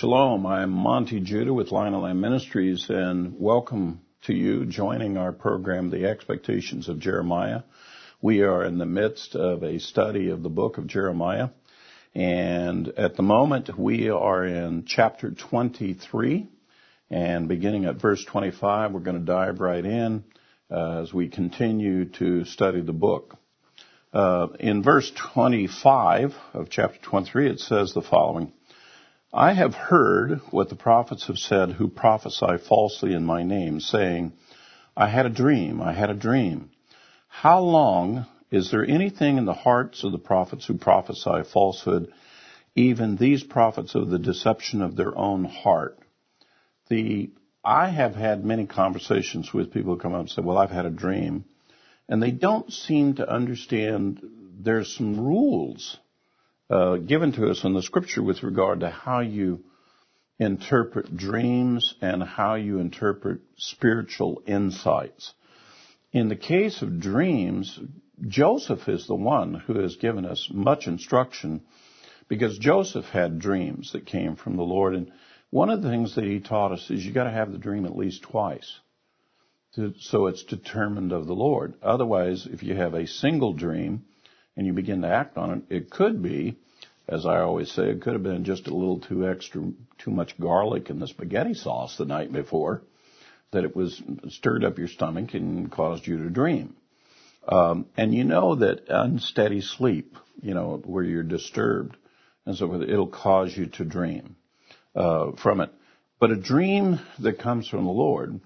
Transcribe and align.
Shalom, 0.00 0.46
I'm 0.46 0.70
Monte 0.70 1.18
Judah 1.18 1.52
with 1.52 1.72
Lion 1.72 1.92
of 1.92 2.04
Lamb 2.04 2.20
Ministries 2.20 2.88
and 2.88 3.34
welcome 3.36 4.00
to 4.26 4.32
you 4.32 4.64
joining 4.64 5.16
our 5.16 5.32
program, 5.32 5.90
The 5.90 6.04
Expectations 6.04 6.88
of 6.88 7.00
Jeremiah. 7.00 7.62
We 8.22 8.42
are 8.42 8.62
in 8.62 8.78
the 8.78 8.86
midst 8.86 9.34
of 9.34 9.64
a 9.64 9.80
study 9.80 10.30
of 10.30 10.44
the 10.44 10.48
book 10.48 10.78
of 10.78 10.86
Jeremiah 10.86 11.48
and 12.14 12.86
at 12.96 13.16
the 13.16 13.24
moment 13.24 13.76
we 13.76 14.08
are 14.08 14.44
in 14.44 14.84
chapter 14.86 15.32
23 15.32 16.46
and 17.10 17.48
beginning 17.48 17.86
at 17.86 18.00
verse 18.00 18.24
25 18.24 18.92
we're 18.92 19.00
going 19.00 19.18
to 19.18 19.26
dive 19.26 19.58
right 19.58 19.84
in 19.84 20.22
uh, 20.70 21.00
as 21.02 21.12
we 21.12 21.28
continue 21.28 22.04
to 22.04 22.44
study 22.44 22.82
the 22.82 22.92
book. 22.92 23.36
Uh, 24.12 24.46
in 24.60 24.84
verse 24.84 25.10
25 25.34 26.36
of 26.54 26.70
chapter 26.70 27.00
23 27.02 27.50
it 27.50 27.58
says 27.58 27.94
the 27.94 28.00
following, 28.00 28.52
I 29.32 29.52
have 29.52 29.74
heard 29.74 30.40
what 30.50 30.70
the 30.70 30.74
prophets 30.74 31.26
have 31.26 31.38
said 31.38 31.72
who 31.72 31.88
prophesy 31.88 32.56
falsely 32.66 33.12
in 33.12 33.26
my 33.26 33.42
name, 33.42 33.78
saying, 33.78 34.32
I 34.96 35.08
had 35.08 35.26
a 35.26 35.30
dream, 35.30 35.82
I 35.82 35.92
had 35.92 36.08
a 36.08 36.14
dream. 36.14 36.70
How 37.28 37.60
long 37.60 38.24
is 38.50 38.70
there 38.70 38.86
anything 38.86 39.36
in 39.36 39.44
the 39.44 39.52
hearts 39.52 40.02
of 40.02 40.12
the 40.12 40.18
prophets 40.18 40.64
who 40.64 40.78
prophesy 40.78 41.42
falsehood, 41.52 42.10
even 42.74 43.16
these 43.16 43.42
prophets 43.42 43.94
of 43.94 44.08
the 44.08 44.18
deception 44.18 44.80
of 44.80 44.96
their 44.96 45.16
own 45.16 45.44
heart? 45.44 45.98
The, 46.88 47.30
I 47.62 47.90
have 47.90 48.14
had 48.14 48.46
many 48.46 48.64
conversations 48.64 49.52
with 49.52 49.74
people 49.74 49.92
who 49.92 50.00
come 50.00 50.14
up 50.14 50.20
and 50.20 50.30
say, 50.30 50.40
well, 50.40 50.56
I've 50.56 50.70
had 50.70 50.86
a 50.86 50.90
dream. 50.90 51.44
And 52.08 52.22
they 52.22 52.30
don't 52.30 52.72
seem 52.72 53.16
to 53.16 53.30
understand 53.30 54.22
there's 54.58 54.96
some 54.96 55.20
rules 55.20 55.98
uh, 56.70 56.96
given 56.96 57.32
to 57.32 57.50
us 57.50 57.64
in 57.64 57.74
the 57.74 57.82
scripture 57.82 58.22
with 58.22 58.42
regard 58.42 58.80
to 58.80 58.90
how 58.90 59.20
you 59.20 59.64
interpret 60.38 61.16
dreams 61.16 61.94
and 62.00 62.22
how 62.22 62.54
you 62.54 62.78
interpret 62.78 63.40
spiritual 63.56 64.42
insights. 64.46 65.32
In 66.12 66.28
the 66.28 66.36
case 66.36 66.82
of 66.82 67.00
dreams, 67.00 67.78
Joseph 68.26 68.88
is 68.88 69.06
the 69.06 69.14
one 69.14 69.54
who 69.54 69.78
has 69.80 69.96
given 69.96 70.24
us 70.24 70.48
much 70.52 70.86
instruction 70.86 71.62
because 72.28 72.58
Joseph 72.58 73.06
had 73.06 73.38
dreams 73.38 73.92
that 73.92 74.06
came 74.06 74.36
from 74.36 74.56
the 74.56 74.62
Lord. 74.62 74.94
And 74.94 75.12
one 75.50 75.70
of 75.70 75.82
the 75.82 75.88
things 75.88 76.14
that 76.14 76.24
he 76.24 76.40
taught 76.40 76.72
us 76.72 76.90
is 76.90 77.04
you 77.04 77.12
got 77.12 77.24
to 77.24 77.30
have 77.30 77.52
the 77.52 77.58
dream 77.58 77.84
at 77.84 77.96
least 77.96 78.22
twice. 78.22 78.78
So 80.00 80.26
it's 80.26 80.42
determined 80.44 81.12
of 81.12 81.26
the 81.26 81.34
Lord. 81.34 81.74
Otherwise, 81.82 82.48
if 82.50 82.62
you 82.62 82.74
have 82.74 82.94
a 82.94 83.06
single 83.06 83.52
dream, 83.52 84.04
and 84.58 84.66
you 84.66 84.72
begin 84.72 85.02
to 85.02 85.08
act 85.08 85.38
on 85.38 85.52
it, 85.70 85.74
it 85.74 85.88
could 85.88 86.20
be, 86.20 86.56
as 87.08 87.24
I 87.24 87.38
always 87.38 87.70
say, 87.70 87.90
it 87.90 88.02
could 88.02 88.14
have 88.14 88.24
been 88.24 88.44
just 88.44 88.66
a 88.66 88.74
little 88.74 88.98
too 88.98 89.26
extra, 89.26 89.62
too 89.98 90.10
much 90.10 90.38
garlic 90.38 90.90
in 90.90 90.98
the 90.98 91.06
spaghetti 91.06 91.54
sauce 91.54 91.96
the 91.96 92.04
night 92.04 92.32
before, 92.32 92.82
that 93.52 93.64
it 93.64 93.76
was 93.76 94.02
stirred 94.30 94.64
up 94.64 94.76
your 94.76 94.88
stomach 94.88 95.32
and 95.32 95.70
caused 95.70 96.08
you 96.08 96.18
to 96.18 96.28
dream. 96.28 96.74
Um, 97.46 97.86
and 97.96 98.12
you 98.12 98.24
know 98.24 98.56
that 98.56 98.88
unsteady 98.88 99.60
sleep, 99.60 100.16
you 100.42 100.54
know, 100.54 100.82
where 100.84 101.04
you're 101.04 101.22
disturbed 101.22 101.96
and 102.44 102.56
so 102.56 102.66
forth, 102.66 102.82
it'll 102.82 103.06
cause 103.06 103.56
you 103.56 103.66
to 103.66 103.84
dream 103.84 104.34
uh, 104.96 105.36
from 105.40 105.60
it. 105.60 105.70
But 106.18 106.32
a 106.32 106.36
dream 106.36 106.98
that 107.20 107.38
comes 107.38 107.68
from 107.68 107.84
the 107.84 107.92
Lord 107.92 108.40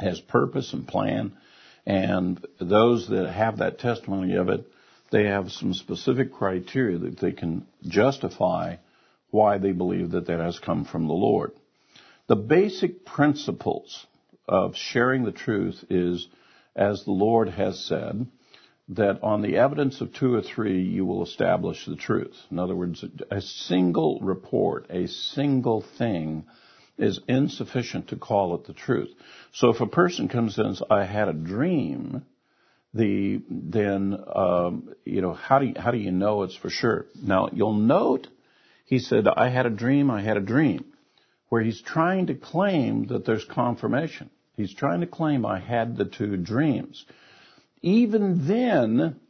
has 0.00 0.18
purpose 0.20 0.72
and 0.72 0.88
plan, 0.88 1.36
and 1.84 2.42
those 2.58 3.08
that 3.08 3.30
have 3.30 3.58
that 3.58 3.78
testimony 3.78 4.36
of 4.36 4.48
it 4.48 4.66
they 5.14 5.26
have 5.26 5.52
some 5.52 5.72
specific 5.72 6.32
criteria 6.32 6.98
that 6.98 7.20
they 7.20 7.30
can 7.30 7.64
justify 7.86 8.74
why 9.30 9.58
they 9.58 9.70
believe 9.70 10.10
that 10.10 10.26
that 10.26 10.40
has 10.40 10.58
come 10.58 10.84
from 10.84 11.06
the 11.06 11.12
Lord. 11.12 11.52
The 12.26 12.34
basic 12.34 13.06
principles 13.06 14.08
of 14.48 14.74
sharing 14.74 15.22
the 15.22 15.30
truth 15.30 15.84
is, 15.88 16.26
as 16.74 17.04
the 17.04 17.12
Lord 17.12 17.48
has 17.48 17.78
said, 17.78 18.26
that 18.88 19.22
on 19.22 19.40
the 19.40 19.56
evidence 19.56 20.00
of 20.00 20.12
two 20.12 20.34
or 20.34 20.42
three, 20.42 20.82
you 20.82 21.06
will 21.06 21.22
establish 21.22 21.86
the 21.86 21.94
truth. 21.94 22.36
In 22.50 22.58
other 22.58 22.74
words, 22.74 23.04
a 23.30 23.40
single 23.40 24.18
report, 24.20 24.86
a 24.90 25.06
single 25.06 25.84
thing 25.96 26.44
is 26.98 27.20
insufficient 27.28 28.08
to 28.08 28.16
call 28.16 28.56
it 28.56 28.66
the 28.66 28.72
truth. 28.72 29.10
So 29.52 29.68
if 29.68 29.80
a 29.80 29.86
person 29.86 30.28
comes 30.28 30.58
in 30.58 30.66
and 30.66 30.76
says, 30.76 30.86
I 30.90 31.04
had 31.04 31.28
a 31.28 31.32
dream, 31.32 32.24
the 32.94 33.42
then 33.50 34.16
um, 34.34 34.94
you 35.04 35.20
know 35.20 35.34
how 35.34 35.58
do 35.58 35.66
you, 35.66 35.74
how 35.76 35.90
do 35.90 35.98
you 35.98 36.12
know 36.12 36.44
it's 36.44 36.56
for 36.56 36.70
sure? 36.70 37.06
Now 37.20 37.50
you'll 37.52 37.74
note 37.74 38.28
he 38.84 38.98
said 39.00 39.26
I 39.26 39.48
had 39.48 39.66
a 39.66 39.70
dream, 39.70 40.10
I 40.10 40.22
had 40.22 40.36
a 40.36 40.40
dream, 40.40 40.84
where 41.48 41.62
he's 41.62 41.82
trying 41.82 42.28
to 42.28 42.34
claim 42.34 43.06
that 43.08 43.24
there's 43.24 43.44
confirmation. 43.44 44.30
He's 44.56 44.74
trying 44.74 45.00
to 45.00 45.06
claim 45.06 45.44
I 45.44 45.58
had 45.58 45.96
the 45.96 46.04
two 46.04 46.36
dreams. 46.36 47.04
Even 47.82 48.46
then, 48.46 49.20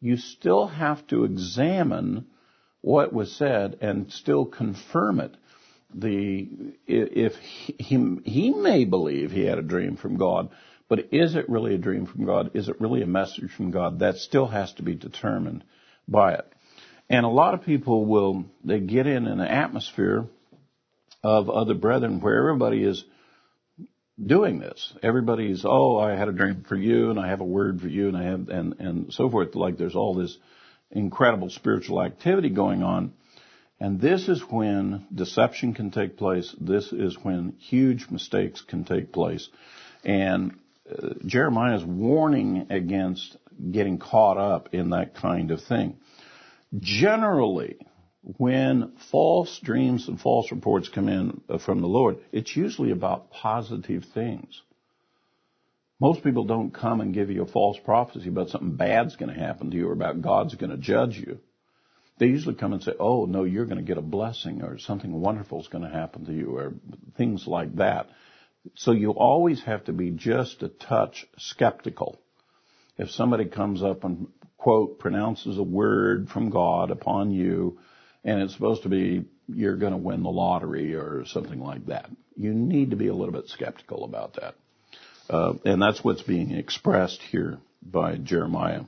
you 0.00 0.16
still 0.16 0.66
have 0.66 1.06
to 1.08 1.24
examine 1.24 2.26
what 2.80 3.12
was 3.12 3.34
said 3.36 3.78
and 3.80 4.12
still 4.12 4.44
confirm 4.44 5.20
it. 5.20 5.36
The 5.94 6.48
if 6.86 7.36
he, 7.36 8.20
he 8.24 8.50
may 8.50 8.84
believe 8.84 9.30
he 9.30 9.44
had 9.44 9.58
a 9.58 9.62
dream 9.62 9.96
from 9.96 10.16
God, 10.16 10.50
but 10.94 11.08
is 11.10 11.34
it 11.34 11.50
really 11.50 11.74
a 11.74 11.78
dream 11.78 12.06
from 12.06 12.24
God? 12.24 12.52
Is 12.54 12.68
it 12.68 12.80
really 12.80 13.02
a 13.02 13.06
message 13.06 13.50
from 13.50 13.72
God? 13.72 13.98
That 13.98 14.14
still 14.18 14.46
has 14.46 14.72
to 14.74 14.84
be 14.84 14.94
determined 14.94 15.64
by 16.06 16.34
it. 16.34 16.46
And 17.10 17.26
a 17.26 17.28
lot 17.28 17.54
of 17.54 17.64
people 17.64 18.06
will, 18.06 18.44
they 18.62 18.78
get 18.78 19.08
in 19.08 19.26
an 19.26 19.40
atmosphere 19.40 20.24
of 21.24 21.50
other 21.50 21.74
brethren 21.74 22.20
where 22.20 22.38
everybody 22.38 22.84
is 22.84 23.04
doing 24.24 24.60
this. 24.60 24.94
Everybody's, 25.02 25.64
oh, 25.64 25.98
I 25.98 26.14
had 26.14 26.28
a 26.28 26.32
dream 26.32 26.64
for 26.68 26.76
you 26.76 27.10
and 27.10 27.18
I 27.18 27.26
have 27.26 27.40
a 27.40 27.44
word 27.44 27.80
for 27.80 27.88
you 27.88 28.06
and 28.06 28.16
I 28.16 28.22
have, 28.22 28.48
and, 28.48 28.74
and 28.78 29.12
so 29.12 29.28
forth. 29.28 29.56
Like 29.56 29.76
there's 29.76 29.96
all 29.96 30.14
this 30.14 30.38
incredible 30.92 31.50
spiritual 31.50 32.00
activity 32.00 32.50
going 32.50 32.84
on. 32.84 33.14
And 33.80 34.00
this 34.00 34.28
is 34.28 34.40
when 34.48 35.08
deception 35.12 35.74
can 35.74 35.90
take 35.90 36.16
place. 36.16 36.54
This 36.60 36.92
is 36.92 37.18
when 37.20 37.56
huge 37.58 38.10
mistakes 38.10 38.60
can 38.60 38.84
take 38.84 39.12
place. 39.12 39.48
And 40.04 40.60
uh, 40.90 41.14
Jeremiah 41.24 41.76
is 41.76 41.84
warning 41.84 42.66
against 42.70 43.36
getting 43.70 43.98
caught 43.98 44.36
up 44.36 44.70
in 44.72 44.90
that 44.90 45.14
kind 45.14 45.50
of 45.50 45.62
thing. 45.62 45.96
Generally, 46.78 47.76
when 48.22 48.92
false 49.10 49.60
dreams 49.62 50.08
and 50.08 50.20
false 50.20 50.50
reports 50.50 50.88
come 50.88 51.08
in 51.08 51.40
uh, 51.48 51.58
from 51.58 51.80
the 51.80 51.86
Lord, 51.86 52.18
it's 52.32 52.56
usually 52.56 52.90
about 52.90 53.30
positive 53.30 54.04
things. 54.14 54.62
Most 56.00 56.24
people 56.24 56.44
don't 56.44 56.72
come 56.74 57.00
and 57.00 57.14
give 57.14 57.30
you 57.30 57.42
a 57.42 57.46
false 57.46 57.78
prophecy 57.84 58.28
about 58.28 58.48
something 58.48 58.76
bad's 58.76 59.16
going 59.16 59.32
to 59.32 59.40
happen 59.40 59.70
to 59.70 59.76
you 59.76 59.88
or 59.88 59.92
about 59.92 60.20
God's 60.20 60.54
going 60.54 60.70
to 60.70 60.76
judge 60.76 61.16
you. 61.16 61.38
They 62.18 62.26
usually 62.26 62.54
come 62.54 62.72
and 62.72 62.82
say, 62.82 62.92
oh, 62.98 63.26
no, 63.26 63.44
you're 63.44 63.66
going 63.66 63.78
to 63.78 63.82
get 63.82 63.98
a 63.98 64.02
blessing 64.02 64.62
or 64.62 64.78
something 64.78 65.12
wonderful 65.12 65.60
is 65.60 65.68
going 65.68 65.84
to 65.84 65.90
happen 65.90 66.26
to 66.26 66.32
you 66.32 66.56
or 66.56 66.74
things 67.16 67.46
like 67.46 67.76
that. 67.76 68.08
So 68.76 68.92
you 68.92 69.12
always 69.12 69.62
have 69.64 69.84
to 69.84 69.92
be 69.92 70.10
just 70.10 70.62
a 70.62 70.68
touch 70.68 71.26
skeptical. 71.38 72.18
If 72.96 73.10
somebody 73.10 73.46
comes 73.46 73.82
up 73.82 74.04
and 74.04 74.28
quote 74.56 74.98
pronounces 74.98 75.58
a 75.58 75.62
word 75.62 76.28
from 76.30 76.50
God 76.50 76.90
upon 76.90 77.30
you 77.30 77.78
and 78.24 78.40
it's 78.40 78.54
supposed 78.54 78.84
to 78.84 78.88
be 78.88 79.24
you're 79.46 79.76
going 79.76 79.92
to 79.92 79.98
win 79.98 80.22
the 80.22 80.30
lottery 80.30 80.94
or 80.94 81.24
something 81.26 81.60
like 81.60 81.86
that, 81.86 82.08
you 82.36 82.54
need 82.54 82.90
to 82.90 82.96
be 82.96 83.08
a 83.08 83.14
little 83.14 83.34
bit 83.34 83.48
skeptical 83.48 84.04
about 84.04 84.34
that. 84.34 84.54
Uh, 85.28 85.54
and 85.64 85.80
that's 85.80 86.02
what's 86.02 86.22
being 86.22 86.52
expressed 86.52 87.20
here 87.30 87.58
by 87.82 88.16
Jeremiah. 88.16 88.82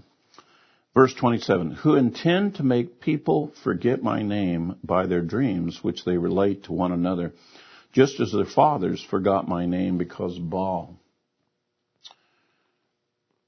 Verse 0.94 1.12
27, 1.12 1.72
who 1.72 1.96
intend 1.96 2.54
to 2.54 2.62
make 2.62 3.00
people 3.00 3.52
forget 3.62 4.02
my 4.02 4.22
name 4.22 4.76
by 4.82 5.06
their 5.06 5.20
dreams, 5.20 5.80
which 5.82 6.04
they 6.06 6.16
relate 6.16 6.64
to 6.64 6.72
one 6.72 6.92
another 6.92 7.34
just 7.92 8.20
as 8.20 8.32
their 8.32 8.44
fathers 8.44 9.02
forgot 9.02 9.48
my 9.48 9.66
name 9.66 9.98
because 9.98 10.36
of 10.36 10.50
Baal. 10.50 10.98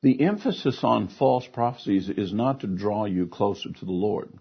The 0.00 0.20
emphasis 0.20 0.84
on 0.84 1.08
false 1.08 1.46
prophecies 1.46 2.08
is 2.08 2.32
not 2.32 2.60
to 2.60 2.66
draw 2.66 3.04
you 3.04 3.26
closer 3.26 3.72
to 3.72 3.84
the 3.84 3.90
Lord. 3.90 4.32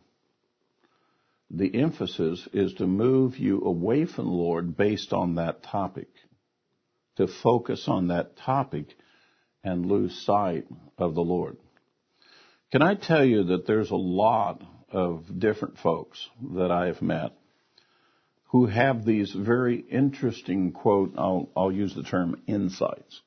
The 1.49 1.73
emphasis 1.81 2.47
is 2.53 2.73
to 2.75 2.85
move 2.85 3.37
you 3.37 3.61
away 3.63 4.05
from 4.05 4.25
the 4.25 4.31
Lord 4.31 4.77
based 4.77 5.13
on 5.13 5.35
that 5.35 5.63
topic, 5.63 6.09
to 7.15 7.27
focus 7.27 7.87
on 7.87 8.09
that 8.09 8.37
topic 8.37 8.95
and 9.63 9.85
lose 9.85 10.25
sight 10.25 10.67
of 10.97 11.15
the 11.15 11.23
Lord. 11.23 11.57
Can 12.71 12.81
I 12.81 12.95
tell 12.95 13.23
you 13.23 13.45
that 13.45 13.65
there's 13.65 13.91
a 13.91 13.95
lot 13.95 14.61
of 14.91 15.39
different 15.39 15.77
folks 15.79 16.29
that 16.55 16.69
I 16.69 16.87
have 16.87 17.01
met 17.01 17.31
who 18.47 18.65
have 18.65 19.05
these 19.05 19.31
very 19.31 19.79
interesting 19.79 20.71
quote, 20.71 21.13
I'll, 21.17 21.49
I'll 21.55 21.71
use 21.71 21.93
the 21.95 22.03
term 22.03 22.41
insights, 22.47 23.21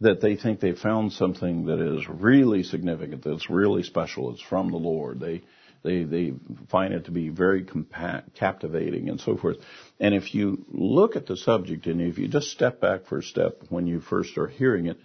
that 0.00 0.20
they 0.20 0.36
think 0.36 0.60
they 0.60 0.72
found 0.72 1.12
something 1.12 1.66
that 1.66 1.80
is 1.80 2.08
really 2.08 2.62
significant, 2.62 3.22
that's 3.24 3.48
really 3.48 3.82
special, 3.82 4.32
it's 4.32 4.42
from 4.42 4.70
the 4.70 4.76
Lord. 4.76 5.20
They, 5.20 5.42
They, 5.84 6.04
they 6.04 6.32
find 6.70 6.94
it 6.94 7.04
to 7.06 7.10
be 7.10 7.28
very 7.28 7.64
compa- 7.64 8.24
captivating 8.34 9.08
and 9.08 9.20
so 9.20 9.36
forth. 9.36 9.56
And 9.98 10.14
if 10.14 10.32
you 10.32 10.64
look 10.68 11.16
at 11.16 11.26
the 11.26 11.36
subject 11.36 11.86
and 11.86 12.00
if 12.00 12.18
you 12.18 12.28
just 12.28 12.50
step 12.50 12.80
back 12.80 13.06
for 13.06 13.18
a 13.18 13.22
step 13.22 13.62
when 13.68 13.88
you 13.88 14.00
first 14.00 14.38
are 14.38 14.46
hearing 14.46 14.86
it, 14.86 14.98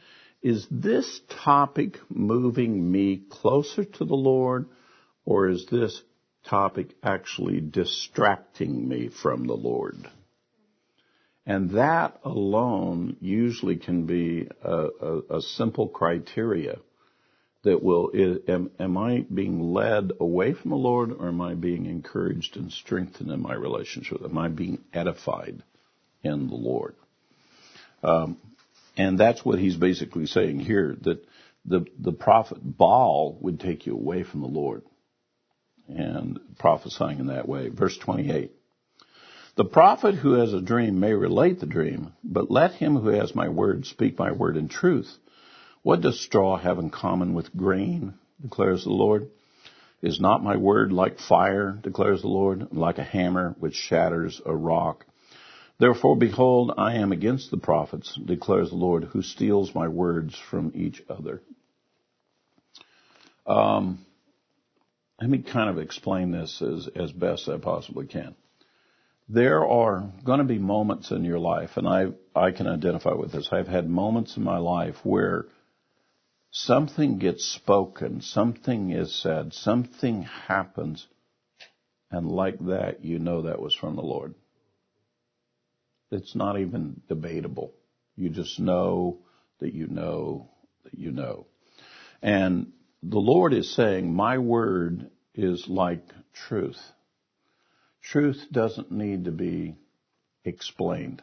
is 0.43 0.67
this 0.69 1.21
topic 1.43 1.97
moving 2.09 2.91
me 2.91 3.23
closer 3.29 3.85
to 3.85 4.05
the 4.05 4.15
Lord 4.15 4.67
or 5.25 5.49
is 5.49 5.65
this 5.71 5.99
topic 6.47 6.95
actually 7.03 7.59
distracting 7.61 8.87
me 8.87 9.09
from 9.09 9.47
the 9.47 9.55
Lord? 9.55 10.09
And 11.45 11.71
that 11.71 12.19
alone 12.23 13.15
usually 13.21 13.77
can 13.77 14.05
be 14.05 14.49
a, 14.61 14.87
a, 15.01 15.37
a 15.37 15.41
simple 15.41 15.87
criteria 15.87 16.79
that 17.63 17.81
will, 17.81 18.11
am, 18.47 18.71
am, 18.79 18.97
I 18.97 19.25
being 19.33 19.61
led 19.61 20.11
away 20.19 20.53
from 20.53 20.71
the 20.71 20.77
Lord 20.77 21.11
or 21.11 21.29
am 21.29 21.41
I 21.41 21.53
being 21.53 21.85
encouraged 21.85 22.57
and 22.57 22.71
strengthened 22.71 23.31
in 23.31 23.41
my 23.41 23.53
relationship? 23.53 24.21
Am 24.23 24.37
I 24.37 24.49
being 24.49 24.79
edified 24.93 25.63
in 26.21 26.47
the 26.47 26.55
Lord? 26.55 26.95
Um, 28.03 28.37
and 28.97 29.17
that's 29.17 29.43
what 29.45 29.59
he's 29.59 29.75
basically 29.77 30.25
saying 30.27 30.59
here, 30.59 30.97
that 31.01 31.25
the, 31.65 31.85
the 31.97 32.13
prophet 32.13 32.57
Baal 32.61 33.37
would 33.41 33.59
take 33.59 33.85
you 33.85 33.93
away 33.93 34.23
from 34.23 34.41
the 34.41 34.47
Lord 34.47 34.83
and 35.87 36.39
prophesying 36.59 37.19
in 37.19 37.27
that 37.27 37.47
way. 37.47 37.69
Verse 37.69 37.97
28. 37.97 38.51
The 39.55 39.65
prophet 39.65 40.15
who 40.15 40.33
has 40.33 40.53
a 40.53 40.61
dream 40.61 40.99
may 40.99 41.13
relate 41.13 41.59
the 41.59 41.65
dream, 41.65 42.13
but 42.23 42.51
let 42.51 42.73
him 42.73 42.95
who 42.95 43.09
has 43.09 43.33
my 43.33 43.49
word 43.49 43.85
speak 43.85 44.19
my 44.19 44.31
word 44.31 44.55
in 44.55 44.67
truth. 44.67 45.17
What 45.81 46.01
does 46.01 46.19
straw 46.19 46.57
have 46.57 46.77
in 46.77 46.89
common 46.89 47.33
with 47.33 47.55
grain, 47.55 48.13
declares 48.41 48.83
the 48.83 48.91
Lord? 48.91 49.29
Is 50.01 50.19
not 50.19 50.43
my 50.43 50.57
word 50.57 50.91
like 50.91 51.19
fire, 51.19 51.79
declares 51.81 52.21
the 52.21 52.27
Lord, 52.27 52.67
like 52.71 52.99
a 52.99 53.03
hammer 53.03 53.55
which 53.59 53.73
shatters 53.73 54.39
a 54.45 54.55
rock? 54.55 55.05
Therefore, 55.79 56.15
behold, 56.15 56.73
I 56.77 56.95
am 56.95 57.11
against 57.11 57.49
the 57.49 57.57
prophets, 57.57 58.17
declares 58.23 58.69
the 58.69 58.75
Lord, 58.75 59.05
who 59.05 59.21
steals 59.21 59.73
my 59.73 59.87
words 59.87 60.35
from 60.51 60.71
each 60.75 61.01
other. 61.09 61.41
Um, 63.45 64.05
let 65.19 65.29
me 65.29 65.39
kind 65.39 65.69
of 65.69 65.77
explain 65.77 66.31
this 66.31 66.61
as, 66.61 66.87
as 66.95 67.11
best 67.11 67.49
I 67.49 67.57
possibly 67.57 68.07
can 68.07 68.35
there 69.29 69.65
are 69.65 70.11
going 70.23 70.39
to 70.39 70.45
be 70.45 70.57
moments 70.57 71.11
in 71.11 71.25
your 71.25 71.39
life, 71.39 71.71
and 71.75 71.87
I, 71.87 72.07
I 72.35 72.51
can 72.51 72.67
identify 72.67 73.13
with 73.13 73.31
this. 73.31 73.49
I've 73.51 73.67
had 73.67 73.89
moments 73.89 74.37
in 74.37 74.43
my 74.43 74.57
life 74.57 74.95
where 75.03 75.45
something 76.51 77.17
gets 77.17 77.43
spoken, 77.43 78.21
something 78.21 78.91
is 78.91 79.13
said, 79.21 79.53
something 79.53 80.23
happens, 80.23 81.07
and 82.09 82.27
like 82.27 82.57
that, 82.67 83.03
you 83.03 83.19
know 83.19 83.43
that 83.43 83.61
was 83.61 83.75
from 83.75 83.97
the 83.97 84.01
Lord. 84.01 84.33
It's 86.09 86.35
not 86.35 86.57
even 86.57 87.01
debatable. 87.09 87.73
You 88.15 88.29
just 88.29 88.59
know 88.61 89.19
that 89.59 89.73
you 89.73 89.87
know 89.87 90.49
that 90.85 90.97
you 90.97 91.11
know. 91.11 91.47
And 92.21 92.71
the 93.03 93.19
Lord 93.19 93.53
is 93.53 93.73
saying, 93.73 94.13
my 94.13 94.37
word 94.37 95.09
is 95.35 95.67
like 95.67 96.03
truth. 96.33 96.79
Truth 98.01 98.47
doesn't 98.51 98.91
need 98.91 99.25
to 99.25 99.31
be 99.31 99.75
explained. 100.43 101.21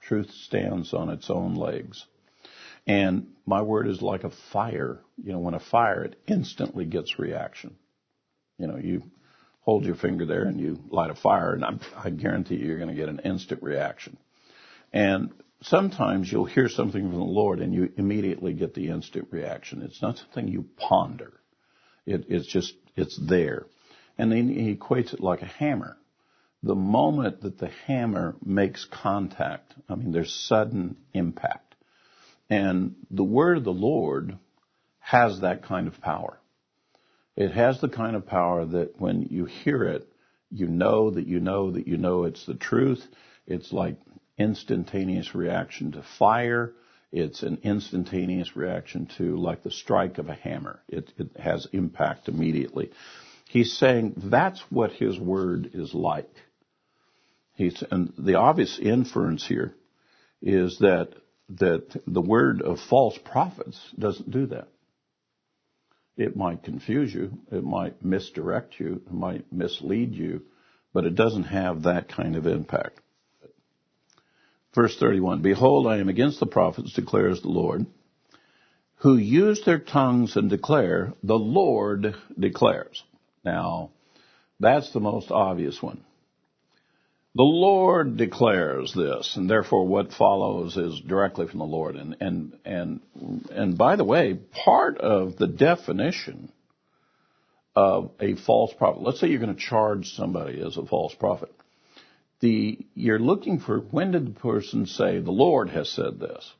Truth 0.00 0.30
stands 0.30 0.94
on 0.94 1.08
its 1.08 1.30
own 1.30 1.54
legs. 1.54 2.06
And 2.86 3.28
my 3.44 3.62
word 3.62 3.88
is 3.88 4.00
like 4.02 4.22
a 4.22 4.30
fire. 4.52 5.00
You 5.22 5.32
know, 5.32 5.40
when 5.40 5.54
a 5.54 5.60
fire, 5.60 6.04
it 6.04 6.20
instantly 6.26 6.84
gets 6.84 7.18
reaction. 7.18 7.76
You 8.58 8.68
know, 8.68 8.76
you 8.76 9.02
hold 9.60 9.84
your 9.84 9.96
finger 9.96 10.24
there 10.24 10.44
and 10.44 10.60
you 10.60 10.78
light 10.90 11.10
a 11.10 11.14
fire 11.14 11.52
and 11.52 11.64
I'm, 11.64 11.80
I 11.96 12.10
guarantee 12.10 12.56
you 12.56 12.66
you're 12.66 12.78
going 12.78 12.88
to 12.88 12.94
get 12.94 13.08
an 13.08 13.20
instant 13.24 13.62
reaction. 13.62 14.16
And 14.92 15.32
sometimes 15.62 16.30
you'll 16.30 16.44
hear 16.44 16.68
something 16.68 17.02
from 17.02 17.18
the 17.18 17.24
Lord 17.24 17.60
and 17.60 17.74
you 17.74 17.92
immediately 17.96 18.52
get 18.52 18.74
the 18.74 18.88
instant 18.88 19.28
reaction. 19.30 19.82
It's 19.82 20.02
not 20.02 20.18
something 20.18 20.48
you 20.48 20.66
ponder. 20.76 21.32
It, 22.04 22.26
it's 22.28 22.46
just, 22.46 22.74
it's 22.96 23.18
there. 23.28 23.66
And 24.18 24.32
then 24.32 24.48
he 24.48 24.74
equates 24.74 25.12
it 25.12 25.20
like 25.20 25.42
a 25.42 25.46
hammer 25.46 25.96
the 26.66 26.74
moment 26.74 27.42
that 27.42 27.58
the 27.58 27.70
hammer 27.86 28.34
makes 28.44 28.84
contact, 28.86 29.74
I 29.88 29.94
mean, 29.94 30.12
there's 30.12 30.34
sudden 30.48 30.96
impact. 31.12 31.76
And 32.50 32.96
the 33.10 33.24
word 33.24 33.58
of 33.58 33.64
the 33.64 33.72
Lord 33.72 34.36
has 34.98 35.40
that 35.40 35.64
kind 35.64 35.86
of 35.86 36.00
power. 36.00 36.40
It 37.36 37.52
has 37.52 37.80
the 37.80 37.88
kind 37.88 38.16
of 38.16 38.26
power 38.26 38.64
that 38.64 39.00
when 39.00 39.28
you 39.30 39.44
hear 39.44 39.84
it, 39.84 40.08
you 40.50 40.66
know 40.66 41.10
that 41.10 41.26
you 41.26 41.38
know 41.38 41.70
that 41.72 41.86
you 41.86 41.98
know 41.98 42.24
it's 42.24 42.44
the 42.46 42.54
truth. 42.54 43.04
It's 43.46 43.72
like 43.72 43.98
instantaneous 44.38 45.34
reaction 45.34 45.92
to 45.92 46.04
fire. 46.18 46.72
It's 47.12 47.42
an 47.42 47.58
instantaneous 47.62 48.56
reaction 48.56 49.08
to 49.18 49.36
like 49.36 49.62
the 49.62 49.70
strike 49.70 50.18
of 50.18 50.28
a 50.28 50.34
hammer. 50.34 50.80
It, 50.88 51.12
it 51.16 51.36
has 51.38 51.66
impact 51.72 52.28
immediately. 52.28 52.90
He's 53.48 53.72
saying 53.78 54.14
that's 54.16 54.60
what 54.70 54.92
his 54.92 55.18
word 55.18 55.70
is 55.72 55.94
like. 55.94 56.30
He's, 57.54 57.82
and 57.90 58.12
the 58.18 58.34
obvious 58.34 58.78
inference 58.78 59.46
here 59.46 59.74
is 60.42 60.78
that 60.80 61.14
that 61.48 62.00
the 62.06 62.20
word 62.20 62.60
of 62.62 62.80
false 62.80 63.16
prophets 63.24 63.80
doesn't 63.98 64.30
do 64.30 64.46
that. 64.46 64.68
It 66.16 66.36
might 66.36 66.62
confuse 66.62 67.12
you, 67.12 67.38
it 67.52 67.62
might 67.62 68.04
misdirect 68.04 68.80
you, 68.80 69.02
it 69.06 69.12
might 69.12 69.52
mislead 69.52 70.14
you, 70.14 70.42
but 70.92 71.04
it 71.04 71.14
doesn't 71.14 71.44
have 71.44 71.82
that 71.82 72.08
kind 72.08 72.36
of 72.36 72.46
impact. 72.46 73.00
Verse 74.76 74.94
31, 74.98 75.40
Behold, 75.40 75.86
I 75.86 75.96
am 75.96 76.10
against 76.10 76.38
the 76.38 76.46
prophets, 76.46 76.92
declares 76.92 77.40
the 77.40 77.48
Lord, 77.48 77.86
who 78.96 79.16
use 79.16 79.62
their 79.64 79.78
tongues 79.78 80.36
and 80.36 80.50
declare, 80.50 81.14
the 81.22 81.38
Lord 81.38 82.14
declares. 82.38 83.02
Now, 83.42 83.90
that's 84.60 84.92
the 84.92 85.00
most 85.00 85.30
obvious 85.30 85.82
one. 85.82 86.04
The 87.34 87.42
Lord 87.42 88.18
declares 88.18 88.92
this, 88.92 89.34
and 89.36 89.48
therefore 89.48 89.86
what 89.86 90.12
follows 90.12 90.76
is 90.76 91.00
directly 91.00 91.46
from 91.46 91.60
the 91.60 91.64
Lord. 91.64 91.96
And, 91.96 92.16
and, 92.20 92.58
and, 92.66 93.00
and 93.50 93.78
by 93.78 93.96
the 93.96 94.04
way, 94.04 94.34
part 94.34 94.98
of 94.98 95.36
the 95.36 95.46
definition 95.46 96.52
of 97.74 98.10
a 98.20 98.34
false 98.36 98.74
prophet, 98.74 99.02
let's 99.02 99.20
say 99.20 99.28
you're 99.28 99.40
going 99.40 99.54
to 99.54 99.60
charge 99.60 100.12
somebody 100.14 100.60
as 100.60 100.76
a 100.76 100.84
false 100.84 101.14
prophet. 101.14 101.54
The, 102.40 102.78
you're 102.94 103.18
looking 103.18 103.60
for 103.60 103.78
when 103.78 104.12
did 104.12 104.26
the 104.26 104.38
person 104.38 104.86
say, 104.86 105.18
the 105.20 105.30
Lord 105.30 105.70
has 105.70 105.88
said 105.88 106.20
this? 106.20 106.52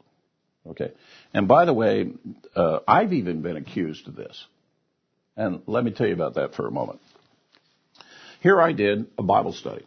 Okay. 0.66 0.92
And 1.34 1.46
by 1.46 1.64
the 1.64 1.74
way, 1.74 2.12
uh, 2.54 2.80
I've 2.88 3.12
even 3.12 3.42
been 3.42 3.56
accused 3.56 4.08
of 4.08 4.16
this. 4.16 4.44
And 5.36 5.62
let 5.66 5.84
me 5.84 5.90
tell 5.90 6.06
you 6.06 6.14
about 6.14 6.34
that 6.34 6.54
for 6.54 6.66
a 6.66 6.70
moment. 6.70 7.00
Here 8.40 8.60
I 8.60 8.72
did 8.72 9.06
a 9.18 9.22
Bible 9.22 9.52
study 9.52 9.84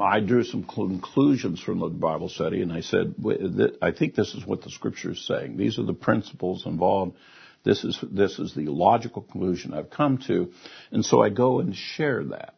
I 0.00 0.20
drew 0.20 0.44
some 0.44 0.64
conclusions 0.64 1.60
from 1.60 1.80
the 1.80 1.88
Bible 1.88 2.28
study, 2.28 2.62
and 2.62 2.72
I 2.72 2.80
said, 2.80 3.14
I 3.80 3.92
think 3.92 4.14
this 4.14 4.34
is 4.34 4.46
what 4.46 4.62
the 4.62 4.70
Scripture 4.70 5.12
is 5.12 5.26
saying. 5.26 5.56
These 5.56 5.78
are 5.78 5.84
the 5.84 5.94
principles 5.94 6.66
involved. 6.66 7.16
This 7.64 7.84
is 7.84 7.98
this 8.02 8.38
is 8.38 8.54
the 8.54 8.66
logical 8.66 9.22
conclusion 9.22 9.74
I've 9.74 9.90
come 9.90 10.18
to, 10.26 10.52
and 10.90 11.04
so 11.04 11.22
I 11.22 11.30
go 11.30 11.60
and 11.60 11.74
share 11.74 12.24
that. 12.24 12.54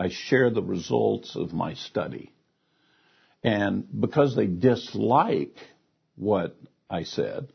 I 0.00 0.08
share 0.08 0.50
the 0.50 0.62
results 0.62 1.36
of 1.36 1.52
my 1.52 1.74
study, 1.74 2.32
and 3.44 3.86
because 4.00 4.34
they 4.34 4.46
dislike 4.46 5.56
what 6.16 6.56
I 6.88 7.02
said, 7.02 7.52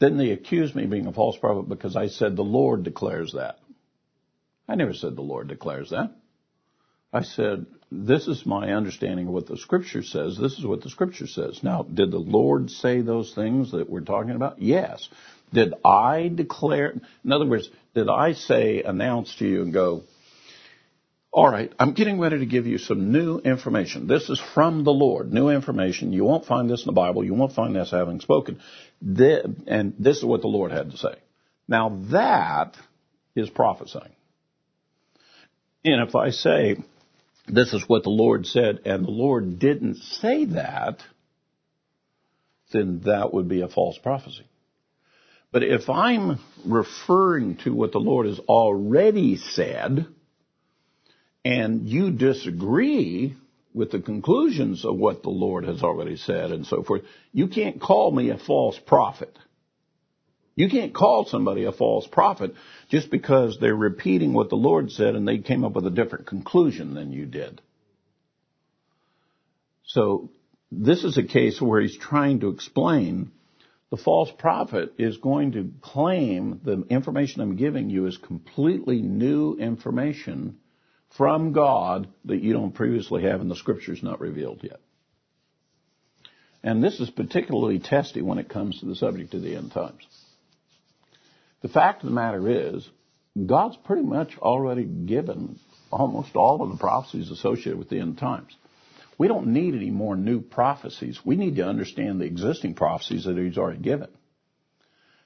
then 0.00 0.16
they 0.16 0.30
accuse 0.30 0.74
me 0.74 0.84
of 0.84 0.90
being 0.90 1.06
a 1.06 1.12
false 1.12 1.36
prophet 1.36 1.68
because 1.68 1.94
I 1.94 2.08
said 2.08 2.34
the 2.34 2.42
Lord 2.42 2.82
declares 2.82 3.32
that. 3.32 3.58
I 4.68 4.74
never 4.74 4.92
said 4.92 5.14
the 5.14 5.22
Lord 5.22 5.48
declares 5.48 5.90
that. 5.90 6.10
I 7.12 7.22
said, 7.22 7.66
this 7.92 8.26
is 8.26 8.44
my 8.44 8.72
understanding 8.72 9.28
of 9.28 9.34
what 9.34 9.46
the 9.46 9.56
scripture 9.56 10.02
says. 10.02 10.36
This 10.36 10.58
is 10.58 10.66
what 10.66 10.82
the 10.82 10.90
scripture 10.90 11.28
says. 11.28 11.60
Now, 11.62 11.84
did 11.84 12.10
the 12.10 12.18
Lord 12.18 12.70
say 12.70 13.02
those 13.02 13.32
things 13.34 13.70
that 13.70 13.88
we're 13.88 14.00
talking 14.00 14.34
about? 14.34 14.60
Yes. 14.60 15.08
Did 15.52 15.74
I 15.84 16.28
declare, 16.34 16.94
in 17.24 17.32
other 17.32 17.46
words, 17.46 17.70
did 17.94 18.08
I 18.08 18.32
say, 18.32 18.82
announce 18.82 19.36
to 19.36 19.46
you 19.46 19.62
and 19.62 19.72
go, 19.72 20.02
all 21.36 21.50
right, 21.50 21.72
I'm 21.80 21.94
getting 21.94 22.20
ready 22.20 22.38
to 22.38 22.46
give 22.46 22.68
you 22.68 22.78
some 22.78 23.10
new 23.10 23.38
information. 23.38 24.06
This 24.06 24.30
is 24.30 24.40
from 24.54 24.84
the 24.84 24.92
Lord, 24.92 25.32
new 25.32 25.48
information. 25.48 26.12
You 26.12 26.22
won't 26.22 26.46
find 26.46 26.70
this 26.70 26.82
in 26.82 26.86
the 26.86 26.92
Bible. 26.92 27.24
You 27.24 27.34
won't 27.34 27.54
find 27.54 27.74
this 27.74 27.90
having 27.90 28.20
spoken. 28.20 28.60
And 29.02 29.94
this 29.98 30.18
is 30.18 30.24
what 30.24 30.42
the 30.42 30.46
Lord 30.46 30.70
had 30.70 30.92
to 30.92 30.96
say. 30.96 31.16
Now 31.66 32.02
that 32.12 32.76
is 33.34 33.50
prophesying. 33.50 34.14
And 35.84 36.08
if 36.08 36.14
I 36.14 36.30
say, 36.30 36.76
this 37.48 37.72
is 37.74 37.82
what 37.88 38.04
the 38.04 38.10
Lord 38.10 38.46
said, 38.46 38.82
and 38.84 39.04
the 39.04 39.10
Lord 39.10 39.58
didn't 39.58 39.96
say 39.96 40.44
that, 40.44 41.02
then 42.70 43.00
that 43.06 43.34
would 43.34 43.48
be 43.48 43.62
a 43.62 43.68
false 43.68 43.98
prophecy. 43.98 44.46
But 45.50 45.64
if 45.64 45.90
I'm 45.90 46.38
referring 46.64 47.56
to 47.64 47.74
what 47.74 47.90
the 47.90 47.98
Lord 47.98 48.26
has 48.26 48.38
already 48.38 49.36
said, 49.36 50.06
and 51.44 51.88
you 51.88 52.10
disagree 52.10 53.36
with 53.74 53.90
the 53.90 54.00
conclusions 54.00 54.84
of 54.84 54.96
what 54.96 55.22
the 55.22 55.30
Lord 55.30 55.64
has 55.64 55.82
already 55.82 56.16
said 56.16 56.52
and 56.52 56.66
so 56.66 56.82
forth, 56.82 57.02
you 57.32 57.48
can't 57.48 57.80
call 57.80 58.10
me 58.10 58.30
a 58.30 58.38
false 58.38 58.78
prophet. 58.78 59.36
You 60.56 60.68
can't 60.70 60.94
call 60.94 61.26
somebody 61.26 61.64
a 61.64 61.72
false 61.72 62.06
prophet 62.06 62.54
just 62.88 63.10
because 63.10 63.58
they're 63.60 63.74
repeating 63.74 64.32
what 64.32 64.48
the 64.48 64.56
Lord 64.56 64.92
said 64.92 65.16
and 65.16 65.26
they 65.26 65.38
came 65.38 65.64
up 65.64 65.72
with 65.72 65.86
a 65.86 65.90
different 65.90 66.26
conclusion 66.26 66.94
than 66.94 67.12
you 67.12 67.26
did. 67.26 67.60
So 69.86 70.30
this 70.70 71.02
is 71.02 71.18
a 71.18 71.24
case 71.24 71.60
where 71.60 71.80
he's 71.80 71.98
trying 71.98 72.40
to 72.40 72.48
explain 72.48 73.32
the 73.90 73.96
false 73.96 74.30
prophet 74.38 74.94
is 74.98 75.16
going 75.18 75.52
to 75.52 75.72
claim 75.82 76.60
the 76.64 76.84
information 76.88 77.42
I'm 77.42 77.56
giving 77.56 77.90
you 77.90 78.06
is 78.06 78.16
completely 78.16 79.02
new 79.02 79.56
information 79.56 80.58
from 81.16 81.52
God 81.52 82.08
that 82.24 82.42
you 82.42 82.52
don't 82.52 82.74
previously 82.74 83.22
have 83.22 83.40
and 83.40 83.50
the 83.50 83.56
scripture's 83.56 84.02
not 84.02 84.20
revealed 84.20 84.60
yet. 84.62 84.80
And 86.62 86.82
this 86.82 86.98
is 86.98 87.10
particularly 87.10 87.78
testy 87.78 88.22
when 88.22 88.38
it 88.38 88.48
comes 88.48 88.80
to 88.80 88.86
the 88.86 88.96
subject 88.96 89.34
of 89.34 89.42
the 89.42 89.54
end 89.54 89.72
times. 89.72 90.06
The 91.60 91.68
fact 91.68 92.02
of 92.02 92.08
the 92.08 92.14
matter 92.14 92.74
is, 92.74 92.88
God's 93.46 93.76
pretty 93.84 94.02
much 94.02 94.36
already 94.38 94.84
given 94.84 95.58
almost 95.90 96.36
all 96.36 96.62
of 96.62 96.70
the 96.70 96.76
prophecies 96.76 97.30
associated 97.30 97.78
with 97.78 97.88
the 97.88 98.00
end 98.00 98.18
times. 98.18 98.54
We 99.18 99.28
don't 99.28 99.48
need 99.48 99.74
any 99.74 99.90
more 99.90 100.16
new 100.16 100.40
prophecies. 100.40 101.20
We 101.24 101.36
need 101.36 101.56
to 101.56 101.66
understand 101.66 102.20
the 102.20 102.26
existing 102.26 102.74
prophecies 102.74 103.24
that 103.24 103.36
He's 103.36 103.58
already 103.58 103.80
given. 103.80 104.08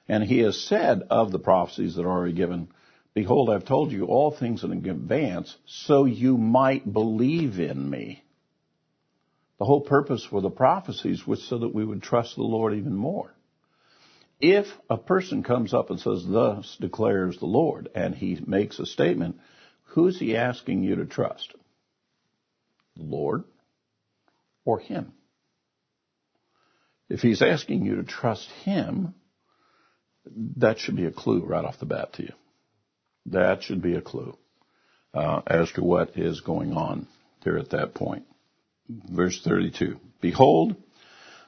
And 0.07 0.23
He 0.23 0.39
has 0.39 0.59
said 0.59 1.03
of 1.09 1.31
the 1.31 1.39
prophecies 1.39 1.95
that 1.95 2.03
are 2.03 2.11
already 2.11 2.33
given, 2.33 2.69
Behold, 3.13 3.49
I've 3.49 3.65
told 3.65 3.91
you 3.91 4.05
all 4.05 4.31
things 4.31 4.63
in 4.63 4.71
advance, 4.71 5.55
so 5.65 6.05
you 6.05 6.37
might 6.37 6.91
believe 6.91 7.59
in 7.59 7.89
me. 7.89 8.23
The 9.57 9.65
whole 9.65 9.81
purpose 9.81 10.23
for 10.23 10.41
the 10.41 10.49
prophecies 10.49 11.27
was 11.27 11.43
so 11.43 11.59
that 11.59 11.73
we 11.73 11.83
would 11.83 12.01
trust 12.01 12.35
the 12.35 12.43
Lord 12.43 12.73
even 12.73 12.95
more. 12.95 13.33
If 14.39 14.67
a 14.89 14.97
person 14.97 15.43
comes 15.43 15.73
up 15.73 15.89
and 15.89 15.99
says, 15.99 16.25
Thus 16.25 16.77
declares 16.79 17.37
the 17.37 17.45
Lord, 17.45 17.89
and 17.93 18.15
he 18.15 18.39
makes 18.45 18.79
a 18.79 18.85
statement, 18.85 19.37
who's 19.83 20.17
he 20.17 20.37
asking 20.37 20.83
you 20.83 20.95
to 20.95 21.05
trust? 21.05 21.53
The 22.95 23.03
Lord 23.03 23.43
or 24.63 24.79
him? 24.79 25.11
If 27.09 27.21
he's 27.21 27.41
asking 27.41 27.85
you 27.85 27.95
to 27.95 28.03
trust 28.03 28.49
him, 28.63 29.15
that 30.57 30.79
should 30.79 30.95
be 30.95 31.05
a 31.05 31.11
clue 31.11 31.43
right 31.43 31.65
off 31.65 31.79
the 31.79 31.85
bat 31.85 32.13
to 32.13 32.23
you. 32.23 32.33
That 33.31 33.63
should 33.63 33.81
be 33.81 33.95
a 33.95 34.01
clue 34.01 34.37
uh, 35.13 35.41
as 35.45 35.71
to 35.73 35.83
what 35.83 36.17
is 36.17 36.41
going 36.41 36.73
on 36.73 37.07
there 37.43 37.57
at 37.57 37.71
that 37.71 37.93
point. 37.93 38.25
Verse 38.89 39.39
32. 39.43 39.99
Behold, 40.21 40.75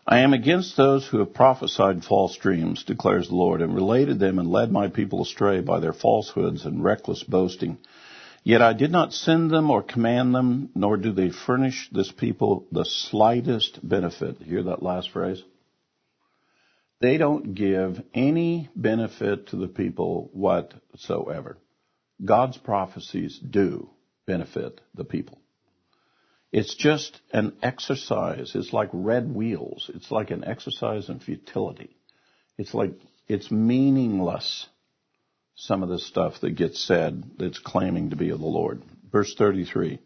I 0.06 0.20
am 0.20 0.34
against 0.34 0.78
those 0.78 1.08
who 1.08 1.20
have 1.20 1.34
prophesied 1.34 2.04
false 2.04 2.36
dreams, 2.38 2.84
declares 2.84 3.28
the 3.28 3.36
Lord, 3.36 3.62
and 3.62 3.76
related 3.76 4.20
them 4.20 4.40
and 4.40 4.50
led 4.50 4.72
my 4.72 4.88
people 4.88 5.22
astray 5.22 5.62
by 5.62 5.80
their 5.80 5.94
falsehoods 5.94 6.66
and 6.66 6.84
reckless 6.84 7.24
boasting. 7.24 7.78
Yet 8.44 8.62
I 8.62 8.74
did 8.74 8.92
not 8.92 9.14
send 9.14 9.52
them 9.52 9.70
or 9.70 9.84
command 9.84 10.34
them, 10.34 10.70
nor 10.74 10.98
do 10.98 11.12
they 11.12 11.30
furnish 11.30 11.90
this 11.92 12.12
people 12.12 12.66
the 12.72 12.86
slightest 12.86 13.88
benefit. 13.88 14.42
Hear 14.42 14.64
that 14.64 14.82
last 14.82 15.12
phrase? 15.12 15.44
They 17.00 17.18
don't 17.18 17.54
give 17.54 18.02
any 18.14 18.70
benefit 18.76 19.48
to 19.48 19.56
the 19.56 19.68
people 19.68 20.30
whatsoever. 20.34 21.58
God's 22.24 22.58
prophecies 22.58 23.40
do 23.40 23.90
benefit 24.28 24.82
the 24.94 25.04
people. 25.04 25.40
It's 26.52 26.76
just 26.76 27.20
an 27.32 27.54
exercise. 27.64 28.52
It's 28.56 28.74
like 28.74 28.90
red 28.92 29.34
wheels. 29.34 29.90
It's 29.94 30.12
like 30.12 30.32
an 30.32 30.44
exercise 30.44 31.10
in 31.10 31.20
futility. 31.20 31.96
It's 32.58 32.74
like, 32.74 32.92
it's 33.28 33.50
meaningless, 33.50 34.68
some 35.56 35.82
of 35.82 35.90
the 35.90 36.00
stuff 36.00 36.42
that 36.42 36.56
gets 36.56 36.84
said 36.84 37.24
that's 37.38 37.60
claiming 37.60 38.10
to 38.10 38.18
be 38.18 38.32
of 38.32 38.40
the 38.40 38.46
Lord. 38.46 38.84
Verse 39.12 39.34
33. 39.36 40.00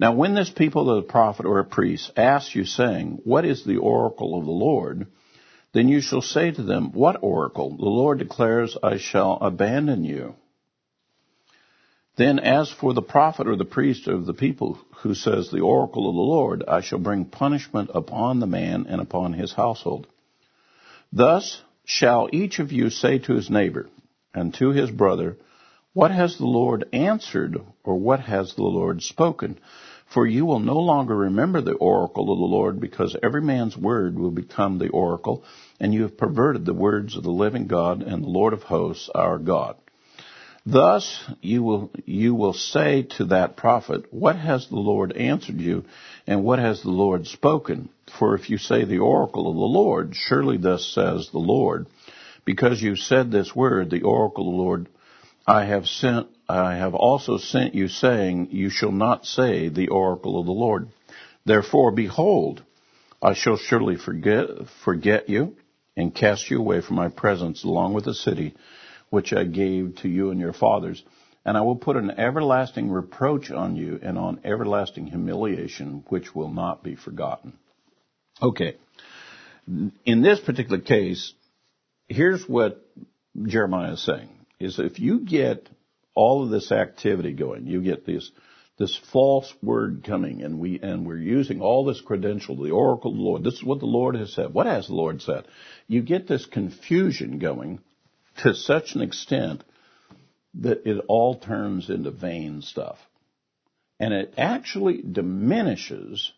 Now 0.00 0.12
when 0.14 0.34
this 0.34 0.50
people 0.50 0.90
of 0.90 1.04
the 1.04 1.10
prophet 1.10 1.46
or 1.46 1.60
a 1.60 1.64
priest 1.64 2.10
asks 2.16 2.54
you 2.54 2.64
saying, 2.64 3.20
what 3.24 3.44
is 3.44 3.64
the 3.64 3.76
oracle 3.76 4.36
of 4.36 4.44
the 4.44 4.50
Lord? 4.50 5.06
Then 5.72 5.88
you 5.88 6.00
shall 6.00 6.22
say 6.22 6.50
to 6.50 6.62
them, 6.62 6.92
what 6.92 7.22
oracle? 7.22 7.76
The 7.76 7.84
Lord 7.84 8.18
declares, 8.18 8.76
I 8.82 8.98
shall 8.98 9.38
abandon 9.40 10.04
you 10.04 10.34
then 12.16 12.38
as 12.38 12.70
for 12.70 12.94
the 12.94 13.02
prophet 13.02 13.48
or 13.48 13.56
the 13.56 13.64
priest 13.64 14.06
of 14.06 14.24
the 14.26 14.34
people 14.34 14.78
who 15.02 15.14
says 15.14 15.50
the 15.50 15.60
oracle 15.60 16.08
of 16.08 16.14
the 16.14 16.20
Lord, 16.20 16.62
I 16.66 16.80
shall 16.80 17.00
bring 17.00 17.24
punishment 17.24 17.90
upon 17.92 18.38
the 18.38 18.46
man 18.46 18.86
and 18.88 19.00
upon 19.00 19.32
his 19.32 19.52
household. 19.52 20.06
Thus 21.12 21.60
shall 21.84 22.28
each 22.32 22.60
of 22.60 22.72
you 22.72 22.90
say 22.90 23.18
to 23.20 23.34
his 23.34 23.50
neighbor 23.50 23.88
and 24.32 24.54
to 24.54 24.70
his 24.70 24.90
brother, 24.90 25.36
what 25.92 26.10
has 26.10 26.38
the 26.38 26.46
Lord 26.46 26.88
answered 26.92 27.56
or 27.84 27.96
what 27.96 28.20
has 28.20 28.54
the 28.54 28.62
Lord 28.62 29.02
spoken? 29.02 29.58
For 30.12 30.26
you 30.26 30.44
will 30.44 30.60
no 30.60 30.78
longer 30.78 31.16
remember 31.16 31.60
the 31.60 31.74
oracle 31.74 32.32
of 32.32 32.38
the 32.38 32.44
Lord 32.44 32.80
because 32.80 33.16
every 33.22 33.42
man's 33.42 33.76
word 33.76 34.18
will 34.18 34.30
become 34.30 34.78
the 34.78 34.88
oracle 34.88 35.44
and 35.80 35.92
you 35.92 36.02
have 36.02 36.16
perverted 36.16 36.64
the 36.64 36.74
words 36.74 37.16
of 37.16 37.22
the 37.22 37.30
living 37.30 37.66
God 37.66 38.02
and 38.02 38.22
the 38.22 38.28
Lord 38.28 38.52
of 38.52 38.62
hosts, 38.62 39.08
our 39.14 39.38
God. 39.38 39.76
Thus 40.66 41.22
you 41.42 41.62
will, 41.62 41.90
you 42.06 42.34
will 42.34 42.54
say 42.54 43.02
to 43.18 43.26
that 43.26 43.56
prophet, 43.56 44.06
what 44.10 44.36
has 44.36 44.66
the 44.68 44.76
Lord 44.76 45.12
answered 45.12 45.60
you 45.60 45.84
and 46.26 46.42
what 46.42 46.58
has 46.58 46.82
the 46.82 46.90
Lord 46.90 47.26
spoken? 47.26 47.90
For 48.18 48.34
if 48.34 48.48
you 48.48 48.56
say 48.56 48.84
the 48.84 49.00
oracle 49.00 49.48
of 49.48 49.56
the 49.56 49.60
Lord, 49.60 50.14
surely 50.14 50.56
thus 50.56 50.86
says 50.86 51.28
the 51.30 51.38
Lord, 51.38 51.86
because 52.46 52.80
you 52.80 52.96
said 52.96 53.30
this 53.30 53.54
word, 53.54 53.90
the 53.90 54.02
oracle 54.02 54.48
of 54.48 54.54
the 54.54 54.62
Lord, 54.62 54.88
I 55.46 55.66
have 55.66 55.86
sent, 55.86 56.28
I 56.48 56.76
have 56.76 56.94
also 56.94 57.36
sent 57.36 57.74
you 57.74 57.88
saying, 57.88 58.48
you 58.50 58.70
shall 58.70 58.92
not 58.92 59.26
say 59.26 59.68
the 59.68 59.88
oracle 59.88 60.40
of 60.40 60.46
the 60.46 60.52
Lord. 60.52 60.88
Therefore, 61.44 61.90
behold, 61.90 62.62
I 63.22 63.34
shall 63.34 63.58
surely 63.58 63.96
forget, 63.96 64.46
forget 64.82 65.28
you 65.28 65.56
and 65.94 66.14
cast 66.14 66.50
you 66.50 66.58
away 66.58 66.80
from 66.80 66.96
my 66.96 67.10
presence 67.10 67.64
along 67.64 67.92
with 67.92 68.06
the 68.06 68.14
city 68.14 68.54
which 69.14 69.32
I 69.32 69.44
gave 69.44 69.94
to 70.02 70.08
you 70.08 70.30
and 70.30 70.40
your 70.40 70.52
fathers. 70.52 71.00
And 71.44 71.56
I 71.56 71.60
will 71.60 71.76
put 71.76 71.96
an 71.96 72.10
everlasting 72.10 72.90
reproach 72.90 73.52
on 73.52 73.76
you 73.76 74.00
and 74.02 74.18
on 74.18 74.40
everlasting 74.44 75.06
humiliation, 75.06 76.04
which 76.08 76.34
will 76.34 76.50
not 76.50 76.82
be 76.82 76.96
forgotten. 76.96 77.52
Okay. 78.42 78.76
In 80.04 80.22
this 80.22 80.40
particular 80.40 80.80
case, 80.80 81.32
here's 82.08 82.48
what 82.48 82.84
Jeremiah 83.40 83.92
is 83.92 84.04
saying, 84.04 84.30
is 84.58 84.80
if 84.80 84.98
you 84.98 85.20
get 85.20 85.68
all 86.16 86.42
of 86.42 86.50
this 86.50 86.72
activity 86.72 87.32
going, 87.32 87.68
you 87.68 87.82
get 87.82 88.04
this, 88.04 88.28
this 88.78 88.98
false 89.12 89.52
word 89.62 90.02
coming 90.04 90.42
and 90.42 90.58
we, 90.58 90.80
and 90.80 91.06
we're 91.06 91.18
using 91.18 91.60
all 91.60 91.84
this 91.84 92.00
credential, 92.00 92.56
the 92.56 92.72
oracle 92.72 93.12
of 93.12 93.16
the 93.16 93.22
Lord. 93.22 93.44
This 93.44 93.54
is 93.54 93.64
what 93.64 93.78
the 93.78 93.86
Lord 93.86 94.16
has 94.16 94.32
said. 94.32 94.52
What 94.52 94.66
has 94.66 94.88
the 94.88 94.94
Lord 94.94 95.22
said? 95.22 95.46
You 95.86 96.02
get 96.02 96.26
this 96.26 96.46
confusion 96.46 97.38
going 97.38 97.78
to 98.42 98.54
such 98.54 98.94
an 98.94 99.02
extent 99.02 99.64
that 100.54 100.86
it 100.88 101.04
all 101.08 101.38
turns 101.38 101.90
into 101.90 102.10
vain 102.10 102.62
stuff. 102.62 102.98
And 103.98 104.12
it 104.12 104.34
actually 104.36 105.02
diminishes 105.02 106.32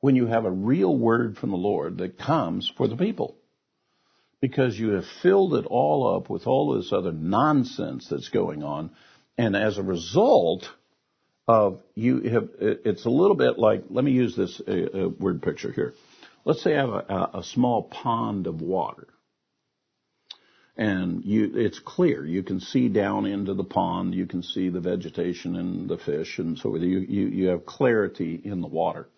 when 0.00 0.16
you 0.16 0.26
have 0.26 0.44
a 0.44 0.50
real 0.50 0.96
word 0.96 1.36
from 1.36 1.50
the 1.50 1.56
Lord 1.56 1.98
that 1.98 2.18
comes 2.18 2.70
for 2.76 2.88
the 2.88 2.96
people. 2.96 3.36
Because 4.40 4.78
you 4.78 4.90
have 4.90 5.04
filled 5.22 5.54
it 5.54 5.66
all 5.66 6.16
up 6.16 6.30
with 6.30 6.46
all 6.46 6.76
this 6.76 6.92
other 6.92 7.12
nonsense 7.12 8.06
that's 8.08 8.28
going 8.28 8.62
on. 8.62 8.90
And 9.36 9.56
as 9.56 9.78
a 9.78 9.82
result 9.82 10.68
of 11.48 11.80
you 11.94 12.20
have, 12.30 12.48
it's 12.60 13.04
a 13.04 13.10
little 13.10 13.34
bit 13.34 13.58
like, 13.58 13.84
let 13.90 14.04
me 14.04 14.12
use 14.12 14.36
this 14.36 14.60
uh, 14.66 14.72
uh, 14.72 15.08
word 15.08 15.42
picture 15.42 15.72
here. 15.72 15.94
Let's 16.44 16.62
say 16.62 16.74
I 16.74 16.80
have 16.80 16.90
a, 16.90 17.30
a 17.38 17.42
small 17.42 17.82
pond 17.82 18.46
of 18.46 18.60
water 18.60 19.08
and 20.78 21.24
you, 21.24 21.50
it's 21.56 21.80
clear. 21.80 22.24
You 22.24 22.44
can 22.44 22.60
see 22.60 22.88
down 22.88 23.26
into 23.26 23.52
the 23.52 23.64
pond. 23.64 24.14
You 24.14 24.26
can 24.26 24.44
see 24.44 24.68
the 24.68 24.80
vegetation 24.80 25.56
and 25.56 25.88
the 25.90 25.98
fish, 25.98 26.38
and 26.38 26.56
so 26.56 26.76
you, 26.76 27.00
you, 27.00 27.26
you 27.26 27.48
have 27.48 27.66
clarity 27.66 28.40
in 28.42 28.60
the 28.60 28.68
water. 28.68 29.08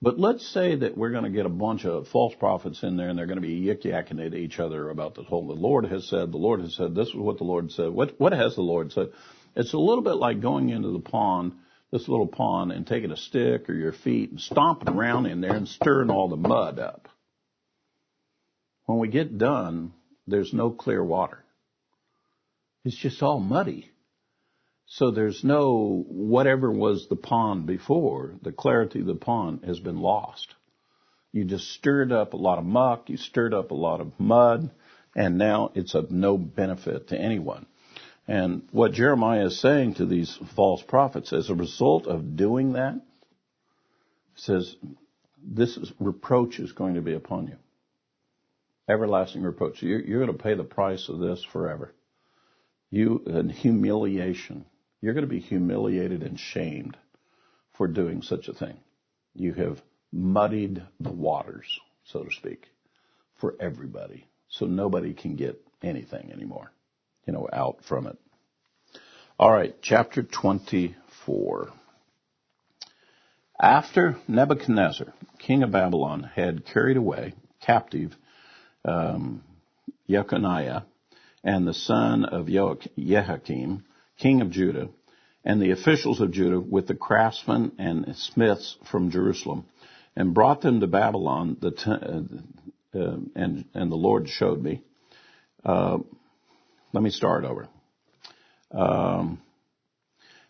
But 0.00 0.18
let's 0.18 0.46
say 0.46 0.74
that 0.76 0.96
we're 0.96 1.10
going 1.10 1.24
to 1.24 1.30
get 1.30 1.46
a 1.46 1.50
bunch 1.50 1.84
of 1.84 2.08
false 2.08 2.34
prophets 2.34 2.82
in 2.82 2.96
there, 2.96 3.08
and 3.08 3.18
they're 3.18 3.26
going 3.26 3.40
to 3.40 3.46
be 3.46 3.60
yik 3.60 3.82
yakking 3.82 4.24
at 4.24 4.34
each 4.34 4.58
other 4.58 4.88
about 4.88 5.14
the 5.14 5.22
whole. 5.22 5.46
The 5.46 5.54
Lord 5.54 5.84
has 5.86 6.08
said. 6.08 6.32
The 6.32 6.38
Lord 6.38 6.60
has 6.60 6.74
said. 6.74 6.94
This 6.94 7.08
is 7.08 7.14
what 7.14 7.38
the 7.38 7.44
Lord 7.44 7.70
said. 7.72 7.90
What 7.90 8.18
what 8.18 8.32
has 8.32 8.54
the 8.54 8.62
Lord 8.62 8.92
said? 8.92 9.08
It's 9.54 9.74
a 9.74 9.78
little 9.78 10.04
bit 10.04 10.16
like 10.16 10.40
going 10.40 10.68
into 10.70 10.90
the 10.90 11.00
pond, 11.00 11.52
this 11.90 12.08
little 12.08 12.26
pond, 12.26 12.72
and 12.72 12.86
taking 12.86 13.10
a 13.10 13.16
stick 13.16 13.70
or 13.70 13.74
your 13.74 13.92
feet 13.92 14.30
and 14.30 14.40
stomping 14.40 14.94
around 14.94 15.26
in 15.26 15.40
there 15.40 15.54
and 15.54 15.68
stirring 15.68 16.10
all 16.10 16.28
the 16.28 16.36
mud 16.36 16.78
up. 16.78 17.08
When 18.84 18.98
we 18.98 19.08
get 19.08 19.38
done, 19.38 19.92
there's 20.26 20.52
no 20.52 20.70
clear 20.70 21.02
water. 21.02 21.44
It's 22.84 22.96
just 22.96 23.22
all 23.22 23.40
muddy. 23.40 23.90
So 24.86 25.10
there's 25.10 25.42
no, 25.42 26.04
whatever 26.08 26.70
was 26.70 27.08
the 27.08 27.16
pond 27.16 27.66
before, 27.66 28.34
the 28.42 28.52
clarity 28.52 29.00
of 29.00 29.06
the 29.06 29.16
pond 29.16 29.64
has 29.64 29.80
been 29.80 29.98
lost. 29.98 30.54
You 31.32 31.44
just 31.44 31.68
stirred 31.72 32.12
up 32.12 32.32
a 32.32 32.36
lot 32.36 32.58
of 32.58 32.64
muck, 32.64 33.10
you 33.10 33.16
stirred 33.16 33.52
up 33.52 33.72
a 33.72 33.74
lot 33.74 34.00
of 34.00 34.12
mud, 34.18 34.70
and 35.14 35.36
now 35.36 35.72
it's 35.74 35.94
of 35.94 36.10
no 36.10 36.38
benefit 36.38 37.08
to 37.08 37.18
anyone. 37.18 37.66
And 38.28 38.62
what 38.70 38.92
Jeremiah 38.92 39.46
is 39.46 39.60
saying 39.60 39.94
to 39.94 40.06
these 40.06 40.38
false 40.54 40.82
prophets, 40.82 41.32
as 41.32 41.50
a 41.50 41.54
result 41.54 42.06
of 42.06 42.36
doing 42.36 42.74
that, 42.74 43.00
says, 44.36 44.76
this 45.42 45.76
is, 45.76 45.92
reproach 45.98 46.58
is 46.58 46.72
going 46.72 46.94
to 46.94 47.02
be 47.02 47.14
upon 47.14 47.48
you. 47.48 47.56
Everlasting 48.88 49.42
reproach. 49.42 49.82
You're, 49.82 50.00
you're 50.00 50.24
going 50.24 50.36
to 50.36 50.42
pay 50.42 50.54
the 50.54 50.64
price 50.64 51.08
of 51.08 51.18
this 51.18 51.44
forever. 51.52 51.92
You, 52.90 53.22
and 53.26 53.50
humiliation. 53.50 54.64
You're 55.00 55.14
going 55.14 55.26
to 55.26 55.30
be 55.30 55.40
humiliated 55.40 56.22
and 56.22 56.38
shamed 56.38 56.96
for 57.76 57.88
doing 57.88 58.22
such 58.22 58.48
a 58.48 58.54
thing. 58.54 58.78
You 59.34 59.54
have 59.54 59.82
muddied 60.12 60.82
the 61.00 61.12
waters, 61.12 61.66
so 62.04 62.22
to 62.22 62.32
speak, 62.32 62.66
for 63.40 63.54
everybody. 63.60 64.26
So 64.48 64.66
nobody 64.66 65.12
can 65.12 65.36
get 65.36 65.60
anything 65.82 66.30
anymore, 66.32 66.70
you 67.26 67.32
know, 67.32 67.48
out 67.52 67.84
from 67.84 68.06
it. 68.06 68.16
All 69.38 69.52
right, 69.52 69.74
chapter 69.82 70.22
24. 70.22 71.70
After 73.60 74.16
Nebuchadnezzar, 74.28 75.12
king 75.38 75.62
of 75.62 75.72
Babylon, 75.72 76.30
had 76.34 76.64
carried 76.64 76.96
away 76.96 77.34
captive 77.60 78.16
um, 78.86 79.42
and 80.08 81.66
the 81.66 81.74
son 81.74 82.24
of 82.24 82.46
Jehoiakim, 82.46 83.84
king 84.18 84.40
of 84.40 84.50
Judah, 84.50 84.88
and 85.44 85.60
the 85.60 85.72
officials 85.72 86.20
of 86.20 86.32
Judah 86.32 86.60
with 86.60 86.86
the 86.86 86.94
craftsmen 86.94 87.72
and 87.78 88.16
smiths 88.16 88.76
from 88.90 89.10
Jerusalem, 89.10 89.66
and 90.16 90.34
brought 90.34 90.60
them 90.60 90.80
to 90.80 90.86
Babylon. 90.86 91.56
The 91.60 91.70
t- 91.70 91.90
uh, 91.90 92.98
uh, 92.98 93.16
and 93.34 93.64
and 93.74 93.92
the 93.92 93.96
Lord 93.96 94.28
showed 94.28 94.62
me. 94.62 94.82
Uh, 95.64 95.98
let 96.92 97.02
me 97.02 97.10
start 97.10 97.44
over. 97.44 97.68
Um, 98.70 99.40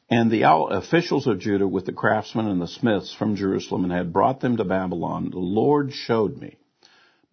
and 0.08 0.30
the 0.30 0.44
officials 0.48 1.26
of 1.26 1.40
Judah 1.40 1.66
with 1.66 1.86
the 1.86 1.92
craftsmen 1.92 2.46
and 2.46 2.60
the 2.60 2.68
smiths 2.68 3.12
from 3.12 3.34
Jerusalem 3.34 3.84
and 3.84 3.92
had 3.92 4.12
brought 4.12 4.40
them 4.40 4.56
to 4.58 4.64
Babylon. 4.64 5.30
The 5.30 5.38
Lord 5.38 5.92
showed 5.92 6.36
me, 6.36 6.56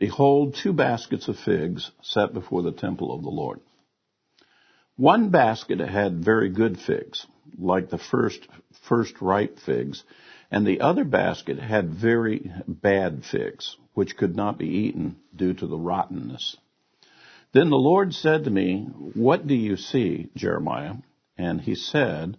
behold, 0.04 0.54
two 0.54 0.74
baskets 0.74 1.30
of 1.30 1.39
figs 1.39 1.89
set 2.02 2.34
before 2.34 2.62
the 2.62 2.74
temple 2.74 3.16
of 3.16 3.24
the 3.24 3.30
Lord. 3.30 3.62
One 4.98 5.30
basket 5.30 5.80
had 5.80 6.26
very 6.26 6.50
good 6.50 6.78
figs, 6.78 7.26
like 7.58 7.89
the 7.89 7.98
first, 7.98 8.46
first 8.89 9.22
ripe 9.22 9.60
figs, 9.60 10.04
and 10.52 10.68
the 10.68 10.82
other 10.82 11.06
basket 11.06 11.58
had 11.58 11.94
very 11.94 12.52
bad 12.68 13.24
figs, 13.24 13.78
which 13.94 14.18
could 14.18 14.36
not 14.36 14.58
be 14.58 14.68
eaten 14.68 15.16
due 15.34 15.54
to 15.54 15.68
the 15.68 15.78
rottenness. 15.78 16.58
Then 17.54 17.70
the 17.70 17.78
Lord 17.78 18.13
said 18.13 18.44
to 18.44 18.50
me, 18.50 18.82
What 19.13 19.48
do 19.48 19.56
you 19.56 19.78
see, 19.78 20.28
Jeremiah? 20.36 20.96
And 21.38 21.62
he 21.62 21.76
said, 21.76 22.36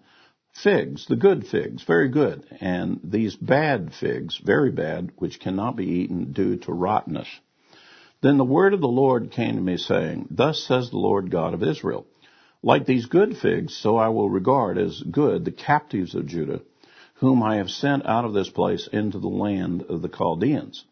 Figs, 0.52 1.06
the 1.06 1.16
good 1.16 1.46
figs, 1.46 1.82
very 1.84 2.10
good, 2.10 2.44
and 2.60 3.00
these 3.02 3.34
bad 3.34 3.94
figs, 3.94 4.38
very 4.44 4.70
bad, 4.70 5.12
which 5.16 5.40
cannot 5.40 5.76
be 5.76 5.86
eaten 5.86 6.32
due 6.32 6.58
to 6.58 6.70
rottenness. 6.70 7.28
Then 8.24 8.38
the 8.38 8.44
word 8.44 8.72
of 8.72 8.80
the 8.80 8.88
Lord 8.88 9.32
came 9.32 9.56
to 9.56 9.60
me 9.60 9.76
saying, 9.76 10.28
Thus 10.30 10.62
says 10.66 10.88
the 10.88 10.96
Lord 10.96 11.30
God 11.30 11.52
of 11.52 11.62
Israel, 11.62 12.06
like 12.62 12.86
these 12.86 13.04
good 13.04 13.36
figs, 13.36 13.76
so 13.76 13.98
I 13.98 14.08
will 14.08 14.30
regard 14.30 14.78
as 14.78 14.98
good 15.02 15.44
the 15.44 15.52
captives 15.52 16.14
of 16.14 16.26
Judah, 16.26 16.62
whom 17.16 17.42
I 17.42 17.56
have 17.56 17.68
sent 17.68 18.06
out 18.06 18.24
of 18.24 18.32
this 18.32 18.48
place 18.48 18.88
into 18.90 19.18
the 19.18 19.28
land 19.28 19.82
of 19.90 20.00
the 20.00 20.08
Chaldeans. 20.08 20.86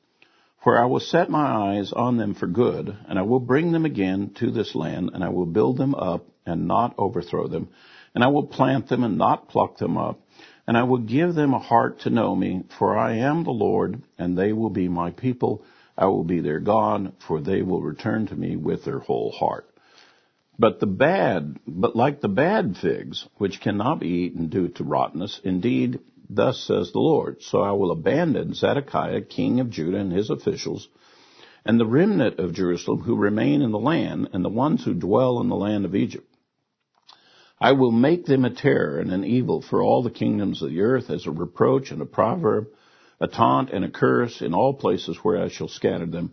For 0.63 0.79
I 0.79 0.85
will 0.85 1.01
set 1.01 1.31
my 1.31 1.47
eyes 1.79 1.91
on 1.91 2.19
them 2.19 2.35
for 2.35 2.47
good, 2.47 2.95
and 3.09 3.19
I 3.19 3.23
will 3.23 3.41
bring 3.41 3.73
them 3.73 3.87
again 3.87 4.33
to 4.35 4.51
this 4.51 4.75
land, 4.75 5.13
and 5.15 5.25
I 5.25 5.31
will 5.31 5.47
build 5.47 5.79
them 5.79 5.95
up 5.95 6.27
and 6.45 6.69
not 6.69 6.95
overthrow 6.99 7.49
them, 7.49 7.71
and 8.15 8.23
I 8.23 8.27
will 8.27 8.47
plant 8.47 8.89
them 8.89 9.05
and 9.05 9.17
not 9.17 9.49
pluck 9.49 9.79
them 9.79 9.97
up. 9.97 10.21
And 10.67 10.77
I 10.77 10.83
will 10.83 10.99
give 10.99 11.35
them 11.35 11.55
a 11.55 11.59
heart 11.59 12.01
to 12.01 12.11
know 12.11 12.37
me, 12.37 12.65
for 12.79 12.99
I 12.99 13.17
am 13.17 13.43
the 13.43 13.53
Lord, 13.53 14.03
and 14.19 14.37
they 14.37 14.53
will 14.53 14.69
be 14.69 14.89
my 14.89 15.13
people. 15.13 15.65
I 15.97 16.07
will 16.07 16.25
be 16.25 16.41
their 16.41 16.61
God, 16.61 17.13
for 17.27 17.41
they 17.41 17.63
will 17.63 17.83
return 17.83 18.27
to 18.27 18.35
me 18.35 18.57
with 18.57 18.85
their 18.85 18.99
whole 18.99 19.31
heart. 19.31 19.69
But 20.59 20.81
the 20.81 20.87
bad, 20.87 21.59
but 21.67 21.97
like 21.97 22.21
the 22.21 22.29
bad 22.29 22.77
figs, 22.77 23.27
which 23.39 23.61
cannot 23.61 24.01
be 24.01 24.09
eaten 24.09 24.49
due 24.49 24.69
to 24.69 24.85
rottenness, 24.85 25.41
indeed, 25.45 26.01
thus 26.29 26.61
says 26.61 26.93
the 26.93 27.01
Lord. 27.01 27.43
So 27.43 27.61
I 27.61 27.73
will 27.73 27.91
abandon 27.91 28.55
Zedekiah, 28.55 29.23
king 29.23 29.61
of 29.61 29.71
Judah, 29.71 29.99
and 29.99 30.13
his 30.13 30.31
officials, 30.31 30.89
and 31.65 31.79
the 31.79 31.87
remnant 31.87 32.39
of 32.39 32.55
Jerusalem 32.55 33.01
who 33.01 33.17
remain 33.17 33.63
in 33.63 33.71
the 33.71 33.79
land, 33.79 34.31
and 34.33 34.45
the 34.45 34.49
ones 34.49 34.85
who 34.85 34.95
dwell 34.95 35.41
in 35.41 35.49
the 35.49 35.57
land 35.57 35.85
of 35.85 35.95
Egypt. 35.95 36.29
I 37.61 37.73
will 37.73 37.93
make 37.93 38.25
them 38.27 38.45
a 38.45 38.51
terror 38.51 38.99
and 38.99 39.13
an 39.13 39.25
evil 39.25 39.63
for 39.63 39.83
all 39.83 40.03
the 40.03 40.11
kingdoms 40.11 40.63
of 40.63 40.71
the 40.71 40.81
earth 40.81 41.11
as 41.11 41.27
a 41.27 41.31
reproach 41.31 41.93
and 41.93 42.03
a 42.03 42.07
proverb, 42.07 42.69
a 43.23 43.29
taunt 43.29 43.71
and 43.71 43.85
a 43.85 43.91
curse 43.91 44.43
in 44.43 44.53
all 44.53 44.75
places 44.75 45.17
where 45.23 45.41
I 45.43 45.49
shall 45.49 45.69
scatter 45.69 46.07
them. 46.07 46.33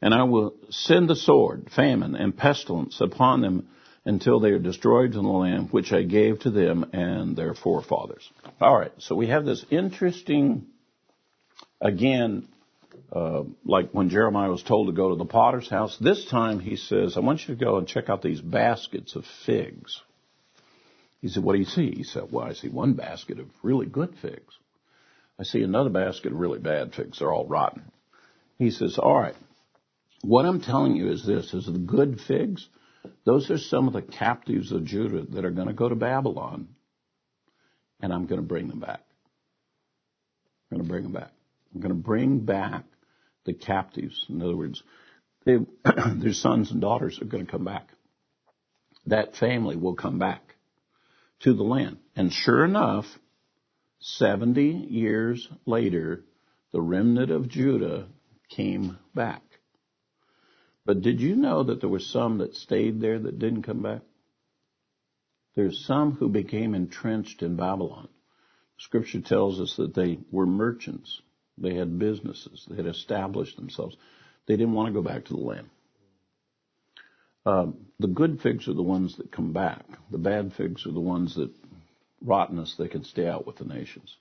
And 0.00 0.14
I 0.14 0.24
will 0.24 0.54
send 0.70 1.08
the 1.08 1.14
sword, 1.14 1.68
famine, 1.76 2.16
and 2.16 2.36
pestilence 2.36 3.00
upon 3.00 3.42
them 3.42 3.68
until 4.04 4.40
they 4.40 4.48
are 4.48 4.58
destroyed 4.58 5.14
in 5.14 5.22
the 5.22 5.28
land 5.28 5.68
which 5.70 5.92
I 5.92 6.02
gave 6.02 6.40
to 6.40 6.50
them 6.50 6.86
and 6.92 7.36
their 7.36 7.54
forefathers. 7.54 8.28
All 8.60 8.76
right, 8.76 8.92
so 8.98 9.14
we 9.14 9.28
have 9.28 9.44
this 9.44 9.64
interesting, 9.70 10.66
again, 11.80 12.48
uh, 13.12 13.42
like 13.64 13.90
when 13.92 14.08
Jeremiah 14.08 14.50
was 14.50 14.62
told 14.62 14.88
to 14.88 14.92
go 14.92 15.10
to 15.10 15.16
the 15.16 15.26
potter's 15.26 15.68
house. 15.68 15.96
This 16.00 16.24
time 16.30 16.60
he 16.60 16.76
says, 16.76 17.16
I 17.16 17.20
want 17.20 17.46
you 17.46 17.54
to 17.54 17.64
go 17.64 17.76
and 17.76 17.86
check 17.86 18.08
out 18.08 18.22
these 18.22 18.40
baskets 18.40 19.14
of 19.14 19.24
figs. 19.46 20.00
He 21.20 21.28
said, 21.28 21.44
what 21.44 21.52
do 21.52 21.58
you 21.58 21.66
see? 21.66 21.92
He 21.92 22.04
said, 22.04 22.24
well, 22.32 22.46
I 22.46 22.54
see 22.54 22.68
one 22.68 22.94
basket 22.94 23.38
of 23.38 23.46
really 23.62 23.86
good 23.86 24.14
figs. 24.20 24.58
I 25.42 25.44
see 25.44 25.62
another 25.64 25.90
basket 25.90 26.30
of 26.30 26.38
really 26.38 26.60
bad 26.60 26.94
figs. 26.94 27.18
They're 27.18 27.32
all 27.32 27.48
rotten. 27.48 27.90
He 28.58 28.70
says, 28.70 28.96
all 28.96 29.18
right, 29.18 29.34
what 30.22 30.46
I'm 30.46 30.60
telling 30.60 30.94
you 30.94 31.10
is 31.10 31.26
this, 31.26 31.52
is 31.52 31.66
the 31.66 31.80
good 31.80 32.20
figs, 32.20 32.68
those 33.26 33.50
are 33.50 33.58
some 33.58 33.88
of 33.88 33.92
the 33.92 34.02
captives 34.02 34.70
of 34.70 34.84
Judah 34.84 35.24
that 35.30 35.44
are 35.44 35.50
going 35.50 35.66
to 35.66 35.74
go 35.74 35.88
to 35.88 35.96
Babylon, 35.96 36.68
and 38.00 38.12
I'm 38.12 38.26
going 38.26 38.40
to 38.40 38.46
bring 38.46 38.68
them 38.68 38.78
back. 38.78 39.00
I'm 40.70 40.78
going 40.78 40.84
to 40.84 40.88
bring 40.88 41.02
them 41.02 41.12
back. 41.12 41.32
I'm 41.74 41.80
going 41.80 41.96
to 41.96 42.00
bring 42.00 42.38
back 42.44 42.84
the 43.44 43.52
captives. 43.52 44.24
In 44.28 44.40
other 44.42 44.56
words, 44.56 44.80
they, 45.44 45.56
their 46.18 46.34
sons 46.34 46.70
and 46.70 46.80
daughters 46.80 47.18
are 47.20 47.24
going 47.24 47.46
to 47.46 47.50
come 47.50 47.64
back. 47.64 47.88
That 49.06 49.34
family 49.34 49.74
will 49.74 49.96
come 49.96 50.20
back 50.20 50.54
to 51.40 51.52
the 51.52 51.64
land. 51.64 51.96
And 52.14 52.32
sure 52.32 52.64
enough, 52.64 53.06
70 54.02 54.88
years 54.90 55.48
later, 55.64 56.24
the 56.72 56.80
remnant 56.80 57.30
of 57.30 57.48
Judah 57.48 58.08
came 58.48 58.98
back. 59.14 59.42
But 60.84 61.02
did 61.02 61.20
you 61.20 61.36
know 61.36 61.62
that 61.62 61.80
there 61.80 61.88
were 61.88 62.00
some 62.00 62.38
that 62.38 62.56
stayed 62.56 63.00
there 63.00 63.18
that 63.18 63.38
didn't 63.38 63.62
come 63.62 63.82
back? 63.82 64.02
There's 65.54 65.86
some 65.86 66.12
who 66.12 66.28
became 66.28 66.74
entrenched 66.74 67.42
in 67.42 67.56
Babylon. 67.56 68.08
Scripture 68.78 69.20
tells 69.20 69.60
us 69.60 69.76
that 69.76 69.94
they 69.94 70.18
were 70.32 70.46
merchants. 70.46 71.20
They 71.56 71.74
had 71.74 71.98
businesses. 71.98 72.66
They 72.68 72.76
had 72.76 72.86
established 72.86 73.56
themselves. 73.56 73.96
They 74.46 74.56
didn't 74.56 74.72
want 74.72 74.88
to 74.88 75.00
go 75.00 75.06
back 75.06 75.26
to 75.26 75.34
the 75.34 75.40
land. 75.40 75.70
Um, 77.44 77.86
the 78.00 78.08
good 78.08 78.40
figs 78.40 78.66
are 78.66 78.74
the 78.74 78.82
ones 78.82 79.16
that 79.18 79.30
come 79.30 79.52
back. 79.52 79.84
The 80.10 80.18
bad 80.18 80.54
figs 80.54 80.86
are 80.86 80.92
the 80.92 81.00
ones 81.00 81.36
that 81.36 81.50
rottenness 82.24 82.76
they 82.78 82.88
can 82.88 83.04
stay 83.04 83.26
out 83.26 83.46
with 83.46 83.56
the 83.56 83.64
nations. 83.64 84.16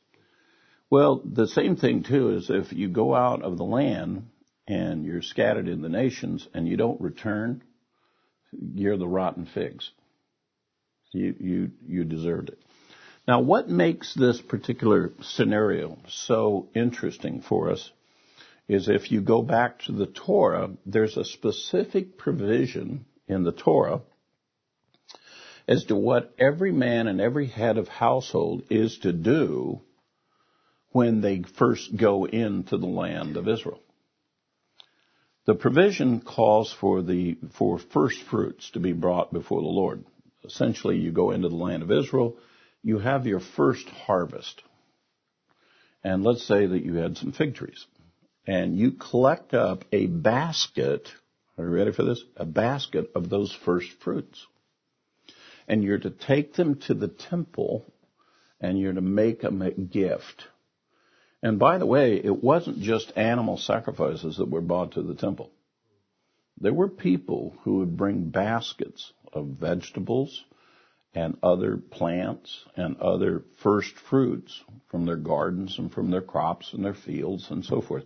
Well, 0.90 1.22
the 1.26 1.48
same 1.48 1.76
thing 1.76 2.04
too 2.04 2.32
is 2.32 2.50
if 2.50 2.74
you 2.74 2.90
go 2.90 3.16
out 3.16 3.44
of 3.44 3.58
the 3.58 3.64
land 3.64 4.28
and 4.68 5.06
you're 5.06 5.22
scattered 5.22 5.68
in 5.68 5.82
the 5.82 5.90
nations 5.90 6.48
and 6.54 6.68
you 6.68 6.78
don't 6.78 7.00
return, 7.00 7.64
you're 8.52 8.98
the 8.98 9.08
rotten 9.08 9.46
figs. 9.46 9.92
You 11.14 11.36
you 11.40 11.72
you 11.88 12.04
deserved 12.04 12.50
it. 12.50 12.60
Now, 13.28 13.40
what 13.42 13.70
makes 13.70 14.14
this 14.14 14.42
particular 14.42 15.14
scenario 15.22 15.98
so 16.08 16.70
interesting 16.74 17.42
for 17.42 17.70
us 17.70 17.92
is 18.68 18.90
if 18.90 19.12
you 19.12 19.22
go 19.22 19.42
back 19.42 19.80
to 19.80 19.92
the 19.92 20.08
Torah, 20.08 20.72
there's 20.86 21.18
a 21.18 21.26
specific 21.26 22.18
provision 22.18 23.06
in 23.28 23.44
the 23.44 23.52
Torah 23.52 24.02
as 25.68 25.86
to 25.86 25.96
what 25.96 26.34
every 26.40 26.72
man 26.72 27.08
and 27.08 27.22
every 27.22 27.48
head 27.48 27.78
of 27.78 27.88
household 27.88 28.64
is 28.70 28.98
to 29.00 29.14
do 29.14 29.82
when 30.92 31.22
they 31.22 31.44
first 31.58 31.96
go 31.96 32.26
into 32.26 32.78
the 32.78 32.88
land 32.88 33.38
of 33.38 33.48
Israel. 33.48 33.80
The 35.46 35.56
provision 35.56 36.22
calls 36.22 36.72
for 36.72 37.02
the 37.02 37.38
for 37.58 37.80
first 37.80 38.22
fruits 38.24 38.70
to 38.72 38.80
be 38.80 38.94
brought 38.94 39.34
before 39.34 39.62
the 39.62 39.68
Lord. 39.68 40.04
Essentially, 40.44 40.98
you 40.98 41.12
go 41.12 41.32
into 41.32 41.50
the 41.50 41.56
land 41.56 41.84
of 41.84 41.92
Israel 41.92 42.38
you 42.84 43.00
have 43.00 43.28
your 43.28 43.40
first 43.40 43.88
harvest. 43.90 44.62
And 46.04 46.24
let's 46.24 46.46
say 46.48 46.66
that 46.66 46.84
you 46.84 46.96
had 46.96 47.18
some 47.18 47.32
fig 47.32 47.56
trees. 47.56 47.86
And 48.48 48.76
you 48.76 48.94
collect 48.94 49.54
up 49.54 49.86
a 49.92 50.08
basket, 50.08 51.08
are 51.58 51.66
you 51.66 51.70
ready 51.70 51.92
for 51.92 52.04
this? 52.04 52.24
A 52.36 52.46
basket 52.46 53.12
of 53.16 53.30
those 53.30 53.56
first 53.66 53.88
fruits. 54.04 54.46
And 55.72 55.84
you're 55.84 55.98
to 56.00 56.10
take 56.12 56.54
them 56.54 56.76
to 56.82 56.94
the 56.94 57.08
temple 57.08 57.86
and 58.60 58.78
you're 58.78 58.94
to 58.94 59.02
make 59.02 59.42
them 59.42 59.62
a 59.62 59.72
gift. 59.72 60.44
And 61.42 61.58
by 61.58 61.78
the 61.78 61.86
way, 61.86 62.18
it 62.18 62.44
wasn't 62.44 62.82
just 62.82 63.14
animal 63.16 63.58
sacrifices 63.58 64.38
that 64.38 64.50
were 64.50 64.62
brought 64.62 64.92
to 64.92 65.02
the 65.02 65.16
temple. 65.16 65.50
There 66.60 66.74
were 66.74 66.90
people 66.90 67.56
who 67.64 67.78
would 67.78 67.98
bring 67.98 68.30
baskets 68.30 69.14
of 69.34 69.48
vegetables 69.48 70.44
and 71.14 71.38
other 71.42 71.78
plants 71.78 72.66
and 72.76 72.98
other 72.98 73.44
first 73.64 73.96
fruits 74.10 74.62
from 74.90 75.06
their 75.06 75.16
gardens 75.16 75.80
and 75.80 75.92
from 75.92 76.12
their 76.12 76.22
crops 76.22 76.74
and 76.74 76.86
their 76.86 76.94
fields 76.94 77.50
and 77.50 77.66
so 77.66 77.82
forth. 77.82 78.04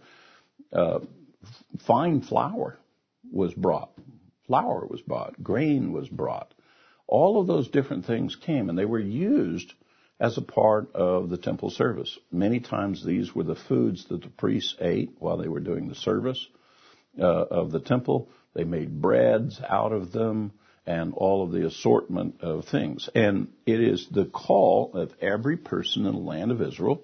Uh, 0.72 1.00
fine 1.80 2.22
flour 2.22 2.78
was 3.32 3.54
brought. 3.54 3.92
Flour 4.48 4.88
was 4.90 5.02
brought. 5.02 5.42
Grain 5.44 5.92
was 5.92 6.08
brought. 6.08 6.54
All 7.08 7.40
of 7.40 7.48
those 7.48 7.68
different 7.68 8.06
things 8.06 8.36
came 8.36 8.70
and 8.70 8.78
they 8.78 8.86
were 8.86 9.00
used 9.00 9.74
as 10.20 10.38
a 10.38 10.42
part 10.42 10.94
of 10.96 11.30
the 11.30 11.38
temple 11.38 11.70
service. 11.70 12.18
Many 12.32 12.60
times 12.60 13.04
these 13.04 13.36
were 13.36 13.44
the 13.44 13.56
foods 13.56 14.06
that 14.06 14.22
the 14.22 14.30
priests 14.30 14.76
ate 14.80 15.12
while 15.20 15.38
they 15.38 15.48
were 15.48 15.60
doing 15.60 15.88
the 15.88 15.96
service 15.96 16.48
uh, 17.20 17.24
of 17.24 17.72
the 17.72 17.80
temple. 17.80 18.30
They 18.54 18.64
made 18.64 19.02
breads 19.02 19.60
out 19.68 19.92
of 19.92 20.12
them 20.12 20.54
and 20.88 21.14
all 21.16 21.44
of 21.44 21.52
the 21.52 21.66
assortment 21.66 22.42
of 22.42 22.66
things. 22.66 23.10
And 23.14 23.50
it 23.66 23.82
is 23.82 24.08
the 24.10 24.26
call 24.26 24.92
of 24.94 25.14
every 25.20 25.58
person 25.58 26.06
in 26.06 26.14
the 26.14 26.20
land 26.20 26.52
of 26.52 26.62
Israel 26.62 27.02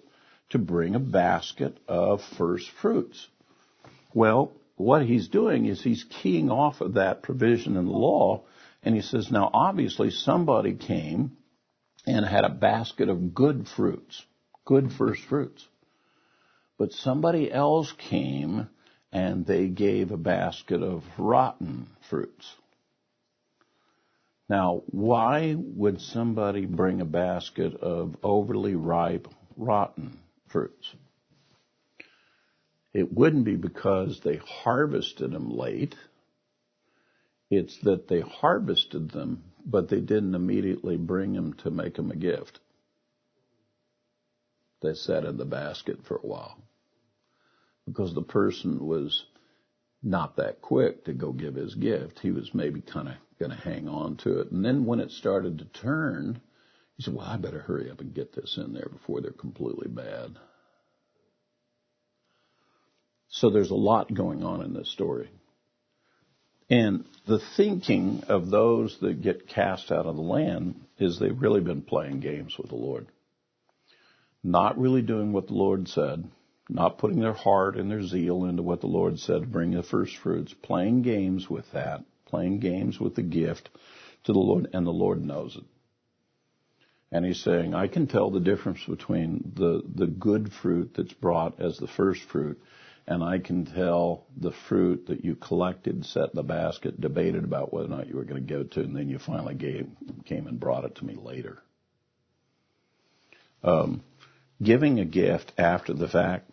to 0.52 0.60
bring 0.60 0.96
a 0.96 1.00
basket 1.00 1.78
of 1.88 2.22
first 2.38 2.70
fruits. 2.82 3.28
Well, 4.14 4.52
what 4.76 5.06
he's 5.06 5.28
doing 5.28 5.66
is 5.66 5.82
he's 5.82 6.06
keying 6.22 6.50
off 6.50 6.82
of 6.82 6.96
that 6.96 7.24
provision 7.24 7.78
in 7.78 7.86
the 7.86 7.92
law, 7.92 8.44
and 8.84 8.96
he 8.96 9.02
says, 9.02 9.32
now 9.32 9.50
obviously 9.54 10.10
somebody 10.10 10.74
came 10.74 11.38
and 12.06 12.26
had 12.26 12.46
a 12.46 12.50
basket 12.50 13.10
of 13.10 13.34
good 13.34 13.68
fruits, 13.68 14.26
good 14.66 14.92
first 14.92 15.24
fruits. 15.24 15.68
But 16.78 16.92
somebody 16.92 17.52
else 17.52 17.94
came 17.94 18.68
and 19.12 19.46
they 19.46 19.68
gave 19.68 20.12
a 20.12 20.18
basket 20.18 20.82
of 20.82 21.04
rotten 21.18 21.88
fruits. 22.10 22.56
Now, 24.50 24.82
why 24.88 25.56
would 25.56 26.02
somebody 26.02 26.66
bring 26.66 27.02
a 27.02 27.06
basket 27.06 27.76
of 27.76 28.18
overly 28.24 28.76
ripe, 28.76 29.28
rotten 29.56 30.20
fruits? 30.48 30.94
It 32.94 33.14
wouldn't 33.14 33.46
be 33.46 33.56
because 33.56 34.20
they 34.22 34.38
harvested 34.38 35.32
them 35.32 35.50
late. 35.50 35.96
It's 37.52 37.78
that 37.84 38.08
they 38.08 38.22
harvested 38.22 39.12
them 39.12 39.44
but 39.66 39.90
they 39.90 40.00
didn't 40.00 40.36
immediately 40.36 40.98
bring 40.98 41.34
them 41.34 41.54
to 41.54 41.72
make 41.72 41.96
them 41.96 42.12
a 42.12 42.16
gift. 42.16 42.60
They 44.82 44.94
sat 44.94 45.26
in 45.26 45.38
the 45.38 45.46
basket 45.46 46.06
for 46.06 46.18
a 46.18 46.28
while 46.28 46.58
because 47.86 48.14
the 48.14 48.22
person 48.22 48.86
was 48.86 49.26
not 50.02 50.38
that 50.38 50.62
quick 50.62 51.06
to 51.06 51.14
go 51.14 51.32
give 51.32 51.56
his 51.56 51.76
gift. 51.76 52.20
He 52.20 52.32
was 52.32 52.54
maybe 52.54 52.82
kind 52.82 53.10
of 53.10 53.16
going 53.40 53.52
to 53.52 53.58
hang 53.58 53.88
on 53.88 54.18
to 54.18 54.40
it. 54.40 54.52
And 54.52 54.66
then 54.66 54.86
when 54.86 55.00
it 55.00 55.12
started 55.12 55.60
to 55.60 55.66
turn, 55.66 56.42
he 56.98 57.04
said, 57.04 57.14
well, 57.14 57.28
I 57.28 57.38
better 57.38 57.60
hurry 57.60 57.92
up 57.92 58.02
and 58.02 58.14
get 58.14 58.34
this 58.34 58.58
in 58.58 58.74
there 58.74 58.90
before 58.92 59.22
they're 59.22 59.32
completely 59.32 59.88
bad. 59.88 60.38
So 63.30 63.50
there's 63.50 63.72
a 63.72 63.76
lot 63.76 64.14
going 64.14 64.44
on 64.44 64.62
in 64.62 64.74
this 64.74 64.90
story. 64.90 65.30
And 66.72 67.04
the 67.28 67.42
thinking 67.58 68.24
of 68.30 68.50
those 68.50 68.98
that 69.02 69.22
get 69.22 69.50
cast 69.50 69.92
out 69.92 70.06
of 70.06 70.16
the 70.16 70.22
land 70.22 70.80
is 70.98 71.20
they've 71.20 71.40
really 71.40 71.60
been 71.60 71.82
playing 71.82 72.22
games 72.22 72.58
with 72.58 72.70
the 72.70 72.78
Lord. 72.78 73.08
Not 74.42 74.80
really 74.80 75.02
doing 75.02 75.34
what 75.34 75.48
the 75.48 75.54
Lord 75.54 75.90
said, 75.90 76.24
not 76.70 76.98
putting 76.98 77.20
their 77.20 77.34
heart 77.34 77.76
and 77.76 77.92
their 77.92 78.02
zeal 78.02 78.46
into 78.46 78.64
what 78.64 78.80
the 78.80 78.88
Lord 78.88 79.20
said, 79.20 79.42
to 79.42 79.48
bring 79.48 79.72
the 79.72 79.84
first 79.84 80.16
fruits, 80.16 80.56
playing 80.64 81.02
games 81.02 81.50
with 81.50 81.70
that, 81.74 82.06
playing 82.26 82.62
games 82.62 82.98
with 83.02 83.16
the 83.16 83.22
gift 83.22 83.70
to 84.24 84.32
the 84.32 84.40
Lord, 84.40 84.70
and 84.74 84.88
the 84.88 84.92
Lord 84.92 85.22
knows 85.22 85.58
it. 85.58 85.66
And 87.12 87.26
he's 87.26 87.44
saying, 87.44 87.76
I 87.76 87.88
can 87.88 88.08
tell 88.08 88.32
the 88.32 88.40
difference 88.40 88.80
between 88.88 89.52
the, 89.58 89.84
the 89.94 90.08
good 90.08 90.54
fruit 90.54 90.94
that's 90.96 91.12
brought 91.12 91.60
as 91.60 91.78
the 91.78 91.88
first 91.88 92.22
fruit 92.32 92.62
and 93.12 93.22
I 93.22 93.40
can 93.40 93.66
tell 93.66 94.26
the 94.38 94.54
fruit 94.70 95.08
that 95.08 95.26
you 95.26 95.36
collected, 95.36 96.06
set 96.06 96.30
in 96.30 96.36
the 96.36 96.44
basket, 96.44 97.02
debated 97.02 97.44
about 97.44 97.74
whether 97.74 97.88
or 97.88 97.98
not 97.98 98.08
you 98.08 98.16
were 98.16 98.24
going 98.24 98.42
to 98.42 98.48
give 98.48 98.62
it 98.62 98.72
to, 98.72 98.80
and 98.80 98.96
then 98.96 99.10
you 99.10 99.20
finally 99.20 99.54
gave, 99.54 99.90
came 100.24 100.48
and 100.48 100.58
brought 100.58 100.86
it 100.86 100.96
to 100.96 101.06
me 101.06 101.16
later. 101.16 101.62
Um, 103.66 104.02
giving 104.64 105.02
a 105.02 105.06
gift 105.06 105.52
after 105.58 105.94
the 105.94 106.08
fact, 106.08 106.52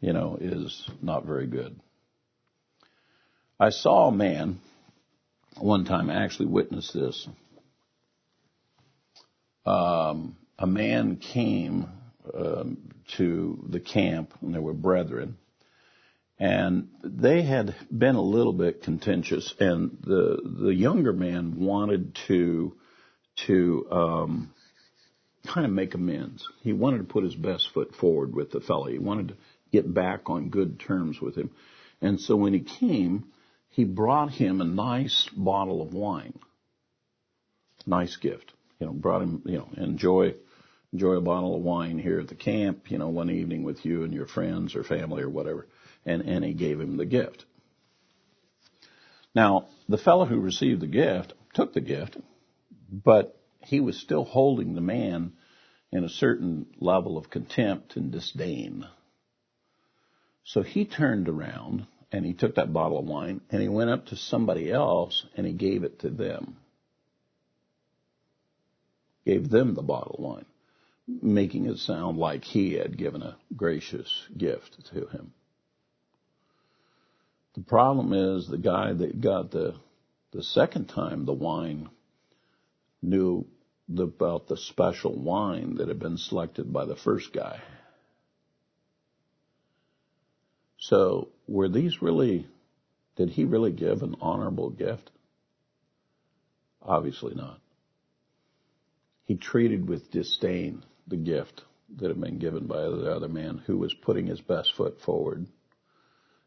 you 0.00 0.12
know, 0.12 0.36
is 0.40 0.90
not 1.00 1.26
very 1.26 1.46
good. 1.46 1.78
I 3.60 3.70
saw 3.70 4.08
a 4.08 4.12
man 4.12 4.58
one 5.58 5.84
time 5.84 6.10
I 6.10 6.24
actually 6.24 6.46
witnessed 6.46 6.92
this. 6.92 7.28
Um, 9.64 10.34
a 10.58 10.66
man 10.66 11.18
came 11.18 11.86
um, 12.36 12.78
to 13.16 13.64
the 13.68 13.78
camp, 13.78 14.34
and 14.42 14.52
there 14.52 14.60
were 14.60 14.74
brethren, 14.74 15.36
and 16.44 16.88
they 17.02 17.40
had 17.40 17.74
been 17.90 18.16
a 18.16 18.20
little 18.20 18.52
bit 18.52 18.82
contentious, 18.82 19.54
and 19.58 19.96
the 20.02 20.42
the 20.44 20.74
younger 20.74 21.14
man 21.14 21.58
wanted 21.58 22.14
to 22.26 22.76
to 23.46 23.86
um, 23.90 24.54
kind 25.46 25.64
of 25.64 25.72
make 25.72 25.94
amends. 25.94 26.46
He 26.60 26.74
wanted 26.74 26.98
to 26.98 27.04
put 27.04 27.24
his 27.24 27.34
best 27.34 27.70
foot 27.72 27.94
forward 27.94 28.34
with 28.34 28.50
the 28.50 28.60
fellow. 28.60 28.88
He 28.88 28.98
wanted 28.98 29.28
to 29.28 29.36
get 29.72 29.92
back 29.94 30.28
on 30.28 30.50
good 30.50 30.78
terms 30.78 31.18
with 31.18 31.34
him, 31.34 31.50
and 32.02 32.20
so 32.20 32.36
when 32.36 32.52
he 32.52 32.60
came, 32.60 33.24
he 33.70 33.84
brought 33.84 34.30
him 34.30 34.60
a 34.60 34.66
nice 34.66 35.30
bottle 35.34 35.80
of 35.80 35.94
wine. 35.94 36.38
Nice 37.86 38.16
gift, 38.16 38.52
you 38.78 38.86
know. 38.86 38.92
Brought 38.92 39.22
him, 39.22 39.40
you 39.46 39.56
know, 39.60 39.68
enjoy 39.78 40.34
enjoy 40.92 41.14
a 41.14 41.22
bottle 41.22 41.56
of 41.56 41.62
wine 41.62 41.98
here 41.98 42.20
at 42.20 42.28
the 42.28 42.34
camp, 42.34 42.90
you 42.90 42.98
know, 42.98 43.08
one 43.08 43.30
evening 43.30 43.62
with 43.62 43.86
you 43.86 44.04
and 44.04 44.12
your 44.12 44.26
friends 44.26 44.76
or 44.76 44.84
family 44.84 45.22
or 45.22 45.30
whatever 45.30 45.66
and, 46.06 46.44
he 46.44 46.52
gave 46.52 46.80
him 46.80 46.96
the 46.96 47.06
gift. 47.06 47.44
Now, 49.34 49.68
the 49.88 49.98
fellow 49.98 50.26
who 50.26 50.38
received 50.38 50.80
the 50.80 50.86
gift 50.86 51.32
took 51.54 51.72
the 51.72 51.80
gift, 51.80 52.16
but 52.90 53.36
he 53.60 53.80
was 53.80 53.98
still 53.98 54.24
holding 54.24 54.74
the 54.74 54.80
man 54.80 55.32
in 55.90 56.04
a 56.04 56.08
certain 56.08 56.66
level 56.80 57.16
of 57.16 57.30
contempt 57.30 57.96
and 57.96 58.12
disdain. 58.12 58.86
So 60.44 60.62
he 60.62 60.84
turned 60.84 61.28
around 61.28 61.86
and 62.12 62.24
he 62.24 62.34
took 62.34 62.56
that 62.56 62.72
bottle 62.72 62.98
of 62.98 63.06
wine 63.06 63.40
and 63.50 63.62
he 63.62 63.68
went 63.68 63.90
up 63.90 64.06
to 64.06 64.16
somebody 64.16 64.70
else 64.70 65.24
and 65.36 65.46
he 65.46 65.52
gave 65.52 65.84
it 65.84 66.00
to 66.00 66.10
them. 66.10 66.56
Gave 69.24 69.48
them 69.48 69.74
the 69.74 69.82
bottle 69.82 70.16
of 70.18 70.24
wine, 70.24 70.44
making 71.06 71.66
it 71.66 71.78
sound 71.78 72.18
like 72.18 72.44
he 72.44 72.74
had 72.74 72.98
given 72.98 73.22
a 73.22 73.36
gracious 73.56 74.26
gift 74.36 74.84
to 74.92 75.06
him. 75.06 75.32
The 77.54 77.62
problem 77.62 78.12
is 78.12 78.48
the 78.48 78.58
guy 78.58 78.92
that 78.92 79.20
got 79.20 79.50
the 79.50 79.74
the 80.32 80.42
second 80.42 80.88
time 80.88 81.24
the 81.24 81.32
wine 81.32 81.88
knew 83.00 83.46
the, 83.88 84.02
about 84.02 84.48
the 84.48 84.56
special 84.56 85.14
wine 85.14 85.76
that 85.76 85.86
had 85.86 86.00
been 86.00 86.18
selected 86.18 86.72
by 86.72 86.84
the 86.84 86.96
first 86.96 87.32
guy. 87.32 87.60
So 90.78 91.28
were 91.46 91.68
these 91.68 92.02
really, 92.02 92.48
did 93.14 93.30
he 93.30 93.44
really 93.44 93.70
give 93.70 94.02
an 94.02 94.16
honorable 94.20 94.70
gift? 94.70 95.12
Obviously 96.82 97.34
not. 97.34 97.60
He 99.26 99.36
treated 99.36 99.88
with 99.88 100.10
disdain 100.10 100.82
the 101.06 101.16
gift 101.16 101.62
that 101.96 102.08
had 102.08 102.20
been 102.20 102.38
given 102.38 102.66
by 102.66 102.82
the 102.82 103.14
other 103.14 103.28
man 103.28 103.62
who 103.66 103.78
was 103.78 103.94
putting 103.94 104.26
his 104.26 104.40
best 104.40 104.74
foot 104.74 105.00
forward 105.00 105.46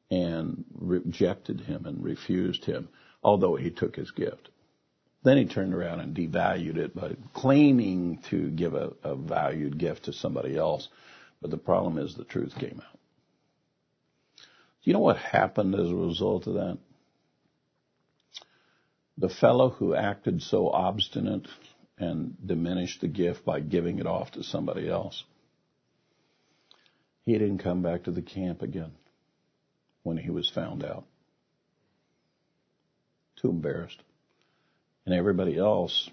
and 0.10 0.64
rejected 0.74 1.62
him 1.62 1.86
and 1.86 2.04
refused 2.04 2.66
him, 2.66 2.90
although 3.24 3.56
he 3.56 3.70
took 3.70 3.96
his 3.96 4.12
gift. 4.12 4.50
Then 5.24 5.38
he 5.38 5.46
turned 5.46 5.74
around 5.74 6.00
and 6.00 6.16
devalued 6.16 6.78
it 6.78 6.96
by 6.96 7.16
claiming 7.34 8.20
to 8.30 8.50
give 8.50 8.74
a, 8.74 8.94
a 9.04 9.16
valued 9.16 9.78
gift 9.78 10.06
to 10.06 10.14
somebody 10.14 10.56
else. 10.56 10.88
But 11.42 11.52
the 11.52 11.58
problem 11.58 11.98
is 11.98 12.16
the 12.16 12.24
truth 12.24 12.56
came 12.58 12.82
out. 12.84 13.00
You 14.84 14.94
know 14.94 15.00
what 15.00 15.18
happened 15.18 15.76
as 15.76 15.90
a 15.90 15.96
result 15.96 16.48
of 16.48 16.54
that? 16.54 16.78
The 19.18 19.30
fellow 19.30 19.72
who 19.72 19.96
acted 19.96 20.42
so 20.42 20.70
obstinate 20.70 21.48
and 21.98 22.38
diminished 22.46 23.02
the 23.02 23.08
gift 23.08 23.44
by 23.44 23.60
giving 23.60 24.00
it 24.00 24.06
off 24.06 24.32
to 24.32 24.44
somebody 24.44 24.88
else. 24.88 25.24
He 27.26 27.34
didn't 27.34 27.58
come 27.58 27.82
back 27.82 28.04
to 28.04 28.12
the 28.12 28.22
camp 28.22 28.62
again 28.62 28.92
when 30.04 30.18
he 30.18 30.30
was 30.30 30.50
found 30.50 30.84
out. 30.84 31.06
Too 33.42 33.50
embarrassed. 33.50 34.02
And 35.06 35.16
everybody 35.16 35.58
else 35.58 36.10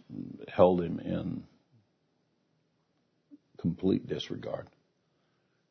held 0.49 0.81
him 0.81 1.01
in 1.01 1.45
complete 3.59 4.07
disregard. 4.07 4.69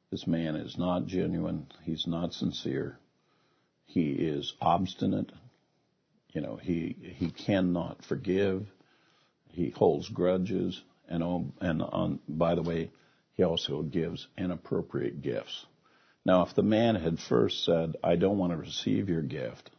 This 0.09 0.27
man 0.27 0.55
is 0.55 0.77
not 0.77 1.05
genuine. 1.05 1.67
He's 1.83 2.05
not 2.07 2.33
sincere. 2.33 2.97
He 3.85 4.11
is 4.11 4.53
obstinate. 4.61 5.31
You 6.33 6.41
know, 6.41 6.55
he, 6.55 6.95
he 7.17 7.29
cannot 7.29 8.03
forgive. 8.05 8.65
He 9.49 9.69
holds 9.69 10.09
grudges. 10.09 10.81
And, 11.07 11.23
oh, 11.23 11.53
and 11.61 11.81
on, 11.81 12.19
by 12.27 12.55
the 12.55 12.63
way, 12.63 12.91
he 13.35 13.43
also 13.43 13.83
gives 13.83 14.27
inappropriate 14.37 15.21
gifts. 15.21 15.65
Now, 16.25 16.43
if 16.43 16.55
the 16.55 16.63
man 16.63 16.95
had 16.95 17.19
first 17.19 17.65
said, 17.65 17.95
I 18.03 18.15
don't 18.15 18.37
want 18.37 18.51
to 18.53 18.57
receive 18.57 19.09
your 19.09 19.21
gift, 19.21 19.69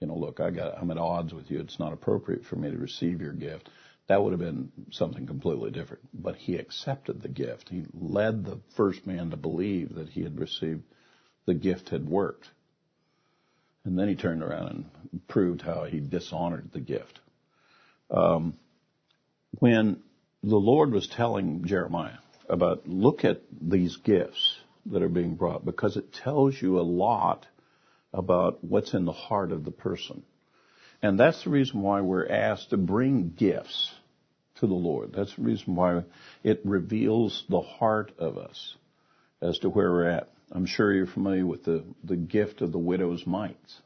you 0.00 0.06
know, 0.06 0.16
look, 0.16 0.40
I 0.40 0.50
got, 0.50 0.78
I'm 0.78 0.90
at 0.90 0.98
odds 0.98 1.32
with 1.34 1.50
you. 1.50 1.60
It's 1.60 1.78
not 1.78 1.92
appropriate 1.92 2.44
for 2.44 2.56
me 2.56 2.70
to 2.70 2.76
receive 2.76 3.20
your 3.20 3.32
gift. 3.32 3.68
That 4.08 4.22
would 4.22 4.32
have 4.32 4.40
been 4.40 4.70
something 4.90 5.26
completely 5.26 5.70
different. 5.70 6.02
But 6.12 6.36
he 6.36 6.56
accepted 6.56 7.22
the 7.22 7.28
gift. 7.28 7.68
He 7.68 7.84
led 7.94 8.44
the 8.44 8.60
first 8.76 9.06
man 9.06 9.30
to 9.30 9.36
believe 9.36 9.94
that 9.94 10.08
he 10.08 10.22
had 10.22 10.38
received, 10.38 10.82
the 11.46 11.54
gift 11.54 11.88
had 11.90 12.08
worked. 12.08 12.48
And 13.84 13.98
then 13.98 14.08
he 14.08 14.14
turned 14.14 14.42
around 14.42 14.86
and 15.12 15.28
proved 15.28 15.62
how 15.62 15.84
he 15.84 15.98
dishonored 15.98 16.70
the 16.72 16.80
gift. 16.80 17.18
Um, 18.10 18.54
when 19.58 20.02
the 20.42 20.56
Lord 20.56 20.92
was 20.92 21.08
telling 21.08 21.64
Jeremiah 21.64 22.18
about 22.48 22.88
look 22.88 23.24
at 23.24 23.40
these 23.60 23.96
gifts 23.96 24.56
that 24.86 25.02
are 25.02 25.08
being 25.08 25.34
brought 25.34 25.64
because 25.64 25.96
it 25.96 26.12
tells 26.12 26.60
you 26.60 26.78
a 26.78 26.82
lot 26.82 27.46
about 28.12 28.62
what's 28.62 28.94
in 28.94 29.04
the 29.04 29.12
heart 29.12 29.52
of 29.52 29.64
the 29.64 29.70
person. 29.70 30.22
And 31.02 31.18
that's 31.18 31.44
the 31.44 31.50
reason 31.50 31.82
why 31.82 32.00
we're 32.00 32.28
asked 32.28 32.70
to 32.70 32.76
bring 32.76 33.30
gifts 33.30 33.92
to 34.56 34.66
the 34.66 34.74
Lord. 34.74 35.12
That's 35.12 35.34
the 35.34 35.42
reason 35.42 35.74
why 35.74 36.02
it 36.44 36.60
reveals 36.64 37.44
the 37.48 37.60
heart 37.60 38.12
of 38.18 38.38
us 38.38 38.76
as 39.40 39.58
to 39.60 39.70
where 39.70 39.90
we're 39.90 40.08
at. 40.08 40.30
I'm 40.52 40.66
sure 40.66 40.92
you're 40.92 41.06
familiar 41.06 41.46
with 41.46 41.64
the, 41.64 41.84
the 42.04 42.16
gift 42.16 42.60
of 42.60 42.72
the 42.72 42.78
widow's 42.78 43.26
mites. 43.26 43.80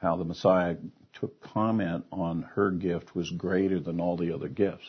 How 0.00 0.16
the 0.16 0.24
Messiah 0.24 0.76
took 1.14 1.42
comment 1.42 2.04
on 2.12 2.42
her 2.54 2.70
gift 2.70 3.14
was 3.16 3.30
greater 3.30 3.80
than 3.80 4.00
all 4.00 4.16
the 4.16 4.32
other 4.32 4.48
gifts 4.48 4.86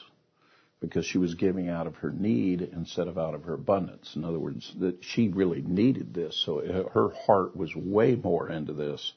because 0.82 1.06
she 1.06 1.20
was 1.20 1.36
giving 1.36 1.70
out 1.70 1.86
of 1.86 1.96
her 1.98 2.12
need 2.12 2.62
instead 2.62 3.08
of 3.08 3.18
out 3.18 3.36
of 3.36 3.44
her 3.44 3.54
abundance. 3.54 4.16
In 4.16 4.26
other 4.26 4.40
words, 4.40 4.74
that 4.80 4.98
she 5.02 5.30
really 5.30 5.62
needed 5.62 6.14
this, 6.14 6.42
so 6.44 6.60
her 6.94 7.10
heart 7.26 7.56
was 7.56 7.74
way 7.76 8.16
more 8.16 8.50
into 8.50 8.74
this 8.74 9.14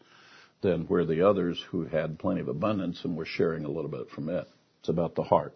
than 0.60 0.82
where 0.82 1.06
the 1.06 1.26
others 1.26 1.62
who 1.70 1.84
had 1.86 2.18
plenty 2.18 2.40
of 2.40 2.48
abundance 2.48 3.04
and 3.04 3.16
were 3.16 3.24
sharing 3.24 3.64
a 3.64 3.70
little 3.70 3.90
bit 3.90 4.10
from 4.10 4.28
it. 4.28 4.46
It's 4.80 4.90
about 4.90 5.14
the 5.14 5.22
heart. 5.22 5.54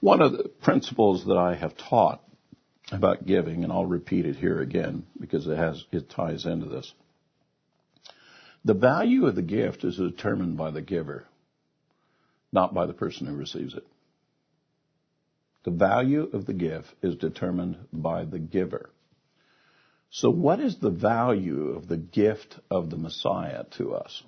One 0.00 0.20
of 0.20 0.32
the 0.32 0.48
principles 0.62 1.24
that 1.26 1.36
I 1.36 1.54
have 1.54 1.76
taught 1.76 2.22
about 2.90 3.24
giving, 3.26 3.62
and 3.62 3.72
I'll 3.72 3.86
repeat 3.86 4.26
it 4.26 4.36
here 4.36 4.60
again 4.60 5.06
because 5.20 5.46
it 5.46 5.56
has 5.56 5.84
it 5.92 6.10
ties 6.10 6.44
into 6.44 6.66
this. 6.66 6.92
The 8.64 8.74
value 8.74 9.26
of 9.26 9.36
the 9.36 9.42
gift 9.42 9.84
is 9.84 9.96
determined 9.96 10.56
by 10.56 10.72
the 10.72 10.82
giver, 10.82 11.24
not 12.52 12.74
by 12.74 12.86
the 12.86 12.92
person 12.92 13.26
who 13.26 13.34
receives 13.34 13.74
it. 13.74 13.86
The 15.64 15.70
value 15.70 16.30
of 16.32 16.46
the 16.46 16.54
gift 16.54 16.94
is 17.02 17.16
determined 17.16 17.76
by 17.92 18.24
the 18.24 18.38
giver. 18.38 18.90
So 20.10 20.30
what 20.30 20.58
is 20.58 20.78
the 20.78 20.90
value 20.90 21.68
of 21.76 21.86
the 21.86 21.96
gift 21.96 22.58
of 22.70 22.90
the 22.90 22.96
Messiah 22.96 23.64
to 23.72 23.94
us? 23.94 24.22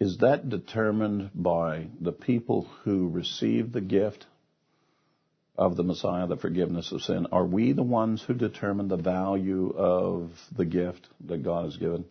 Is 0.00 0.18
that 0.18 0.48
determined 0.48 1.30
by 1.34 1.88
the 2.00 2.12
people 2.12 2.68
who 2.82 3.08
receive 3.08 3.72
the 3.72 3.80
gift 3.80 4.26
of 5.56 5.76
the 5.76 5.84
Messiah, 5.84 6.26
the 6.26 6.36
forgiveness 6.36 6.92
of 6.92 7.02
sin? 7.02 7.26
Are 7.32 7.46
we 7.46 7.72
the 7.72 7.82
ones 7.82 8.22
who 8.22 8.34
determine 8.34 8.88
the 8.88 8.96
value 8.96 9.70
of 9.76 10.32
the 10.54 10.66
gift 10.66 11.08
that 11.26 11.42
God 11.42 11.66
has 11.66 11.76
given? 11.76 12.04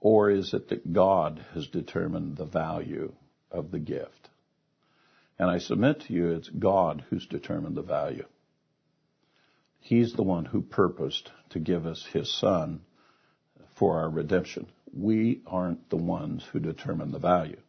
Or 0.00 0.30
is 0.30 0.52
it 0.52 0.68
that 0.68 0.92
God 0.92 1.44
has 1.54 1.66
determined 1.68 2.36
the 2.36 2.44
value 2.44 3.12
of 3.50 3.70
the 3.70 3.78
gift? 3.78 4.28
And 5.38 5.50
I 5.50 5.58
submit 5.58 6.00
to 6.02 6.12
you, 6.12 6.32
it's 6.32 6.48
God 6.48 7.04
who's 7.10 7.26
determined 7.26 7.76
the 7.76 7.82
value. 7.82 8.26
He's 9.80 10.12
the 10.12 10.22
one 10.22 10.44
who 10.44 10.62
purposed 10.62 11.30
to 11.50 11.58
give 11.58 11.86
us 11.86 12.06
His 12.12 12.32
Son 12.32 12.80
for 13.74 13.98
our 13.98 14.08
redemption. 14.08 14.66
We 14.92 15.40
aren't 15.46 15.90
the 15.90 15.96
ones 15.96 16.44
who 16.52 16.60
determine 16.60 17.10
the 17.10 17.18
value. 17.18 17.60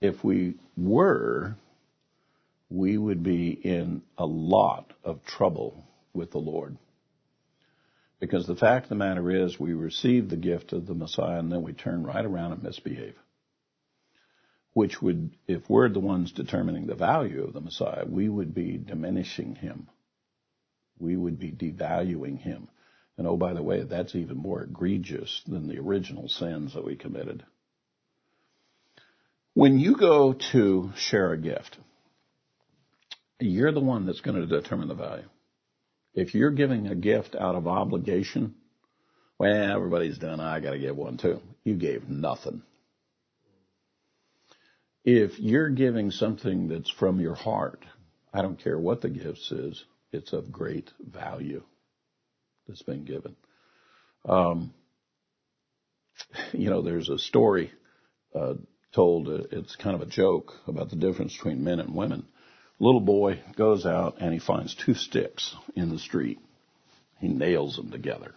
If 0.00 0.22
we 0.22 0.54
were, 0.76 1.56
we 2.68 2.98
would 2.98 3.22
be 3.22 3.50
in 3.50 4.02
a 4.18 4.26
lot 4.26 4.92
of 5.02 5.24
trouble 5.24 5.84
with 6.12 6.30
the 6.30 6.38
Lord. 6.38 6.76
Because 8.20 8.46
the 8.46 8.54
fact 8.54 8.84
of 8.84 8.88
the 8.90 8.94
matter 8.96 9.30
is, 9.30 9.58
we 9.58 9.72
receive 9.72 10.28
the 10.28 10.36
gift 10.36 10.72
of 10.72 10.86
the 10.86 10.94
Messiah 10.94 11.38
and 11.38 11.50
then 11.50 11.62
we 11.62 11.72
turn 11.72 12.04
right 12.04 12.24
around 12.24 12.52
and 12.52 12.62
misbehave 12.62 13.16
which 14.74 15.02
would, 15.02 15.30
if 15.46 15.68
we're 15.68 15.88
the 15.88 16.00
ones 16.00 16.32
determining 16.32 16.86
the 16.86 16.94
value 16.94 17.44
of 17.44 17.52
the 17.52 17.60
Messiah, 17.60 18.04
we 18.06 18.28
would 18.28 18.54
be 18.54 18.78
diminishing 18.78 19.54
him. 19.54 19.88
We 20.98 21.16
would 21.16 21.38
be 21.38 21.52
devaluing 21.52 22.38
him. 22.38 22.68
And 23.18 23.26
oh, 23.26 23.36
by 23.36 23.52
the 23.52 23.62
way, 23.62 23.82
that's 23.82 24.14
even 24.14 24.38
more 24.38 24.62
egregious 24.62 25.42
than 25.46 25.68
the 25.68 25.78
original 25.78 26.28
sins 26.28 26.74
that 26.74 26.84
we 26.84 26.96
committed. 26.96 27.44
When 29.54 29.78
you 29.78 29.96
go 29.96 30.32
to 30.52 30.92
share 30.96 31.32
a 31.32 31.38
gift, 31.38 31.76
you're 33.38 33.72
the 33.72 33.80
one 33.80 34.06
that's 34.06 34.22
going 34.22 34.40
to 34.40 34.46
determine 34.46 34.88
the 34.88 34.94
value. 34.94 35.28
If 36.14 36.34
you're 36.34 36.50
giving 36.50 36.86
a 36.86 36.94
gift 36.94 37.34
out 37.34 37.54
of 37.54 37.66
obligation, 37.66 38.54
well, 39.38 39.72
everybody's 39.72 40.18
done, 40.18 40.40
I 40.40 40.60
got 40.60 40.70
to 40.70 40.78
give 40.78 40.96
one 40.96 41.18
too. 41.18 41.40
You 41.64 41.74
gave 41.74 42.08
nothing. 42.08 42.62
If 45.04 45.38
you're 45.40 45.70
giving 45.70 46.10
something 46.12 46.68
that's 46.68 46.90
from 46.90 47.20
your 47.20 47.34
heart, 47.34 47.84
I 48.32 48.42
don't 48.42 48.62
care 48.62 48.78
what 48.78 49.00
the 49.00 49.10
gift 49.10 49.50
is, 49.50 49.84
it's 50.12 50.32
of 50.32 50.52
great 50.52 50.90
value 51.00 51.62
that's 52.68 52.82
been 52.82 53.04
given. 53.04 53.34
Um, 54.24 54.72
you 56.52 56.70
know, 56.70 56.82
there's 56.82 57.08
a 57.08 57.18
story 57.18 57.72
uh, 58.34 58.54
told, 58.94 59.28
uh, 59.28 59.44
it's 59.50 59.74
kind 59.74 59.96
of 59.96 60.02
a 60.02 60.10
joke 60.10 60.52
about 60.68 60.90
the 60.90 60.96
difference 60.96 61.36
between 61.36 61.64
men 61.64 61.80
and 61.80 61.94
women. 61.94 62.24
Little 62.78 63.00
boy 63.00 63.40
goes 63.56 63.84
out 63.86 64.16
and 64.20 64.32
he 64.32 64.38
finds 64.38 64.74
two 64.74 64.94
sticks 64.94 65.54
in 65.74 65.88
the 65.90 65.98
street. 65.98 66.38
He 67.18 67.28
nails 67.28 67.76
them 67.76 67.90
together 67.90 68.34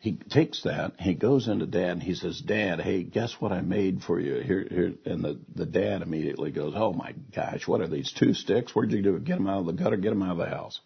he 0.00 0.12
takes 0.14 0.62
that, 0.62 0.94
he 0.98 1.12
goes 1.12 1.46
into 1.46 1.66
dad 1.66 1.90
and 1.90 2.02
he 2.02 2.14
says, 2.14 2.40
Dad, 2.40 2.80
hey, 2.80 3.02
guess 3.02 3.38
what 3.38 3.52
I 3.52 3.60
made 3.60 4.02
for 4.02 4.18
you 4.18 4.40
here, 4.40 4.66
here. 4.68 4.94
And 5.04 5.22
the, 5.22 5.38
the 5.54 5.66
dad 5.66 6.00
immediately 6.00 6.50
goes, 6.50 6.72
Oh 6.74 6.94
my 6.94 7.14
gosh, 7.36 7.68
what 7.68 7.82
are 7.82 7.86
these 7.86 8.10
two 8.10 8.32
sticks? 8.32 8.74
Where'd 8.74 8.92
you 8.92 9.02
do 9.02 9.16
it? 9.16 9.24
Get 9.24 9.36
them 9.36 9.46
out 9.46 9.60
of 9.60 9.66
the 9.66 9.74
gutter, 9.74 9.98
get 9.98 10.08
them 10.08 10.22
out 10.22 10.32
of 10.32 10.38
the 10.38 10.46
house. 10.46 10.80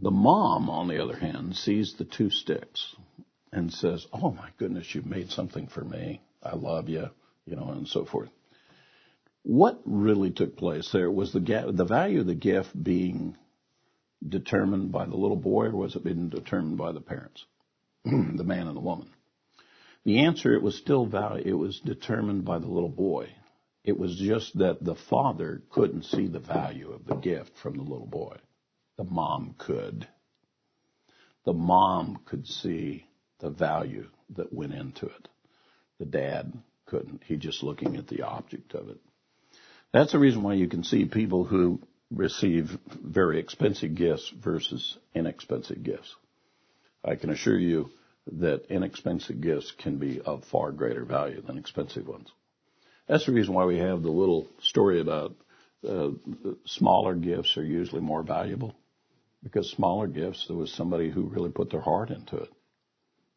The 0.00 0.12
mom, 0.12 0.70
on 0.70 0.86
the 0.86 1.02
other 1.02 1.16
hand, 1.16 1.56
sees 1.56 1.94
the 1.94 2.04
two 2.04 2.30
sticks 2.30 2.94
and 3.52 3.72
says, 3.72 4.06
Oh 4.12 4.30
my 4.30 4.50
goodness, 4.56 4.94
you've 4.94 5.04
made 5.04 5.32
something 5.32 5.66
for 5.66 5.82
me. 5.82 6.22
I 6.40 6.54
love 6.54 6.88
you, 6.88 7.10
you 7.44 7.56
know, 7.56 7.70
and 7.70 7.88
so 7.88 8.04
forth. 8.04 8.30
What 9.42 9.80
really 9.84 10.30
took 10.30 10.56
place 10.56 10.92
there 10.92 11.10
was 11.10 11.32
the, 11.32 11.40
the 11.72 11.84
value 11.84 12.20
of 12.20 12.26
the 12.26 12.36
gift 12.36 12.70
being 12.80 13.36
determined 14.26 14.92
by 14.92 15.06
the 15.06 15.16
little 15.16 15.36
boy 15.36 15.66
or 15.66 15.76
was 15.76 15.96
it 15.96 16.04
being 16.04 16.28
determined 16.28 16.78
by 16.78 16.92
the 16.92 17.00
parents, 17.00 17.44
the 18.04 18.44
man 18.44 18.66
and 18.66 18.76
the 18.76 18.80
woman? 18.80 19.10
The 20.04 20.20
answer, 20.20 20.54
it 20.54 20.62
was 20.62 20.76
still 20.76 21.06
value, 21.06 21.44
it 21.46 21.58
was 21.58 21.80
determined 21.80 22.44
by 22.44 22.58
the 22.58 22.68
little 22.68 22.88
boy. 22.88 23.28
It 23.84 23.98
was 23.98 24.16
just 24.16 24.58
that 24.58 24.82
the 24.84 24.94
father 24.94 25.62
couldn't 25.70 26.04
see 26.04 26.26
the 26.26 26.38
value 26.38 26.90
of 26.90 27.06
the 27.06 27.16
gift 27.16 27.56
from 27.62 27.76
the 27.76 27.82
little 27.82 28.06
boy. 28.06 28.36
The 28.96 29.04
mom 29.04 29.54
could. 29.58 30.06
The 31.44 31.54
mom 31.54 32.20
could 32.26 32.46
see 32.46 33.06
the 33.38 33.50
value 33.50 34.08
that 34.36 34.52
went 34.52 34.74
into 34.74 35.06
it. 35.06 35.28
The 35.98 36.04
dad 36.04 36.52
couldn't. 36.86 37.22
He 37.24 37.36
just 37.36 37.62
looking 37.62 37.96
at 37.96 38.08
the 38.08 38.22
object 38.22 38.74
of 38.74 38.90
it. 38.90 38.98
That's 39.92 40.12
the 40.12 40.18
reason 40.18 40.42
why 40.42 40.54
you 40.54 40.68
can 40.68 40.84
see 40.84 41.06
people 41.06 41.44
who 41.44 41.80
receive 42.10 42.76
very 43.02 43.38
expensive 43.38 43.94
gifts 43.94 44.32
versus 44.42 44.98
inexpensive 45.14 45.82
gifts. 45.82 46.14
I 47.04 47.14
can 47.14 47.30
assure 47.30 47.58
you 47.58 47.90
that 48.32 48.66
inexpensive 48.70 49.40
gifts 49.40 49.72
can 49.78 49.98
be 49.98 50.20
of 50.20 50.44
far 50.44 50.72
greater 50.72 51.04
value 51.04 51.40
than 51.40 51.58
expensive 51.58 52.06
ones. 52.06 52.28
That's 53.08 53.26
the 53.26 53.32
reason 53.32 53.54
why 53.54 53.64
we 53.64 53.78
have 53.78 54.02
the 54.02 54.10
little 54.10 54.48
story 54.62 55.00
about 55.00 55.34
uh, 55.88 56.10
smaller 56.66 57.14
gifts 57.14 57.56
are 57.56 57.64
usually 57.64 58.02
more 58.02 58.22
valuable 58.22 58.74
because 59.42 59.70
smaller 59.70 60.06
gifts, 60.06 60.46
there 60.46 60.56
was 60.56 60.72
somebody 60.72 61.10
who 61.10 61.22
really 61.22 61.50
put 61.50 61.70
their 61.70 61.80
heart 61.80 62.10
into 62.10 62.36
it 62.36 62.50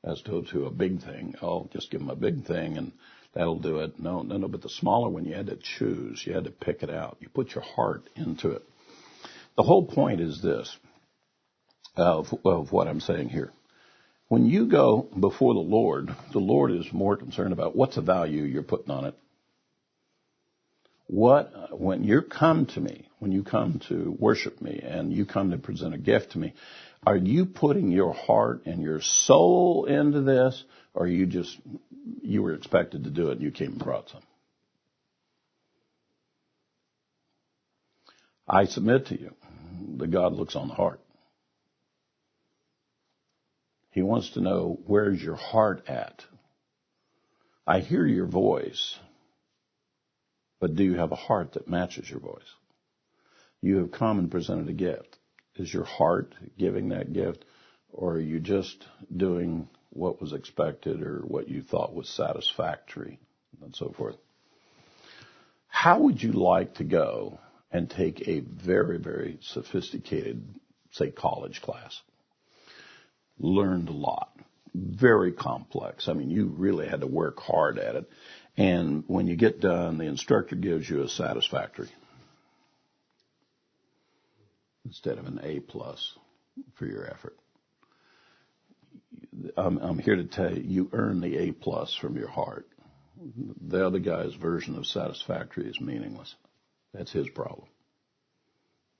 as 0.03 0.19
opposed 0.19 0.49
to 0.49 0.65
a 0.65 0.71
big 0.71 1.01
thing. 1.01 1.35
Oh, 1.41 1.69
just 1.71 1.89
give 1.89 2.01
them 2.01 2.09
a 2.09 2.15
big 2.15 2.45
thing 2.45 2.77
and 2.77 2.91
that'll 3.33 3.59
do 3.59 3.79
it. 3.79 3.99
No, 3.99 4.21
no, 4.21 4.37
no. 4.37 4.47
But 4.47 4.61
the 4.61 4.69
smaller 4.69 5.09
one, 5.09 5.25
you 5.25 5.35
had 5.35 5.47
to 5.47 5.57
choose. 5.57 6.23
You 6.25 6.33
had 6.33 6.45
to 6.45 6.51
pick 6.51 6.83
it 6.83 6.89
out. 6.89 7.17
You 7.19 7.29
put 7.29 7.53
your 7.53 7.63
heart 7.63 8.09
into 8.15 8.51
it. 8.51 8.63
The 9.55 9.63
whole 9.63 9.85
point 9.85 10.19
is 10.19 10.41
this 10.41 10.75
of, 11.95 12.33
of 12.43 12.71
what 12.71 12.87
I'm 12.87 13.01
saying 13.01 13.29
here. 13.29 13.51
When 14.27 14.45
you 14.47 14.65
go 14.65 15.07
before 15.19 15.53
the 15.53 15.59
Lord, 15.59 16.09
the 16.31 16.39
Lord 16.39 16.71
is 16.71 16.91
more 16.91 17.15
concerned 17.15 17.53
about 17.53 17.75
what's 17.75 17.95
the 17.95 18.01
value 18.01 18.43
you're 18.43 18.63
putting 18.63 18.89
on 18.89 19.05
it. 19.05 19.15
What, 21.05 21.79
when 21.79 22.03
you 22.03 22.23
come 22.23 22.65
to 22.67 22.79
me, 22.79 23.07
when 23.19 23.31
you 23.31 23.43
come 23.43 23.79
to 23.89 24.15
worship 24.17 24.61
me 24.61 24.79
and 24.83 25.13
you 25.13 25.25
come 25.25 25.51
to 25.51 25.57
present 25.57 25.93
a 25.93 25.99
gift 25.99 26.31
to 26.31 26.39
me, 26.39 26.53
are 27.05 27.17
you 27.17 27.45
putting 27.45 27.91
your 27.91 28.13
heart 28.13 28.65
and 28.65 28.81
your 28.81 29.01
soul 29.01 29.85
into 29.85 30.21
this 30.21 30.63
or 30.93 31.05
you 31.05 31.25
just, 31.25 31.55
you 32.23 32.41
were 32.41 32.53
expected 32.53 33.03
to 33.03 33.09
do 33.09 33.29
it 33.29 33.33
and 33.33 33.41
you 33.41 33.51
came 33.51 33.71
and 33.71 33.79
brought 33.79 34.09
some? 34.09 34.23
I 38.47 38.65
submit 38.65 39.07
to 39.07 39.19
you 39.19 39.33
that 39.97 40.11
God 40.11 40.33
looks 40.33 40.55
on 40.55 40.67
the 40.67 40.73
heart. 40.73 40.99
He 43.91 44.01
wants 44.01 44.31
to 44.31 44.41
know 44.41 44.79
where's 44.85 45.21
your 45.21 45.35
heart 45.35 45.87
at. 45.87 46.25
I 47.65 47.79
hear 47.79 48.05
your 48.05 48.25
voice, 48.25 48.97
but 50.59 50.75
do 50.75 50.83
you 50.83 50.95
have 50.95 51.11
a 51.11 51.15
heart 51.15 51.53
that 51.53 51.69
matches 51.69 52.09
your 52.09 52.19
voice? 52.19 52.41
You 53.61 53.77
have 53.77 53.91
come 53.91 54.19
and 54.19 54.31
presented 54.31 54.67
a 54.67 54.73
gift. 54.73 55.17
Is 55.55 55.73
your 55.73 55.85
heart 55.85 56.33
giving 56.57 56.89
that 56.89 57.13
gift, 57.13 57.45
or 57.91 58.13
are 58.15 58.19
you 58.19 58.39
just 58.39 58.83
doing 59.15 59.69
what 59.95 60.21
was 60.21 60.33
expected 60.33 61.01
or 61.03 61.19
what 61.19 61.47
you 61.49 61.61
thought 61.61 61.93
was 61.93 62.09
satisfactory 62.09 63.19
and 63.63 63.75
so 63.75 63.93
forth? 63.97 64.15
How 65.67 65.99
would 65.99 66.21
you 66.21 66.31
like 66.31 66.75
to 66.75 66.83
go 66.83 67.39
and 67.71 67.89
take 67.89 68.27
a 68.27 68.39
very, 68.41 68.99
very 68.99 69.39
sophisticated, 69.41 70.43
say, 70.91 71.09
college 71.11 71.61
class? 71.61 72.01
learned 73.39 73.89
a 73.89 73.93
lot. 73.93 74.29
Very 74.73 75.31
complex. 75.31 76.07
I 76.07 76.13
mean, 76.13 76.29
you 76.29 76.47
really 76.47 76.87
had 76.87 77.01
to 77.01 77.07
work 77.07 77.39
hard 77.39 77.77
at 77.77 77.95
it. 77.95 78.09
And 78.57 79.03
when 79.07 79.27
you 79.27 79.35
get 79.35 79.59
done, 79.59 79.97
the 79.97 80.05
instructor 80.05 80.55
gives 80.55 80.89
you 80.89 81.03
a 81.03 81.09
satisfactory 81.09 81.89
instead 84.85 85.17
of 85.17 85.25
an 85.27 85.39
A 85.43 85.59
plus 85.59 86.13
for 86.75 86.85
your 86.85 87.05
effort. 87.09 87.35
I'm, 89.57 89.77
I'm 89.77 89.99
here 89.99 90.15
to 90.15 90.25
tell 90.25 90.55
you, 90.55 90.63
you 90.63 90.89
earn 90.93 91.21
the 91.21 91.37
A 91.37 91.51
plus 91.51 91.95
from 91.95 92.17
your 92.17 92.29
heart. 92.29 92.67
The 93.61 93.85
other 93.85 93.99
guy's 93.99 94.33
version 94.33 94.75
of 94.75 94.85
satisfactory 94.85 95.67
is 95.67 95.79
meaningless. 95.79 96.35
That's 96.93 97.11
his 97.11 97.29
problem, 97.29 97.67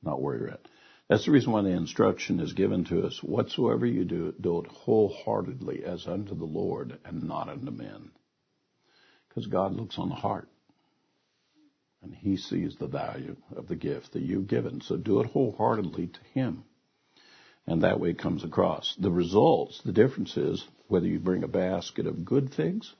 not 0.01 0.21
where 0.21 0.37
you're 0.37 0.49
at. 0.49 0.67
That's 1.09 1.25
the 1.25 1.31
reason 1.31 1.51
why 1.51 1.61
the 1.61 1.69
instruction 1.69 2.39
is 2.39 2.53
given 2.53 2.85
to 2.85 3.05
us. 3.05 3.21
Whatsoever 3.21 3.85
you 3.85 4.05
do, 4.05 4.33
do 4.39 4.59
it 4.59 4.67
wholeheartedly 4.67 5.83
as 5.83 6.07
unto 6.07 6.33
the 6.35 6.45
Lord 6.45 6.97
and 7.05 7.23
not 7.23 7.49
unto 7.49 7.71
men. 7.71 8.11
Because 9.27 9.47
God 9.47 9.73
looks 9.73 9.99
on 9.99 10.09
the 10.09 10.15
heart. 10.15 10.47
And 12.01 12.15
He 12.15 12.37
sees 12.37 12.75
the 12.75 12.87
value 12.87 13.35
of 13.55 13.67
the 13.67 13.75
gift 13.75 14.13
that 14.13 14.23
you've 14.23 14.47
given. 14.47 14.81
So 14.81 14.97
do 14.97 15.19
it 15.19 15.29
wholeheartedly 15.31 16.07
to 16.07 16.19
Him. 16.33 16.63
And 17.65 17.83
that 17.83 17.99
way 17.99 18.09
it 18.09 18.19
comes 18.19 18.43
across. 18.43 18.95
The 18.99 19.11
results, 19.11 19.81
the 19.85 19.93
difference 19.93 20.35
is 20.35 20.65
whether 20.87 21.07
you 21.07 21.19
bring 21.19 21.43
a 21.43 21.47
basket 21.47 22.07
of 22.07 22.25
good 22.25 22.53
figs 22.53 22.93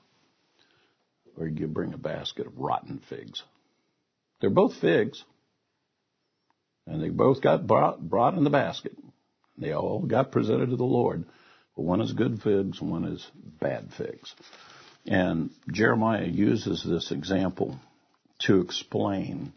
or 1.36 1.46
you 1.46 1.66
bring 1.66 1.92
a 1.92 1.98
basket 1.98 2.46
of 2.46 2.58
rotten 2.58 3.00
figs. 3.08 3.42
They're 4.40 4.50
both 4.50 4.74
figs. 4.80 5.24
And 6.86 7.02
they 7.02 7.08
both 7.08 7.40
got 7.40 7.66
brought, 7.66 8.00
brought 8.00 8.34
in 8.34 8.44
the 8.44 8.50
basket. 8.50 8.96
They 9.56 9.72
all 9.72 10.00
got 10.00 10.32
presented 10.32 10.70
to 10.70 10.76
the 10.76 10.84
Lord. 10.84 11.24
But 11.76 11.82
one 11.82 12.00
is 12.00 12.12
good 12.12 12.42
figs, 12.42 12.80
one 12.80 13.04
is 13.04 13.26
bad 13.60 13.90
figs. 13.96 14.34
And 15.06 15.50
Jeremiah 15.70 16.26
uses 16.26 16.82
this 16.82 17.10
example 17.10 17.78
to 18.40 18.60
explain 18.60 19.52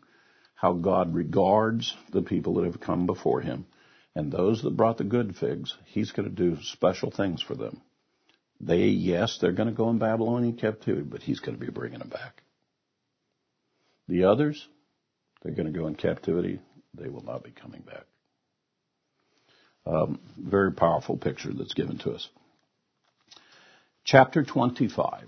how 0.55 0.73
God 0.73 1.13
regards 1.13 1.95
the 2.11 2.21
people 2.21 2.55
that 2.55 2.65
have 2.65 2.79
come 2.79 3.05
before 3.05 3.41
him. 3.41 3.65
And 4.17 4.31
those 4.31 4.63
that 4.63 4.75
brought 4.75 4.97
the 4.97 5.03
good 5.03 5.35
figs, 5.35 5.75
he's 5.85 6.11
going 6.11 6.27
to 6.27 6.33
do 6.33 6.57
special 6.63 7.11
things 7.11 7.39
for 7.39 7.53
them. 7.53 7.79
They, 8.59 8.85
yes, 8.85 9.37
they're 9.39 9.51
going 9.51 9.69
to 9.69 9.75
go 9.75 9.91
in 9.91 9.99
Babylonian 9.99 10.57
captivity, 10.57 11.03
but 11.03 11.21
he's 11.21 11.39
going 11.39 11.55
to 11.55 11.63
be 11.63 11.71
bringing 11.71 11.99
them 11.99 12.09
back. 12.09 12.41
The 14.07 14.23
others, 14.23 14.67
they're 15.43 15.53
going 15.53 15.71
to 15.71 15.79
go 15.79 15.85
in 15.85 15.93
captivity 15.93 16.59
they 16.95 17.09
will 17.09 17.21
not 17.21 17.43
be 17.43 17.51
coming 17.51 17.81
back. 17.81 18.05
Um, 19.85 20.19
very 20.35 20.71
powerful 20.71 21.15
picture 21.15 21.53
that's 21.53 21.75
given 21.75 21.99
to 21.99 22.13
us. 22.13 22.27
Chapter 24.03 24.43
25. 24.43 25.25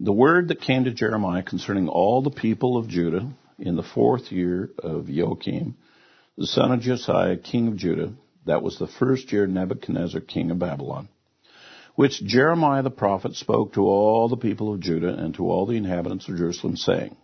The 0.00 0.12
word 0.12 0.48
that 0.48 0.62
came 0.62 0.82
to 0.82 0.90
Jeremiah 0.90 1.44
concerning 1.44 1.88
all 1.88 2.22
the 2.22 2.30
people 2.30 2.76
of 2.76 2.88
Judah 2.88 3.30
in 3.60 3.76
the 3.76 3.84
fourth 3.84 4.32
year 4.32 4.70
of 4.82 5.06
Jehoiakim, 5.06 5.76
the 6.36 6.46
son 6.46 6.72
of 6.72 6.80
Josiah, 6.80 7.36
king 7.36 7.68
of 7.68 7.76
Judah, 7.76 8.12
that 8.46 8.62
was 8.62 8.78
the 8.78 8.86
first 8.86 9.32
year 9.32 9.46
Nebuchadnezzar, 9.46 10.20
king 10.20 10.50
of 10.50 10.58
Babylon, 10.58 11.08
which 11.94 12.24
Jeremiah 12.24 12.82
the 12.82 12.90
prophet 12.90 13.34
spoke 13.34 13.74
to 13.74 13.82
all 13.82 14.28
the 14.28 14.36
people 14.36 14.72
of 14.72 14.80
Judah 14.80 15.14
and 15.14 15.34
to 15.34 15.50
all 15.50 15.66
the 15.66 15.76
inhabitants 15.76 16.28
of 16.28 16.36
Jerusalem, 16.36 16.76
saying, 16.76 17.16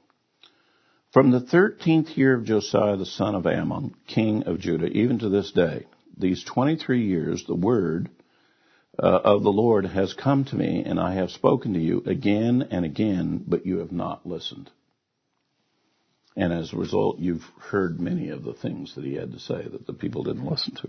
from 1.12 1.30
the 1.30 1.40
thirteenth 1.40 2.18
year 2.18 2.34
of 2.34 2.44
Josiah 2.44 2.96
the 2.96 3.07
son 3.07 3.34
of 3.34 3.46
Amon, 3.46 3.94
king 4.07 4.42
of 4.42 4.61
Judah, 4.61 4.88
even 4.88 5.18
to 5.20 5.30
this 5.30 5.50
day, 5.50 5.86
these 6.18 6.44
23 6.44 7.07
years, 7.07 7.44
the 7.46 7.54
word 7.54 8.11
uh, 8.98 9.20
of 9.24 9.42
the 9.42 9.52
Lord 9.52 9.86
has 9.86 10.12
come 10.12 10.44
to 10.44 10.57
me, 10.57 10.82
and 10.84 10.98
I 11.00 11.14
have 11.14 11.30
spoken 11.30 11.74
to 11.74 11.80
you 11.80 12.02
again 12.07 12.68
and 12.70 12.84
again, 12.84 13.44
but 13.46 13.64
you 13.64 13.78
have 13.78 13.92
not 13.92 14.26
listened. 14.26 14.70
And 16.37 16.53
as 16.53 16.72
a 16.72 16.76
result, 16.76 17.18
you've 17.18 17.45
heard 17.59 17.99
many 17.99 18.28
of 18.28 18.45
the 18.45 18.53
things 18.53 18.95
that 18.95 19.05
he 19.05 19.14
had 19.14 19.32
to 19.32 19.39
say 19.39 19.66
that 19.66 19.87
the 19.87 19.95
people 19.95 20.22
didn't 20.22 20.45
listen 20.45 20.74
to 20.76 20.89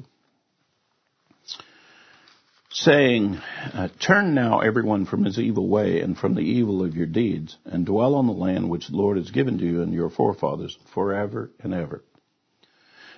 saying, 2.77 3.35
uh, 3.73 3.87
Turn 3.99 4.33
now 4.33 4.59
everyone 4.59 5.05
from 5.05 5.23
his 5.23 5.39
evil 5.39 5.67
way 5.67 6.01
and 6.01 6.17
from 6.17 6.35
the 6.35 6.41
evil 6.41 6.83
of 6.83 6.95
your 6.95 7.07
deeds, 7.07 7.57
and 7.65 7.85
dwell 7.85 8.15
on 8.15 8.27
the 8.27 8.33
land 8.33 8.69
which 8.69 8.87
the 8.87 8.95
Lord 8.95 9.17
has 9.17 9.31
given 9.31 9.57
to 9.57 9.65
you 9.65 9.81
and 9.81 9.93
your 9.93 10.09
forefathers 10.09 10.77
forever 10.93 11.49
and 11.59 11.73
ever. 11.73 12.03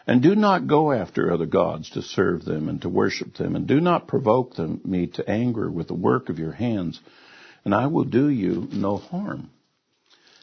And 0.07 0.21
do 0.21 0.35
not 0.35 0.67
go 0.67 0.91
after 0.91 1.31
other 1.31 1.45
gods 1.45 1.89
to 1.91 2.01
serve 2.01 2.45
them 2.45 2.69
and 2.69 2.81
to 2.81 2.89
worship 2.89 3.35
them, 3.35 3.55
and 3.55 3.67
do 3.67 3.79
not 3.79 4.07
provoke 4.07 4.55
them, 4.55 4.81
me 4.83 5.07
to 5.07 5.29
anger 5.29 5.69
with 5.69 5.87
the 5.87 5.93
work 5.93 6.29
of 6.29 6.39
your 6.39 6.53
hands, 6.53 6.99
and 7.65 7.75
I 7.75 7.87
will 7.87 8.05
do 8.05 8.29
you 8.29 8.67
no 8.71 8.97
harm. 8.97 9.49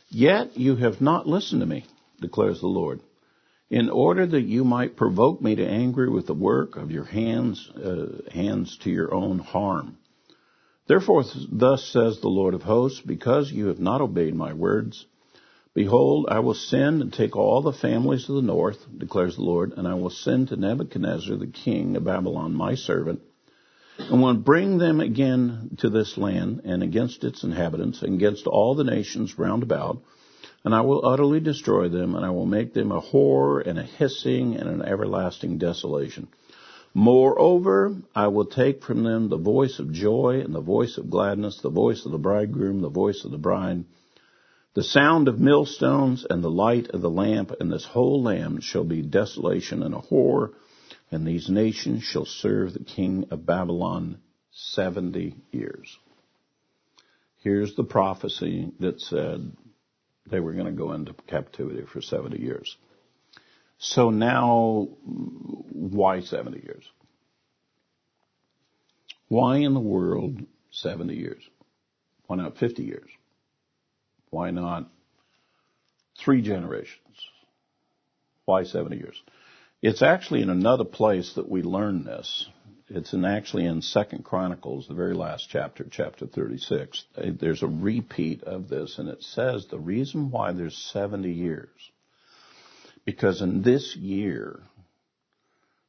Yet 0.09 0.57
you 0.57 0.77
have 0.77 1.01
not 1.01 1.27
listened 1.27 1.61
to 1.61 1.67
me, 1.67 1.85
declares 2.21 2.61
the 2.61 2.67
Lord 2.69 3.01
in 3.71 3.91
order 3.91 4.27
that 4.27 4.43
you 4.43 4.65
might 4.65 4.97
provoke 4.97 5.41
me 5.43 5.57
to 5.57 5.67
anger 5.67 6.11
with 6.11 6.27
the 6.27 6.35
work 6.35 6.77
of 6.77 6.91
your 6.91 7.05
hands, 7.05 7.69
uh, 7.71 8.31
hands 8.31 8.79
to 8.79 8.91
your 8.91 9.13
own 9.13 9.39
harm. 9.39 9.99
Therefore, 10.87 11.25
thus 11.51 11.85
says 11.85 12.21
the 12.21 12.29
Lord 12.29 12.55
of 12.55 12.63
hosts, 12.63 13.01
because 13.01 13.51
you 13.51 13.67
have 13.67 13.81
not 13.81 14.01
obeyed 14.01 14.37
my 14.37 14.53
words, 14.53 15.05
behold, 15.75 16.27
I 16.29 16.39
will 16.39 16.55
send 16.55 17.03
and 17.03 17.13
take 17.13 17.35
all 17.35 17.61
the 17.61 17.73
families 17.73 18.29
of 18.29 18.37
the 18.37 18.43
north, 18.43 18.79
declares 18.97 19.35
the 19.35 19.43
Lord, 19.43 19.73
and 19.77 19.89
I 19.89 19.95
will 19.95 20.11
send 20.11 20.49
to 20.49 20.57
Nebuchadnezzar 20.57 21.37
the 21.37 21.49
king 21.49 21.97
of 21.97 22.05
Babylon, 22.05 22.55
my 22.55 22.77
servant, 22.77 23.21
and 23.99 24.23
will 24.23 24.35
bring 24.35 24.79
them 24.79 25.01
again 25.01 25.71
to 25.79 25.91
this 25.91 26.17
land 26.17 26.63
and 26.65 26.83
against 26.83 27.25
its 27.25 27.43
inhabitants, 27.43 28.03
and 28.03 28.15
against 28.15 28.47
all 28.47 28.75
the 28.75 28.85
nations 28.85 29.39
round 29.39 29.63
about, 29.63 29.99
and 30.65 30.75
I 30.75 30.81
will 30.81 31.07
utterly 31.07 31.41
destroy 31.41 31.89
them, 31.89 32.15
and 32.15 32.25
I 32.25 32.31
will 32.31 32.47
make 32.47 32.75
them 32.75 32.93
a 32.93 33.01
horror 33.01 33.61
and 33.61 33.79
a 33.79 33.85
hissing 33.85 34.57
and 34.57 34.69
an 34.69 34.83
everlasting 34.83 35.59
desolation. 35.59 36.29
Moreover, 36.93 37.97
I 38.15 38.29
will 38.29 38.47
take 38.47 38.83
from 38.83 39.05
them 39.05 39.29
the 39.29 39.37
voice 39.37 39.79
of 39.79 39.93
joy 39.93 40.41
and 40.43 40.55
the 40.55 40.61
voice 40.61 40.97
of 40.99 41.11
gladness, 41.11 41.61
the 41.61 41.69
voice 41.71 42.07
of 42.07 42.13
the 42.13 42.19
bridegroom, 42.19 42.81
the 42.81 42.89
voice 42.89 43.25
of 43.25 43.31
the 43.31 43.39
bride, 43.39 43.85
the 44.75 44.83
sound 44.83 45.29
of 45.29 45.39
millstones 45.39 46.27
and 46.29 46.43
the 46.43 46.51
light 46.51 46.89
of 46.91 47.01
the 47.01 47.11
lamp, 47.11 47.53
and 47.61 47.73
this 47.73 47.85
whole 47.85 48.23
land 48.23 48.63
shall 48.63 48.85
be 48.85 49.03
desolation 49.03 49.83
and 49.83 49.95
a 49.95 50.01
horror, 50.01 50.53
and 51.11 51.27
these 51.27 51.49
nations 51.49 52.03
shall 52.03 52.25
serve 52.25 52.73
the 52.73 52.85
king 52.85 53.27
of 53.31 53.47
Babylon 53.47 54.19
seventy 54.51 55.35
years. 55.53 55.97
Here's 57.43 57.75
the 57.77 57.85
prophecy 57.85 58.73
that 58.81 59.01
said 59.01 59.53
they 60.29 60.41
were 60.41 60.53
going 60.53 60.67
to 60.67 60.73
go 60.73 60.93
into 60.93 61.15
captivity 61.29 61.85
for 61.87 62.01
70 62.01 62.41
years. 62.41 62.77
So 63.79 64.11
now, 64.11 64.89
why 65.05 66.21
70 66.21 66.61
years? 66.61 66.85
Why 69.29 69.59
in 69.59 69.75
the 69.75 69.81
world 69.81 70.41
70 70.71 71.15
years? 71.15 71.43
Why 72.27 72.37
not 72.37 72.59
50 72.59 72.83
years? 72.83 73.11
Why 74.31 74.51
not 74.51 74.89
three 76.19 76.43
generations? 76.43 77.29
Why 78.45 78.65
70 78.65 78.97
years? 78.97 79.23
It's 79.83 80.03
actually 80.03 80.43
in 80.43 80.51
another 80.51 80.85
place 80.85 81.35
that 81.35 81.49
we 81.49 81.63
learn 81.63 82.05
this. 82.05 82.49
It's 82.89 83.13
in 83.13 83.25
actually 83.25 83.67
in 83.67 83.83
Second 83.83 84.25
Chronicles, 84.25 84.89
the 84.89 84.95
very 84.95 85.15
last 85.15 85.49
chapter, 85.51 85.85
chapter 85.91 86.27
36. 86.27 87.05
Uh, 87.17 87.31
there's 87.39 87.63
a 87.63 87.67
repeat 87.69 88.43
of 88.45 88.69
this, 88.69 88.99
and 88.99 89.09
it 89.09 89.23
says 89.23 89.67
the 89.67 89.79
reason 89.79 90.31
why 90.31 90.53
there's 90.53 90.77
70 90.93 91.31
years, 91.31 91.69
because 93.05 93.43
in 93.43 93.63
this 93.63 93.97
year, 93.97 94.63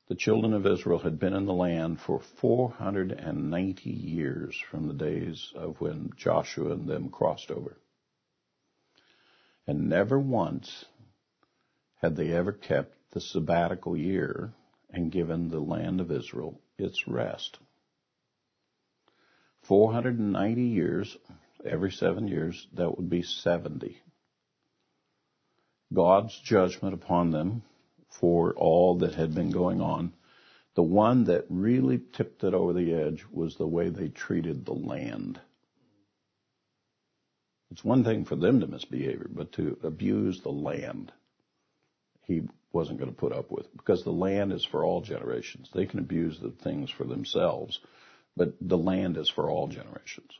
the 0.10 0.16
children 0.16 0.54
of 0.54 0.66
Israel 0.66 1.00
had 1.00 1.20
been 1.20 1.34
in 1.34 1.46
the 1.46 1.54
land 1.54 2.00
for 2.02 2.22
490 2.42 3.90
years 3.90 4.58
from 4.72 4.88
the 4.88 4.94
days 4.94 5.52
of 5.56 5.80
when 5.80 6.12
Joshua 6.18 6.72
and 6.72 6.88
them 6.88 7.10
crossed 7.10 7.52
over. 7.52 7.78
And 9.66 9.90
never 9.90 10.18
once 10.18 10.86
had 12.02 12.16
they 12.16 12.32
ever 12.32 12.54
kept 12.54 12.97
the 13.12 13.22
sabbatical 13.22 13.96
year 13.98 14.54
and 14.90 15.12
given 15.12 15.50
the 15.50 15.60
land 15.60 16.02
of 16.02 16.12
Israel 16.12 16.60
its 16.78 17.08
rest. 17.08 17.58
490 19.64 20.62
years, 20.62 21.18
every 21.66 21.92
seven 21.92 22.28
years, 22.28 22.68
that 22.74 22.96
would 22.98 23.10
be 23.10 23.22
70. 23.22 23.98
God's 25.94 26.38
judgment 26.40 26.94
upon 26.94 27.32
them 27.32 27.64
for 28.10 28.54
all 28.54 28.98
that 29.00 29.16
had 29.16 29.34
been 29.34 29.52
going 29.52 29.82
on. 29.82 30.14
The 30.76 30.84
one 30.84 31.26
that 31.26 31.46
really 31.50 32.00
tipped 32.14 32.44
it 32.44 32.54
over 32.54 32.74
the 32.74 32.94
edge 32.94 33.26
was 33.32 33.56
the 33.56 33.68
way 33.68 33.90
they 33.90 34.10
treated 34.10 34.66
the 34.66 34.74
land. 34.74 35.40
It's 37.72 37.84
one 37.84 38.04
thing 38.04 38.26
for 38.26 38.36
them 38.36 38.62
to 38.62 38.68
misbehave, 38.68 39.28
but 39.30 39.52
to 39.54 39.78
abuse 39.84 40.42
the 40.42 40.52
land, 40.52 41.12
he 42.24 42.44
wasn't 42.72 43.00
going 43.00 43.12
to 43.12 43.18
put 43.18 43.32
up 43.32 43.50
with 43.52 43.66
because 43.76 44.04
the 44.04 44.12
land 44.12 44.52
is 44.52 44.66
for 44.66 44.84
all 44.84 45.02
generations. 45.02 45.70
They 45.74 45.86
can 45.86 46.00
abuse 46.00 46.40
the 46.40 46.52
things 46.64 46.90
for 46.90 47.06
themselves, 47.06 47.80
but 48.36 48.54
the 48.62 48.78
land 48.78 49.18
is 49.18 49.30
for 49.30 49.50
all 49.50 49.68
generations. 49.68 50.32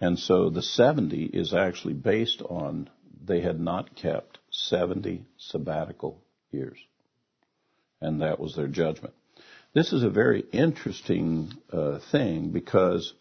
And 0.00 0.18
so 0.18 0.50
the 0.50 0.62
70 0.62 1.24
is 1.24 1.54
actually 1.54 1.94
based 1.94 2.42
on 2.42 2.90
they 3.24 3.40
had 3.40 3.60
not 3.60 3.96
kept 3.96 4.38
70 4.50 5.24
sabbatical 5.38 6.20
years. 6.50 6.78
And 8.00 8.20
that 8.20 8.38
was 8.38 8.54
their 8.54 8.68
judgment. 8.68 9.14
This 9.72 9.92
is 9.92 10.02
a 10.02 10.10
very 10.10 10.44
interesting 10.52 11.52
uh, 11.72 11.98
thing 12.12 12.50
because 12.50 13.12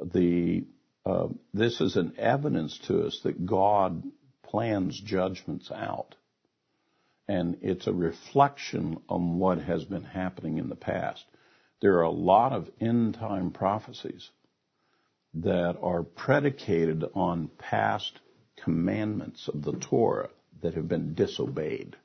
the 0.00 0.64
uh, 1.06 1.28
this 1.54 1.80
is 1.80 1.96
an 1.96 2.12
evidence 2.18 2.78
to 2.86 3.06
us 3.06 3.20
that 3.24 3.46
God 3.46 4.02
plans 4.42 5.00
judgments 5.00 5.70
out. 5.70 6.14
And 7.30 7.58
it's 7.62 7.86
a 7.86 7.92
reflection 7.92 8.98
on 9.08 9.38
what 9.38 9.58
has 9.58 9.84
been 9.84 10.04
happening 10.04 10.58
in 10.58 10.68
the 10.68 10.74
past. 10.74 11.24
There 11.80 11.98
are 11.98 12.02
a 12.02 12.10
lot 12.10 12.52
of 12.52 12.68
end 12.80 13.14
time 13.14 13.52
prophecies 13.52 14.30
that 15.34 15.76
are 15.80 16.02
predicated 16.02 17.04
on 17.14 17.48
past 17.56 18.18
commandments 18.64 19.48
of 19.48 19.62
the 19.62 19.74
Torah 19.74 20.30
that 20.60 20.74
have 20.74 20.88
been 20.88 21.14
disobeyed 21.14 21.96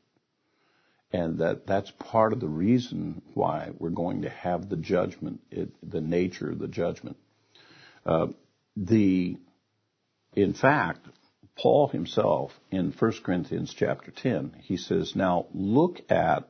and 1.11 1.39
that 1.39 1.65
that's 1.65 1.91
part 1.91 2.34
of 2.34 2.39
the 2.39 2.47
reason 2.47 3.21
why 3.34 3.71
we're 3.80 3.89
going 3.89 4.23
to 4.23 4.30
have 4.30 4.69
the 4.69 4.76
judgment, 4.76 5.39
it, 5.49 5.69
the 5.82 6.01
nature 6.01 6.51
of 6.51 6.59
the 6.59 6.67
judgment. 6.67 7.15
Uh, 8.05 8.28
the, 8.76 9.38
in 10.36 10.53
fact, 10.53 11.07
Paul 11.58 11.88
himself 11.88 12.51
in 12.70 12.91
1 12.91 13.12
Corinthians 13.24 13.74
chapter 13.74 14.12
10, 14.12 14.58
he 14.64 14.78
says, 14.78 15.16
now 15.16 15.47
look 15.53 16.01
at 16.10 16.49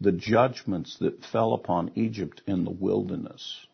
the 0.00 0.12
judgments 0.12 0.96
that 0.98 1.24
fell 1.24 1.54
upon 1.54 1.92
Egypt 1.94 2.42
in 2.46 2.64
the 2.64 2.70
wilderness. 2.70 3.66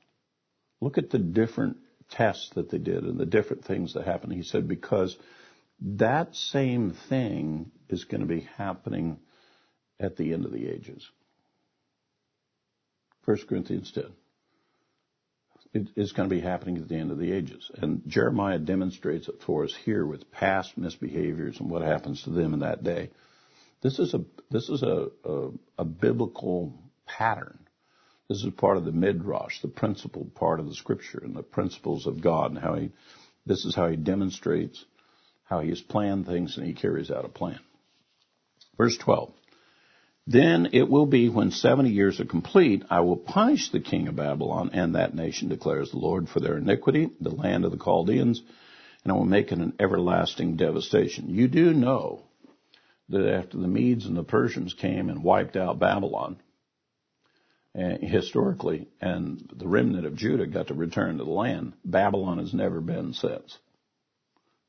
Look 0.80 0.98
at 0.98 1.10
the 1.10 1.18
different 1.18 1.78
tests 2.10 2.50
that 2.54 2.70
they 2.70 2.78
did 2.78 3.04
and 3.04 3.18
the 3.18 3.26
different 3.26 3.64
things 3.64 3.94
that 3.94 4.06
happened. 4.06 4.32
He 4.32 4.42
said, 4.42 4.68
because 4.68 5.16
that 5.80 6.34
same 6.34 6.92
thing 7.08 7.70
is 7.88 8.04
going 8.04 8.20
to 8.20 8.26
be 8.26 8.48
happening 8.56 9.18
at 9.98 10.16
the 10.16 10.32
end 10.32 10.44
of 10.44 10.52
the 10.52 10.68
ages. 10.68 11.08
1 13.24 13.38
Corinthians 13.48 13.90
10. 13.92 14.04
It 15.76 15.88
is 15.94 16.12
going 16.12 16.26
to 16.26 16.34
be 16.34 16.40
happening 16.40 16.78
at 16.78 16.88
the 16.88 16.96
end 16.96 17.10
of 17.10 17.18
the 17.18 17.30
ages. 17.32 17.70
And 17.74 18.00
Jeremiah 18.06 18.58
demonstrates 18.58 19.28
it 19.28 19.42
for 19.44 19.62
us 19.62 19.74
here 19.84 20.06
with 20.06 20.30
past 20.30 20.80
misbehaviors 20.80 21.60
and 21.60 21.68
what 21.68 21.82
happens 21.82 22.22
to 22.22 22.30
them 22.30 22.54
in 22.54 22.60
that 22.60 22.82
day. 22.82 23.10
This 23.82 23.98
is 23.98 24.14
a, 24.14 24.24
this 24.50 24.70
is 24.70 24.82
a, 24.82 25.08
a, 25.22 25.50
a 25.76 25.84
biblical 25.84 26.72
pattern. 27.04 27.58
This 28.26 28.42
is 28.42 28.54
part 28.54 28.78
of 28.78 28.86
the 28.86 28.92
midrash, 28.92 29.60
the 29.60 29.68
principled 29.68 30.34
part 30.34 30.60
of 30.60 30.66
the 30.66 30.74
scripture 30.74 31.20
and 31.22 31.36
the 31.36 31.42
principles 31.42 32.06
of 32.06 32.22
God 32.22 32.52
and 32.52 32.58
how 32.58 32.76
he, 32.76 32.90
this 33.44 33.66
is 33.66 33.74
how 33.74 33.88
he 33.88 33.96
demonstrates 33.96 34.82
how 35.44 35.60
he 35.60 35.68
has 35.68 35.82
planned 35.82 36.24
things 36.24 36.56
and 36.56 36.66
he 36.66 36.72
carries 36.72 37.10
out 37.10 37.26
a 37.26 37.28
plan. 37.28 37.60
Verse 38.78 38.96
12. 38.96 39.30
Then 40.26 40.70
it 40.72 40.88
will 40.88 41.06
be 41.06 41.28
when 41.28 41.52
70 41.52 41.90
years 41.90 42.18
are 42.18 42.24
complete, 42.24 42.82
I 42.90 43.00
will 43.00 43.16
punish 43.16 43.70
the 43.70 43.80
king 43.80 44.08
of 44.08 44.16
Babylon 44.16 44.70
and 44.72 44.94
that 44.94 45.14
nation, 45.14 45.48
declares 45.48 45.90
the 45.90 45.98
Lord, 45.98 46.28
for 46.28 46.40
their 46.40 46.58
iniquity, 46.58 47.10
the 47.20 47.30
land 47.30 47.64
of 47.64 47.70
the 47.70 47.78
Chaldeans, 47.78 48.42
and 49.04 49.12
I 49.12 49.16
will 49.16 49.24
make 49.24 49.52
it 49.52 49.58
an 49.58 49.74
everlasting 49.78 50.56
devastation. 50.56 51.30
You 51.30 51.46
do 51.46 51.72
know 51.72 52.24
that 53.08 53.24
after 53.24 53.56
the 53.56 53.68
Medes 53.68 54.06
and 54.06 54.16
the 54.16 54.24
Persians 54.24 54.74
came 54.74 55.08
and 55.10 55.22
wiped 55.22 55.56
out 55.56 55.78
Babylon, 55.78 56.40
uh, 57.78 57.98
historically, 58.00 58.88
and 59.00 59.48
the 59.54 59.68
remnant 59.68 60.06
of 60.06 60.16
Judah 60.16 60.46
got 60.46 60.68
to 60.68 60.74
return 60.74 61.18
to 61.18 61.24
the 61.24 61.30
land, 61.30 61.74
Babylon 61.84 62.38
has 62.38 62.52
never 62.52 62.80
been 62.80 63.12
since. 63.12 63.56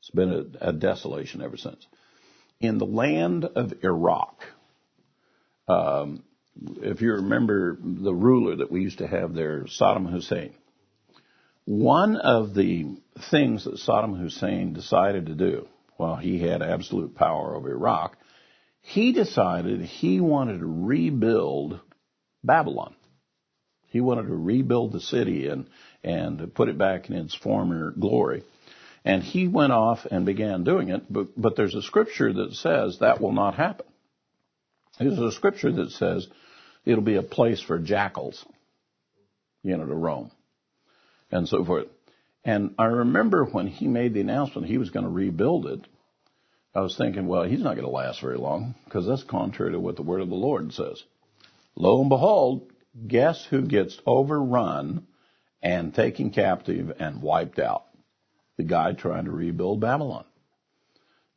It's 0.00 0.10
been 0.10 0.54
a, 0.60 0.68
a 0.68 0.72
desolation 0.72 1.42
ever 1.42 1.56
since. 1.56 1.84
In 2.60 2.78
the 2.78 2.86
land 2.86 3.44
of 3.44 3.82
Iraq, 3.82 4.44
um, 5.68 6.22
if 6.82 7.00
you 7.00 7.12
remember 7.12 7.78
the 7.80 8.14
ruler 8.14 8.56
that 8.56 8.70
we 8.70 8.80
used 8.82 8.98
to 8.98 9.06
have 9.06 9.34
there, 9.34 9.64
Saddam 9.64 10.10
Hussein, 10.10 10.54
one 11.64 12.16
of 12.16 12.54
the 12.54 12.86
things 13.30 13.64
that 13.64 13.74
Saddam 13.74 14.18
Hussein 14.18 14.72
decided 14.72 15.26
to 15.26 15.34
do, 15.34 15.68
while 15.96 16.16
he 16.16 16.38
had 16.38 16.62
absolute 16.62 17.14
power 17.14 17.54
over 17.54 17.70
Iraq, 17.70 18.16
he 18.80 19.12
decided 19.12 19.82
he 19.82 20.20
wanted 20.20 20.60
to 20.60 20.66
rebuild 20.66 21.80
Babylon. 22.42 22.94
He 23.88 24.00
wanted 24.00 24.28
to 24.28 24.34
rebuild 24.34 24.92
the 24.92 25.00
city 25.00 25.48
and, 25.48 25.68
and 26.02 26.54
put 26.54 26.68
it 26.68 26.78
back 26.78 27.10
in 27.10 27.16
its 27.16 27.34
former 27.34 27.90
glory. 27.90 28.44
And 29.04 29.22
he 29.22 29.48
went 29.48 29.72
off 29.72 30.06
and 30.10 30.24
began 30.24 30.64
doing 30.64 30.88
it, 30.88 31.10
but, 31.10 31.28
but 31.36 31.56
there's 31.56 31.74
a 31.74 31.82
scripture 31.82 32.32
that 32.32 32.54
says 32.54 32.98
that 33.00 33.20
will 33.20 33.32
not 33.32 33.54
happen. 33.54 33.86
There's 34.98 35.18
a 35.18 35.32
scripture 35.32 35.72
that 35.72 35.90
says 35.90 36.26
it'll 36.84 37.02
be 37.02 37.16
a 37.16 37.22
place 37.22 37.60
for 37.60 37.78
jackals, 37.78 38.44
you 39.62 39.76
know, 39.76 39.86
to 39.86 39.94
roam 39.94 40.30
and 41.30 41.48
so 41.48 41.64
forth. 41.64 41.86
And 42.44 42.74
I 42.78 42.86
remember 42.86 43.44
when 43.44 43.66
he 43.66 43.86
made 43.86 44.14
the 44.14 44.20
announcement 44.20 44.66
he 44.66 44.78
was 44.78 44.90
going 44.90 45.04
to 45.04 45.10
rebuild 45.10 45.66
it, 45.66 45.86
I 46.74 46.80
was 46.80 46.96
thinking, 46.96 47.26
well, 47.26 47.44
he's 47.44 47.62
not 47.62 47.74
going 47.74 47.86
to 47.86 47.90
last 47.90 48.20
very 48.20 48.38
long 48.38 48.74
because 48.84 49.06
that's 49.06 49.24
contrary 49.24 49.72
to 49.72 49.80
what 49.80 49.96
the 49.96 50.02
word 50.02 50.20
of 50.20 50.28
the 50.28 50.34
Lord 50.34 50.72
says. 50.72 51.02
Lo 51.74 52.00
and 52.00 52.08
behold, 52.08 52.70
guess 53.06 53.44
who 53.50 53.62
gets 53.62 54.00
overrun 54.06 55.06
and 55.62 55.94
taken 55.94 56.30
captive 56.30 56.92
and 56.98 57.22
wiped 57.22 57.58
out? 57.58 57.84
The 58.56 58.64
guy 58.64 58.92
trying 58.92 59.24
to 59.26 59.30
rebuild 59.30 59.80
Babylon 59.80 60.24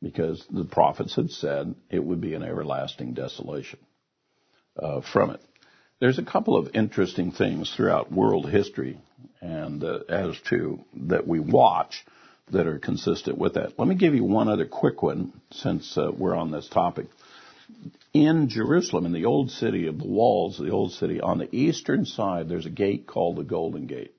because 0.02 0.44
the 0.50 0.64
prophets 0.64 1.14
had 1.14 1.30
said 1.30 1.74
it 1.90 2.04
would 2.04 2.20
be 2.20 2.34
an 2.34 2.42
everlasting 2.42 3.14
desolation 3.14 3.78
uh, 4.76 5.00
from 5.00 5.30
it. 5.30 5.40
There's 6.00 6.18
a 6.18 6.24
couple 6.24 6.56
of 6.56 6.74
interesting 6.74 7.30
things 7.30 7.72
throughout 7.76 8.10
world 8.10 8.50
history 8.50 8.98
and 9.40 9.82
uh, 9.84 10.00
as 10.08 10.36
to 10.50 10.80
that 11.08 11.26
we 11.26 11.38
watch 11.38 12.04
that 12.50 12.66
are 12.66 12.78
consistent 12.78 13.38
with 13.38 13.54
that. 13.54 13.78
Let 13.78 13.86
me 13.86 13.94
give 13.94 14.14
you 14.14 14.24
one 14.24 14.48
other 14.48 14.66
quick 14.66 15.02
one 15.02 15.32
since 15.52 15.96
uh, 15.96 16.10
we're 16.16 16.34
on 16.34 16.50
this 16.50 16.68
topic. 16.68 17.06
In 18.12 18.48
Jerusalem, 18.48 19.06
in 19.06 19.12
the 19.12 19.24
old 19.24 19.50
city 19.50 19.86
of 19.86 19.98
the 19.98 20.06
walls 20.06 20.58
the 20.58 20.70
old 20.70 20.92
city, 20.92 21.20
on 21.20 21.38
the 21.38 21.54
eastern 21.54 22.04
side, 22.04 22.48
there's 22.48 22.66
a 22.66 22.70
gate 22.70 23.06
called 23.06 23.36
the 23.36 23.44
Golden 23.44 23.86
Gate. 23.86 24.12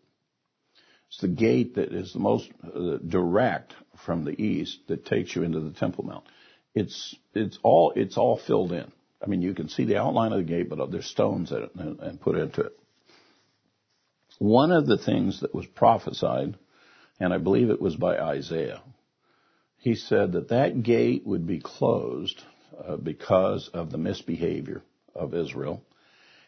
It's 1.09 1.21
the 1.21 1.27
gate 1.27 1.75
that 1.75 1.93
is 1.93 2.13
the 2.13 2.19
most 2.19 2.49
uh, 2.63 2.97
direct 3.07 3.75
from 3.97 4.23
the 4.23 4.41
east 4.41 4.79
that 4.87 5.05
takes 5.05 5.35
you 5.35 5.43
into 5.43 5.59
the 5.59 5.71
Temple 5.71 6.05
Mount. 6.05 6.25
It's 6.75 7.15
it's 7.33 7.59
all 7.63 7.93
it's 7.95 8.17
all 8.17 8.37
filled 8.37 8.71
in. 8.71 8.91
I 9.21 9.27
mean, 9.27 9.41
you 9.41 9.53
can 9.53 9.69
see 9.69 9.85
the 9.85 9.97
outline 9.97 10.33
of 10.33 10.39
the 10.39 10.43
gate, 10.43 10.69
but 10.69 10.91
there's 10.91 11.05
stones 11.05 11.51
in 11.51 11.63
it 11.63 11.75
and, 11.75 11.99
and 11.99 12.19
put 12.19 12.37
into 12.37 12.61
it. 12.61 12.77
One 14.39 14.71
of 14.71 14.85
the 14.85 14.97
things 14.97 15.41
that 15.41 15.55
was 15.55 15.65
prophesied, 15.65 16.57
and 17.19 17.33
I 17.33 17.37
believe 17.37 17.69
it 17.69 17.81
was 17.81 17.95
by 17.95 18.17
Isaiah, 18.17 18.81
he 19.77 19.95
said 19.95 20.33
that 20.33 20.49
that 20.49 20.83
gate 20.83 21.25
would 21.25 21.45
be 21.45 21.59
closed 21.59 22.41
uh, 22.85 22.97
because 22.97 23.69
of 23.73 23.91
the 23.91 23.97
misbehavior 23.97 24.81
of 25.15 25.33
Israel, 25.33 25.83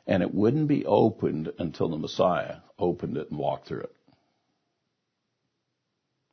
and 0.08 0.24
it 0.24 0.34
wouldn't 0.34 0.68
be 0.68 0.86
opened 0.86 1.54
until 1.60 1.90
the 1.90 1.98
Messiah 1.98 2.58
opened 2.80 3.18
it 3.18 3.30
and 3.30 3.40
walked 3.40 3.68
through 3.68 3.82
it. 3.82 3.96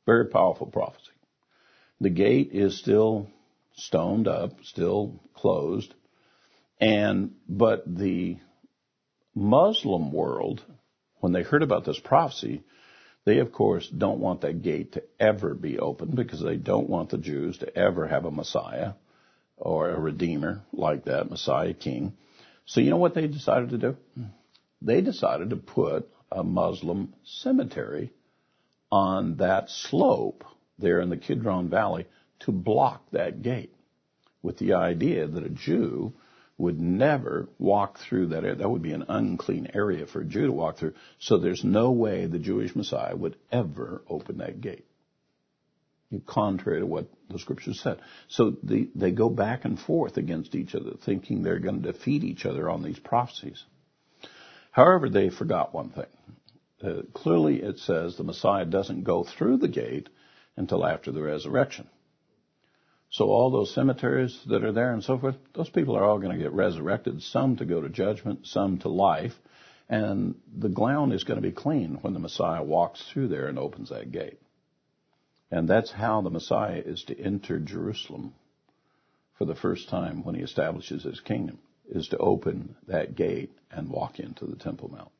Very 0.05 0.27
powerful 0.27 0.67
prophecy. 0.67 1.11
The 2.01 2.09
gate 2.09 2.49
is 2.51 2.77
still 2.77 3.29
stoned 3.75 4.27
up, 4.27 4.63
still 4.63 5.19
closed, 5.33 5.93
and 6.79 7.35
but 7.47 7.83
the 7.87 8.37
Muslim 9.33 10.11
world, 10.11 10.61
when 11.19 11.31
they 11.31 11.43
heard 11.43 11.63
about 11.63 11.85
this 11.85 11.99
prophecy, 11.99 12.63
they 13.25 13.39
of 13.39 13.51
course 13.51 13.87
don't 13.87 14.19
want 14.19 14.41
that 14.41 14.61
gate 14.61 14.93
to 14.93 15.03
ever 15.19 15.53
be 15.53 15.79
open 15.79 16.11
because 16.13 16.41
they 16.41 16.57
don't 16.57 16.89
want 16.89 17.09
the 17.09 17.17
Jews 17.17 17.57
to 17.59 17.77
ever 17.77 18.07
have 18.07 18.25
a 18.25 18.31
Messiah 18.31 18.93
or 19.57 19.89
a 19.89 19.99
Redeemer 19.99 20.61
like 20.73 21.05
that, 21.05 21.29
Messiah 21.29 21.73
King. 21.73 22.13
So 22.65 22.81
you 22.81 22.89
know 22.89 22.97
what 22.97 23.13
they 23.13 23.27
decided 23.27 23.69
to 23.69 23.77
do? 23.77 23.97
They 24.81 24.99
decided 25.01 25.51
to 25.51 25.55
put 25.55 26.09
a 26.31 26.43
Muslim 26.43 27.13
cemetery 27.23 28.11
on 28.93 29.37
that 29.37 29.71
slope 29.71 30.43
there 30.77 31.01
in 31.01 31.09
the 31.09 31.17
Kidron 31.17 31.67
Valley 31.67 32.05
to 32.41 32.51
block 32.51 33.01
that 33.09 33.41
gate 33.41 33.73
with 34.43 34.59
the 34.59 34.73
idea 34.73 35.25
that 35.25 35.43
a 35.43 35.49
Jew 35.49 36.13
would 36.59 36.79
never 36.79 37.49
walk 37.57 37.97
through 37.97 38.27
that 38.27 38.43
area. 38.43 38.57
That 38.57 38.69
would 38.69 38.83
be 38.83 38.91
an 38.91 39.05
unclean 39.07 39.71
area 39.73 40.05
for 40.05 40.21
a 40.21 40.25
Jew 40.25 40.45
to 40.45 40.51
walk 40.51 40.77
through. 40.77 40.93
So 41.17 41.39
there's 41.39 41.63
no 41.63 41.89
way 41.89 42.27
the 42.27 42.37
Jewish 42.37 42.75
Messiah 42.75 43.15
would 43.15 43.35
ever 43.51 44.03
open 44.07 44.37
that 44.37 44.61
gate. 44.61 44.85
Contrary 46.27 46.81
to 46.81 46.85
what 46.85 47.07
the 47.31 47.39
scriptures 47.39 47.81
said. 47.81 47.99
So 48.27 48.55
the, 48.61 48.91
they 48.93 49.09
go 49.09 49.27
back 49.27 49.65
and 49.65 49.79
forth 49.79 50.17
against 50.17 50.53
each 50.53 50.75
other, 50.75 50.91
thinking 51.03 51.41
they're 51.41 51.57
going 51.57 51.81
to 51.81 51.91
defeat 51.91 52.23
each 52.23 52.45
other 52.45 52.69
on 52.69 52.83
these 52.83 52.99
prophecies. 52.99 53.63
However, 54.69 55.09
they 55.09 55.31
forgot 55.31 55.73
one 55.73 55.89
thing. 55.89 56.05
Uh, 56.83 57.03
clearly 57.13 57.61
it 57.61 57.79
says 57.79 58.17
the 58.17 58.23
Messiah 58.23 58.65
doesn't 58.65 59.03
go 59.03 59.23
through 59.23 59.57
the 59.57 59.67
gate 59.67 60.09
until 60.57 60.85
after 60.85 61.11
the 61.11 61.21
resurrection. 61.21 61.87
So 63.09 63.25
all 63.25 63.51
those 63.51 63.73
cemeteries 63.73 64.37
that 64.47 64.63
are 64.63 64.71
there 64.71 64.91
and 64.91 65.03
so 65.03 65.17
forth, 65.17 65.35
those 65.53 65.69
people 65.69 65.95
are 65.95 66.03
all 66.03 66.17
going 66.17 66.35
to 66.35 66.43
get 66.43 66.51
resurrected, 66.51 67.21
some 67.21 67.57
to 67.57 67.65
go 67.65 67.79
to 67.79 67.89
judgment, 67.89 68.47
some 68.47 68.79
to 68.79 68.89
life, 68.89 69.33
and 69.87 70.35
the 70.57 70.69
ground 70.69 71.13
is 71.13 71.23
going 71.23 71.41
to 71.41 71.47
be 71.47 71.53
clean 71.53 71.99
when 72.01 72.13
the 72.13 72.19
Messiah 72.19 72.63
walks 72.63 73.03
through 73.13 73.27
there 73.27 73.47
and 73.47 73.59
opens 73.59 73.89
that 73.89 74.11
gate. 74.11 74.39
And 75.51 75.69
that's 75.69 75.91
how 75.91 76.21
the 76.21 76.31
Messiah 76.31 76.81
is 76.83 77.03
to 77.03 77.19
enter 77.19 77.59
Jerusalem 77.59 78.33
for 79.37 79.45
the 79.45 79.55
first 79.55 79.89
time 79.89 80.23
when 80.23 80.35
he 80.35 80.41
establishes 80.41 81.03
his 81.03 81.19
kingdom, 81.19 81.59
is 81.89 82.07
to 82.09 82.17
open 82.17 82.75
that 82.87 83.15
gate 83.15 83.51
and 83.71 83.89
walk 83.89 84.19
into 84.19 84.45
the 84.45 84.55
Temple 84.55 84.89
Mount 84.89 85.11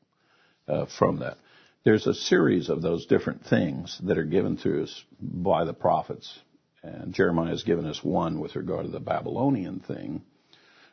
uh, 0.66 0.86
from 0.98 1.20
that 1.20 1.38
there's 1.84 2.06
a 2.06 2.14
series 2.14 2.70
of 2.70 2.80
those 2.80 3.06
different 3.06 3.44
things 3.44 3.98
that 4.04 4.16
are 4.16 4.24
given 4.24 4.56
to 4.58 4.82
us 4.82 5.04
by 5.20 5.64
the 5.64 5.74
prophets. 5.74 6.38
And 6.82 7.14
Jeremiah 7.14 7.50
has 7.50 7.62
given 7.62 7.86
us 7.86 8.02
one 8.02 8.40
with 8.40 8.56
regard 8.56 8.86
to 8.86 8.90
the 8.90 9.00
Babylonian 9.00 9.80
thing, 9.80 10.22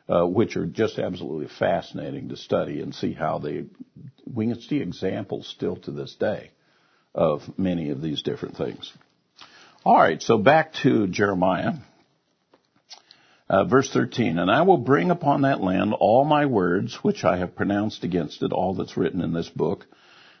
uh, 0.08 0.26
which 0.26 0.56
are 0.56 0.66
just 0.66 0.98
absolutely 0.98 1.48
fascinating 1.58 2.28
to 2.28 2.36
study 2.36 2.82
and 2.82 2.94
see 2.94 3.14
how 3.14 3.38
they, 3.38 3.64
we 4.32 4.48
can 4.48 4.60
see 4.60 4.80
examples 4.80 5.48
still 5.48 5.76
to 5.76 5.92
this 5.92 6.14
day 6.14 6.50
of 7.14 7.40
many 7.58 7.90
of 7.90 8.02
these 8.02 8.22
different 8.22 8.56
things. 8.56 8.92
All 9.84 9.96
right, 9.96 10.20
so 10.20 10.38
back 10.38 10.74
to 10.82 11.06
Jeremiah. 11.06 11.72
Uh, 13.48 13.64
verse 13.64 13.90
13, 13.92 14.38
and 14.38 14.50
I 14.50 14.62
will 14.62 14.78
bring 14.78 15.10
upon 15.10 15.42
that 15.42 15.60
land 15.60 15.94
all 15.98 16.24
my 16.24 16.46
words 16.46 16.96
which 17.02 17.24
I 17.24 17.38
have 17.38 17.56
pronounced 17.56 18.04
against 18.04 18.42
it, 18.42 18.52
all 18.52 18.74
that's 18.74 18.96
written 18.96 19.20
in 19.20 19.34
this 19.34 19.48
book, 19.48 19.86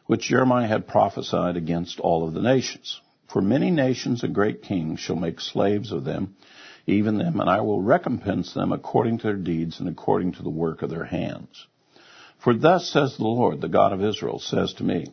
which 0.06 0.28
Jeremiah 0.28 0.66
had 0.66 0.86
prophesied 0.86 1.56
against 1.56 2.00
all 2.00 2.26
of 2.26 2.34
the 2.34 2.42
nations. 2.42 3.00
For 3.28 3.40
many 3.40 3.70
nations 3.70 4.22
and 4.22 4.34
great 4.34 4.62
kings 4.62 5.00
shall 5.00 5.16
make 5.16 5.40
slaves 5.40 5.92
of 5.92 6.04
them, 6.04 6.36
even 6.86 7.18
them, 7.18 7.40
and 7.40 7.48
I 7.48 7.60
will 7.60 7.80
recompense 7.80 8.52
them 8.52 8.72
according 8.72 9.18
to 9.18 9.24
their 9.24 9.36
deeds 9.36 9.80
and 9.80 9.88
according 9.88 10.32
to 10.32 10.42
the 10.42 10.50
work 10.50 10.82
of 10.82 10.90
their 10.90 11.04
hands. 11.04 11.66
For 12.38 12.54
thus 12.54 12.90
says 12.90 13.16
the 13.16 13.24
Lord, 13.24 13.60
the 13.60 13.68
God 13.68 13.92
of 13.92 14.02
Israel, 14.02 14.38
says 14.40 14.74
to 14.74 14.84
me, 14.84 15.06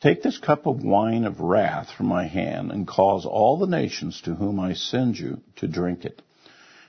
Take 0.00 0.22
this 0.22 0.38
cup 0.38 0.66
of 0.66 0.82
wine 0.82 1.24
of 1.24 1.40
wrath 1.40 1.90
from 1.90 2.06
my 2.06 2.24
hand, 2.24 2.70
and 2.70 2.86
cause 2.86 3.24
all 3.24 3.58
the 3.58 3.66
nations 3.66 4.20
to 4.22 4.34
whom 4.34 4.60
I 4.60 4.74
send 4.74 5.18
you 5.18 5.40
to 5.56 5.66
drink 5.68 6.04
it. 6.04 6.22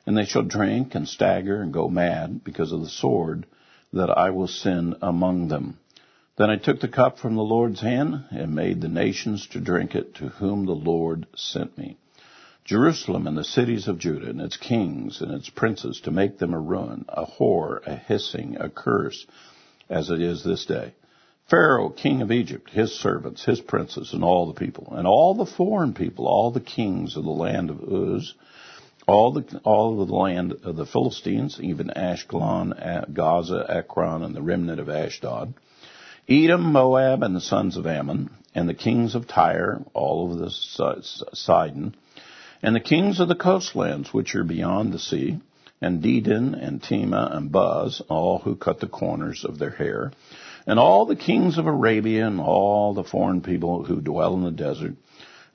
And 0.06 0.18
they 0.18 0.26
shall 0.26 0.44
drink 0.44 0.96
and 0.96 1.08
stagger 1.08 1.62
and 1.62 1.74
go 1.74 1.88
mad 1.88 2.44
because 2.44 2.72
of 2.72 2.82
the 2.82 2.90
sword 2.90 3.46
that 3.94 4.10
I 4.10 4.32
will 4.32 4.48
send 4.48 4.96
among 5.02 5.48
them. 5.48 5.80
Then 6.40 6.50
I 6.50 6.56
took 6.56 6.80
the 6.80 6.88
cup 6.88 7.20
from 7.20 7.36
the 7.36 7.44
Lord's 7.44 7.82
hand 7.82 8.24
and 8.32 8.56
made 8.56 8.80
the 8.80 8.88
nations 8.88 9.46
to 9.48 9.60
drink 9.60 9.94
it 9.94 10.16
to 10.16 10.30
whom 10.30 10.66
the 10.66 10.72
Lord 10.72 11.28
sent 11.36 11.78
me. 11.78 11.98
Jerusalem 12.64 13.28
and 13.28 13.38
the 13.38 13.44
cities 13.44 13.90
of 13.90 14.00
Judah 14.00 14.30
and 14.30 14.40
its 14.40 14.56
kings 14.56 15.20
and 15.20 15.34
its 15.34 15.50
princes 15.50 16.00
to 16.06 16.12
make 16.12 16.38
them 16.38 16.54
a 16.54 16.60
ruin, 16.60 17.04
a 17.10 17.26
whore, 17.26 17.86
a 17.86 17.94
hissing, 17.94 18.56
a 18.58 18.70
curse, 18.70 19.28
as 19.90 20.12
it 20.12 20.22
is 20.22 20.42
this 20.42 20.66
day. 20.66 20.94
Pharaoh, 21.50 21.90
king 21.90 22.22
of 22.22 22.32
Egypt, 22.32 22.70
his 22.70 22.98
servants, 22.98 23.44
his 23.44 23.60
princes, 23.60 24.14
and 24.14 24.24
all 24.24 24.48
the 24.48 24.58
people, 24.58 24.94
and 24.96 25.06
all 25.06 25.34
the 25.34 25.46
foreign 25.46 25.94
people, 25.94 26.26
all 26.26 26.52
the 26.52 26.62
kings 26.62 27.18
of 27.18 27.26
the 27.26 27.30
land 27.32 27.70
of 27.70 27.82
Uz, 27.84 28.34
all 29.10 29.34
the 29.34 29.60
all 29.66 30.02
of 30.02 30.08
the 30.08 30.16
land 30.16 30.54
of 30.64 30.78
the 30.78 30.86
Philistines, 30.86 31.60
even 31.62 31.90
Ashkelon, 31.90 33.14
Gaza, 33.14 33.66
Ekron, 33.68 34.24
and 34.24 34.34
the 34.34 34.42
remnant 34.42 34.80
of 34.80 34.88
Ashdod 34.88 35.54
Edom, 36.32 36.72
Moab, 36.72 37.24
and 37.24 37.36
the 37.36 37.42
sons 37.42 37.76
of 37.76 37.88
Ammon, 37.88 38.30
and 38.54 38.70
the 38.70 38.76
kings 38.76 39.16
of 39.16 39.28
Tyre, 39.28 39.82
all 39.96 40.32
of 40.32 40.38
the 40.38 40.52
Sidon, 41.34 41.96
and 42.62 42.76
the 42.76 42.80
kings 42.80 43.20
of 43.20 43.28
the 43.28 43.36
coastlands 43.36 44.14
which 44.14 44.36
are 44.36 44.44
beyond 44.44 44.94
the 44.94 45.00
sea, 45.00 45.40
and 45.82 46.04
Dedan, 46.04 46.54
and 46.54 46.84
Tema, 46.84 47.32
and 47.32 47.52
Buz, 47.52 48.04
all 48.10 48.38
who 48.38 48.56
cut 48.56 48.80
the 48.80 48.88
corners 48.88 49.44
of 49.44 49.58
their 49.58 49.72
hair, 49.72 50.12
and 50.68 50.78
all 50.78 51.08
the 51.08 51.16
kings 51.16 51.58
of 51.58 51.66
Arabia, 51.66 52.28
and 52.28 52.40
all 52.40 52.94
the 52.94 53.04
foreign 53.04 53.42
people 53.42 53.84
who 53.84 54.00
dwell 54.00 54.36
in 54.36 54.44
the 54.44 54.52
desert, 54.52 54.94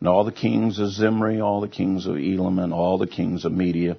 and 0.00 0.08
all 0.08 0.24
the 0.24 0.32
kings 0.32 0.80
of 0.80 0.90
Zimri, 0.90 1.40
all 1.40 1.60
the 1.60 1.68
kings 1.68 2.04
of 2.06 2.16
Elam, 2.16 2.58
and 2.58 2.74
all 2.74 2.98
the 2.98 3.06
kings 3.06 3.44
of 3.44 3.52
Media, 3.52 3.96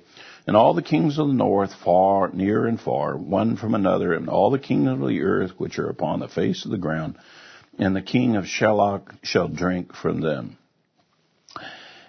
and 0.47 0.55
all 0.55 0.73
the 0.73 0.81
kings 0.81 1.17
of 1.17 1.27
the 1.27 1.33
north, 1.33 1.73
far, 1.83 2.29
near 2.29 2.65
and 2.67 2.79
far, 2.79 3.17
one 3.17 3.57
from 3.57 3.73
another, 3.73 4.13
and 4.13 4.29
all 4.29 4.51
the 4.51 4.59
kingdoms 4.59 5.01
of 5.01 5.09
the 5.09 5.21
earth 5.21 5.51
which 5.57 5.79
are 5.79 5.89
upon 5.89 6.19
the 6.19 6.27
face 6.27 6.65
of 6.65 6.71
the 6.71 6.77
ground, 6.77 7.17
and 7.79 7.95
the 7.95 8.01
king 8.01 8.35
of 8.35 8.45
Shelach 8.45 9.15
shall 9.23 9.47
drink 9.47 9.93
from 9.93 10.21
them. 10.21 10.57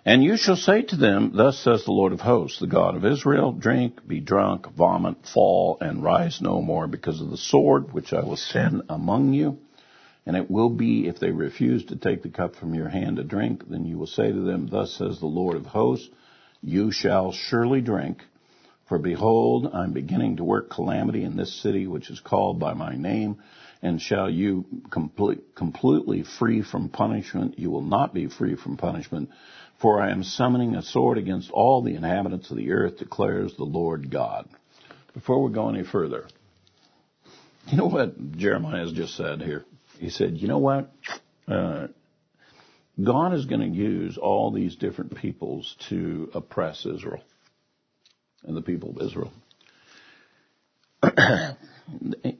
And 0.04 0.22
you 0.22 0.36
shall 0.36 0.56
say 0.56 0.82
to 0.82 0.96
them, 0.96 1.32
Thus 1.34 1.58
says 1.58 1.84
the 1.84 1.90
Lord 1.90 2.12
of 2.12 2.20
hosts, 2.20 2.60
the 2.60 2.68
God 2.68 2.94
of 2.94 3.04
Israel, 3.04 3.50
drink, 3.50 4.06
be 4.06 4.20
drunk, 4.20 4.70
vomit, 4.70 5.16
fall, 5.34 5.78
and 5.80 6.00
rise 6.00 6.40
no 6.40 6.62
more 6.62 6.86
because 6.86 7.20
of 7.20 7.30
the 7.30 7.36
sword 7.36 7.92
which 7.92 8.12
I 8.12 8.20
will 8.20 8.36
send 8.36 8.82
among 8.88 9.32
you. 9.32 9.58
And 10.24 10.36
it 10.36 10.48
will 10.48 10.70
be, 10.70 11.08
if 11.08 11.18
they 11.18 11.30
refuse 11.30 11.86
to 11.86 11.96
take 11.96 12.22
the 12.22 12.28
cup 12.28 12.54
from 12.54 12.72
your 12.72 12.88
hand 12.88 13.16
to 13.16 13.24
drink, 13.24 13.68
then 13.68 13.84
you 13.84 13.98
will 13.98 14.06
say 14.06 14.30
to 14.30 14.40
them, 14.40 14.68
Thus 14.68 14.92
says 14.92 15.18
the 15.18 15.26
Lord 15.26 15.56
of 15.56 15.66
hosts, 15.66 16.08
you 16.62 16.90
shall 16.90 17.32
surely 17.32 17.80
drink. 17.80 18.22
For 18.88 18.98
behold, 18.98 19.68
I'm 19.72 19.92
beginning 19.92 20.36
to 20.36 20.44
work 20.44 20.70
calamity 20.70 21.24
in 21.24 21.36
this 21.36 21.60
city 21.62 21.86
which 21.86 22.08
is 22.08 22.20
called 22.20 22.60
by 22.60 22.74
my 22.74 22.94
name, 22.94 23.42
and 23.82 24.00
shall 24.00 24.30
you 24.30 24.64
complete, 24.90 25.54
completely 25.54 26.22
free 26.38 26.62
from 26.62 26.88
punishment? 26.88 27.58
You 27.58 27.70
will 27.70 27.82
not 27.82 28.14
be 28.14 28.28
free 28.28 28.54
from 28.54 28.76
punishment, 28.76 29.30
for 29.80 30.00
I 30.00 30.10
am 30.12 30.22
summoning 30.22 30.76
a 30.76 30.82
sword 30.82 31.18
against 31.18 31.50
all 31.50 31.82
the 31.82 31.96
inhabitants 31.96 32.50
of 32.50 32.56
the 32.56 32.70
earth, 32.72 32.98
declares 32.98 33.54
the 33.56 33.64
Lord 33.64 34.10
God. 34.10 34.48
Before 35.14 35.42
we 35.42 35.52
go 35.52 35.68
any 35.68 35.82
further, 35.82 36.28
you 37.66 37.76
know 37.76 37.86
what 37.86 38.36
Jeremiah 38.36 38.84
has 38.84 38.92
just 38.92 39.16
said 39.16 39.42
here? 39.42 39.64
He 39.98 40.10
said, 40.10 40.36
you 40.38 40.46
know 40.46 40.58
what? 40.58 40.92
Uh, 41.48 41.88
God 43.02 43.34
is 43.34 43.44
going 43.44 43.60
to 43.60 43.76
use 43.76 44.16
all 44.16 44.50
these 44.50 44.76
different 44.76 45.16
peoples 45.16 45.76
to 45.90 46.30
oppress 46.34 46.86
Israel 46.86 47.22
and 48.42 48.56
the 48.56 48.62
people 48.62 48.90
of 48.90 49.06
Israel. 49.06 49.32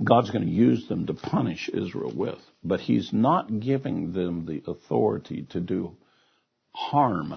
God's 0.02 0.30
going 0.30 0.46
to 0.46 0.50
use 0.50 0.88
them 0.88 1.06
to 1.06 1.14
punish 1.14 1.68
Israel 1.68 2.12
with, 2.14 2.38
but 2.64 2.80
He's 2.80 3.12
not 3.12 3.60
giving 3.60 4.12
them 4.12 4.46
the 4.46 4.62
authority 4.66 5.46
to 5.50 5.60
do 5.60 5.96
harm 6.72 7.34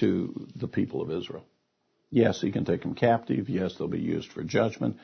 to 0.00 0.48
the 0.56 0.68
people 0.68 1.02
of 1.02 1.10
Israel. 1.10 1.44
Yes, 2.10 2.40
He 2.40 2.50
can 2.50 2.64
take 2.64 2.82
them 2.82 2.94
captive. 2.94 3.48
Yes, 3.48 3.76
they'll 3.76 3.88
be 3.88 4.00
used 4.00 4.32
for 4.32 4.42
judgment, 4.42 4.96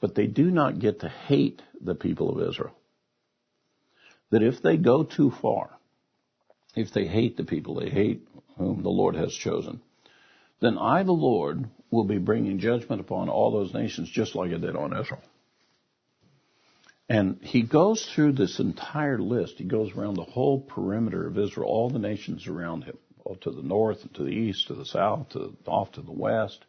but 0.00 0.14
they 0.14 0.26
do 0.26 0.50
not 0.50 0.78
get 0.78 1.00
to 1.00 1.08
hate 1.08 1.62
the 1.80 1.94
people 1.94 2.30
of 2.30 2.48
Israel. 2.48 2.74
That 4.30 4.42
if 4.42 4.62
they 4.62 4.76
go 4.76 5.02
too 5.02 5.32
far, 5.42 5.77
if 6.74 6.92
they 6.92 7.06
hate 7.06 7.36
the 7.36 7.44
people, 7.44 7.74
they 7.74 7.90
hate 7.90 8.26
whom 8.56 8.82
the 8.82 8.88
Lord 8.88 9.14
has 9.16 9.32
chosen, 9.32 9.80
then 10.60 10.76
I, 10.78 11.02
the 11.02 11.12
Lord, 11.12 11.68
will 11.90 12.04
be 12.04 12.18
bringing 12.18 12.58
judgment 12.58 13.00
upon 13.00 13.28
all 13.28 13.50
those 13.50 13.72
nations 13.72 14.10
just 14.10 14.34
like 14.34 14.52
I 14.52 14.58
did 14.58 14.76
on 14.76 14.98
Israel. 14.98 15.22
And 17.08 17.38
he 17.42 17.62
goes 17.62 18.04
through 18.04 18.32
this 18.32 18.58
entire 18.60 19.18
list. 19.18 19.54
He 19.56 19.64
goes 19.64 19.92
around 19.96 20.14
the 20.14 20.24
whole 20.24 20.60
perimeter 20.60 21.26
of 21.26 21.38
Israel, 21.38 21.68
all 21.68 21.88
the 21.88 21.98
nations 21.98 22.46
around 22.46 22.84
him, 22.84 22.98
to 23.40 23.50
the 23.50 23.62
north, 23.62 24.12
to 24.14 24.24
the 24.24 24.30
east, 24.30 24.66
to 24.66 24.74
the 24.74 24.84
south, 24.84 25.30
to 25.30 25.56
off 25.66 25.92
to 25.92 26.02
the 26.02 26.12
west. 26.12 26.62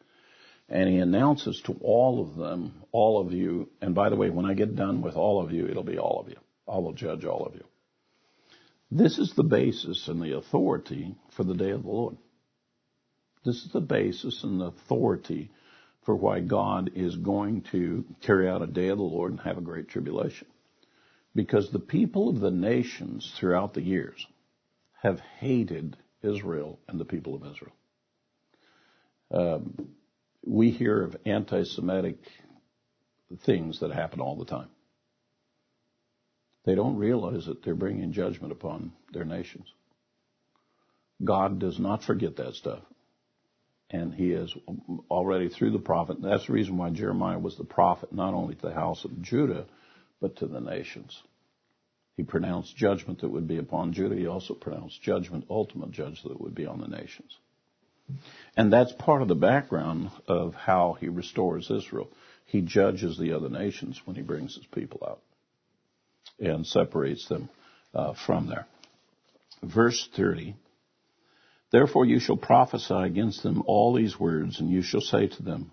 And 0.70 0.88
he 0.88 0.97
announces 0.97 1.60
to 1.66 1.76
all 1.82 2.22
of 2.22 2.36
them, 2.38 2.84
all 2.91 3.20
of 3.20 3.34
you, 3.34 3.70
and 3.82 3.95
by 3.95 4.10
the 4.10 4.16
way, 4.16 4.30
when 4.30 4.45
I 4.45 4.54
get 4.54 4.76
done 4.76 5.02
with 5.02 5.16
all 5.16 5.43
of 5.43 5.52
you, 5.52 5.68
it'll 5.68 5.84
be 5.84 5.97
all 5.97 6.22
of 6.22 6.30
you. 6.30 6.38
I 6.68 6.78
will 6.78 6.93
judge 6.93 7.26
all 7.26 7.45
of 7.45 7.56
you. 7.56 7.64
This 8.92 9.20
is 9.20 9.34
the 9.36 9.44
basis 9.44 10.08
and 10.08 10.22
the 10.22 10.38
authority 10.38 11.16
for 11.36 11.44
the 11.44 11.54
day 11.54 11.72
of 11.72 11.84
the 11.84 11.90
Lord. 11.90 12.18
This 13.46 13.64
is 13.64 13.72
the 13.72 13.82
basis 13.82 14.44
and 14.44 14.60
the 14.60 14.66
authority 14.66 15.52
for 16.06 16.16
why 16.16 16.40
God 16.40 16.92
is 16.96 17.16
going 17.16 17.62
to 17.72 18.04
carry 18.22 18.50
out 18.50 18.64
a 18.64 18.68
day 18.68 18.88
of 18.88 18.98
the 18.98 19.04
Lord 19.04 19.32
and 19.32 19.40
have 19.42 19.58
a 19.58 19.62
great 19.62 19.90
tribulation. 19.90 20.48
Because 21.36 21.70
the 21.70 21.80
people 21.80 22.30
of 22.30 22.40
the 22.40 22.52
nations 22.52 23.32
throughout 23.40 23.76
the 23.76 23.84
years 23.84 24.26
have 25.02 25.20
hated 25.40 25.96
Israel 26.24 26.80
and 26.88 27.00
the 27.00 27.06
people 27.06 27.36
of 27.36 27.44
Israel. 27.46 27.76
Um, 29.32 29.90
we 30.44 30.72
hear 30.72 31.04
of 31.04 31.16
anti 31.26 31.64
Semitic 31.64 32.18
things 33.46 33.80
that 33.82 33.92
happen 33.92 34.20
all 34.20 34.36
the 34.36 34.46
time. 34.46 34.70
They 36.70 36.76
don't 36.76 36.97
realize 36.97 37.47
that 37.47 37.63
they're 37.63 37.74
bringing 37.74 38.13
judgment 38.13 38.51
upon 38.51 38.91
their 39.11 39.26
nations. 39.26 39.65
God 41.26 41.57
does 41.57 41.80
not 41.80 42.03
forget 42.03 42.36
that 42.36 42.53
stuff 42.53 42.84
and 43.89 44.13
he 44.13 44.34
is 44.34 44.53
already 45.09 45.49
through 45.49 45.72
the 45.72 45.80
prophet. 45.80 46.22
That's 46.22 46.45
the 46.45 46.53
reason 46.53 46.78
why 46.78 46.91
Jeremiah 46.91 47.39
was 47.39 47.57
the 47.57 47.63
prophet, 47.63 48.13
not 48.13 48.36
only 48.36 48.53
to 48.53 48.67
the 48.67 48.74
house 48.76 49.03
of 49.03 49.20
Judah, 49.20 49.65
but 50.22 50.36
to 50.36 50.45
the 50.45 50.59
nations. 50.59 51.20
He 52.17 52.22
pronounced 52.22 52.78
judgment 52.78 53.22
that 53.22 53.32
would 53.32 53.47
be 53.47 53.57
upon 53.57 53.93
Judah. 53.93 54.15
He 54.15 54.28
also 54.28 54.53
pronounced 54.53 55.01
judgment, 55.01 55.45
ultimate 55.49 55.89
judgment 55.89 56.28
that 56.28 56.41
would 56.41 56.53
be 56.53 56.67
on 56.67 56.82
the 56.82 56.88
nations. 56.88 57.36
And 58.55 58.72
that's 58.72 58.91
part 58.91 59.24
of 59.24 59.28
the 59.28 59.34
background 59.34 60.11
of 60.28 60.53
how 60.53 60.97
he 60.99 61.09
restores 61.09 61.72
Israel. 61.72 62.11
He 62.45 62.61
judges 62.61 63.17
the 63.17 63.34
other 63.34 63.49
nations 63.49 63.99
when 64.05 64.15
he 64.15 64.22
brings 64.22 64.53
his 64.53 64.67
people 64.67 65.01
out 65.09 65.22
and 66.40 66.66
separates 66.66 67.28
them 67.28 67.50
uh, 67.94 68.14
from 68.26 68.48
there. 68.48 68.66
Verse 69.64 70.08
30 70.16 70.56
Therefore 71.72 72.06
you 72.06 72.20
shall 72.20 72.38
prophesy 72.38 72.96
against 72.96 73.44
them 73.44 73.64
all 73.68 73.94
these 73.94 74.20
words, 74.20 74.60
and 74.60 74.70
you 74.70 74.82
shall 74.82 75.02
say 75.02 75.28
to 75.28 75.44
them, 75.44 75.72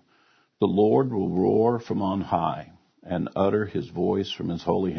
The 0.59 0.67
Lord 0.67 1.11
will 1.11 1.29
roar 1.29 1.79
from 1.79 2.01
on 2.01 2.21
high, 2.21 2.71
and 3.01 3.29
utter 3.35 3.65
his 3.65 3.87
voice 3.87 4.31
from 4.31 4.49
his 4.49 4.61
holy 4.61 4.95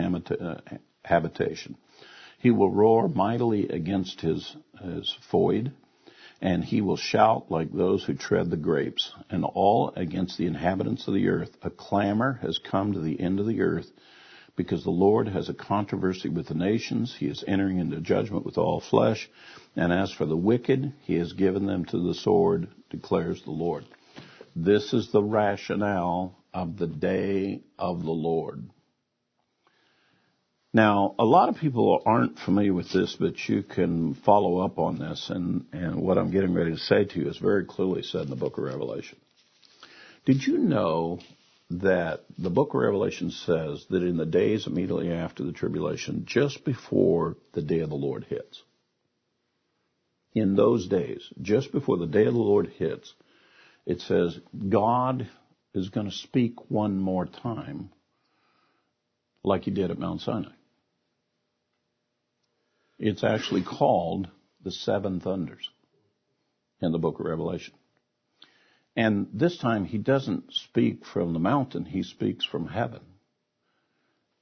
habitation. 1.05 1.77
He 2.39 2.51
will 2.51 2.71
roar 2.71 3.09
mightily 3.09 3.69
against 3.69 4.21
his, 4.21 4.57
his 4.83 5.17
void, 5.31 5.73
and 6.41 6.65
he 6.65 6.81
will 6.81 6.97
shout 6.97 7.51
like 7.51 7.73
those 7.73 8.05
who 8.05 8.15
tread 8.15 8.51
the 8.51 8.57
grapes, 8.57 9.13
and 9.29 9.45
all 9.45 9.93
against 9.95 10.39
the 10.39 10.47
inhabitants 10.47 11.07
of 11.07 11.15
the 11.15 11.29
earth. 11.29 11.57
A 11.63 11.71
clamor 11.71 12.39
has 12.43 12.59
come 12.59 12.93
to 12.93 13.01
the 13.01 13.21
end 13.21 13.41
of 13.41 13.47
the 13.47 13.61
earth, 13.61 13.91
because 14.59 14.83
the 14.83 14.91
Lord 14.91 15.29
has 15.29 15.49
a 15.49 15.55
controversy 15.55 16.29
with 16.29 16.49
the 16.49 16.55
nations. 16.55 17.17
He 17.19 17.27
is 17.27 17.45
entering 17.47 17.79
into 17.79 18.01
judgment 18.01 18.45
with 18.45 18.59
all 18.59 18.81
flesh. 18.81 19.31
And 19.77 19.93
as 19.93 20.13
for 20.13 20.27
the 20.27 20.37
wicked, 20.37 20.93
he 21.05 21.15
has 21.15 21.33
given 21.33 21.65
them 21.65 21.87
to 21.87 21.99
the 21.99 22.13
sword, 22.13 22.69
declares 22.91 23.41
the 23.45 23.53
Lord. 23.53 23.87
This 24.57 24.93
is 24.93 25.11
the 25.13 25.23
rationale 25.23 26.37
of 26.53 26.77
the 26.77 26.89
day 26.89 27.63
of 27.79 28.03
the 28.03 28.11
Lord. 28.11 28.69
Now, 30.75 31.15
a 31.19 31.25
lot 31.25 31.49
of 31.49 31.57
people 31.57 32.03
aren't 32.05 32.39
familiar 32.41 32.75
with 32.75 32.93
this, 32.93 33.17
but 33.19 33.49
you 33.49 33.63
can 33.63 34.15
follow 34.15 34.59
up 34.59 34.79
on 34.79 34.99
this, 34.99 35.31
and, 35.31 35.67
and 35.73 36.03
what 36.03 36.19
I'm 36.19 36.31
getting 36.31 36.53
ready 36.53 36.73
to 36.73 36.79
say 36.79 37.05
to 37.05 37.21
you 37.21 37.31
is 37.31 37.39
very 37.39 37.65
clearly 37.65 38.03
said 38.03 38.23
in 38.23 38.31
the 38.31 38.37
book 38.37 38.59
of 38.59 38.65
Revelation. 38.65 39.19
Did 40.27 40.45
you 40.47 40.59
know 40.59 41.21
that 41.71 42.25
the 42.39 42.51
book 42.51 42.71
of 42.71 42.81
Revelation 42.81 43.31
says 43.31 43.85
that 43.91 44.03
in 44.03 44.17
the 44.17 44.27
days 44.27 44.67
immediately 44.67 45.13
after 45.13 45.45
the 45.45 45.53
tribulation, 45.53 46.25
just 46.25 46.65
before 46.65 47.37
the 47.53 47.63
day 47.63 47.81
of 47.81 47.91
the 47.91 47.97
Lord 47.97 48.25
hits, 48.25 48.63
in 50.35 50.55
those 50.55 50.89
days, 50.89 51.31
just 51.43 51.73
before 51.73 51.99
the 51.99 52.07
day 52.07 52.25
of 52.25 52.35
the 52.35 52.41
Lord 52.41 52.69
hits, 52.79 53.13
it 53.87 54.01
says 54.01 54.39
God 54.69 55.29
is 55.75 55.91
going 55.91 56.09
to 56.09 56.17
speak 56.17 56.71
one 56.71 56.99
more 56.99 57.27
time 57.27 57.91
like 59.45 59.65
he 59.65 59.71
did 59.71 59.91
at 59.91 59.99
Mount 59.99 60.21
Sinai. 60.21 60.53
It's 62.99 63.25
actually 63.25 63.63
called 63.63 64.29
the 64.63 64.73
seven 64.73 65.21
thunders 65.21 65.69
in 66.81 66.93
the 66.93 66.99
book 66.99 67.21
of 67.21 67.27
Revelation. 67.27 67.75
And 68.99 69.29
this 69.33 69.57
time 69.57 69.85
he 69.85 69.97
doesn't 69.97 70.53
speak 70.53 71.07
from 71.07 71.33
the 71.33 71.39
mountain, 71.39 71.85
he 71.85 72.03
speaks 72.03 72.45
from 72.45 72.67
heaven. 72.67 73.03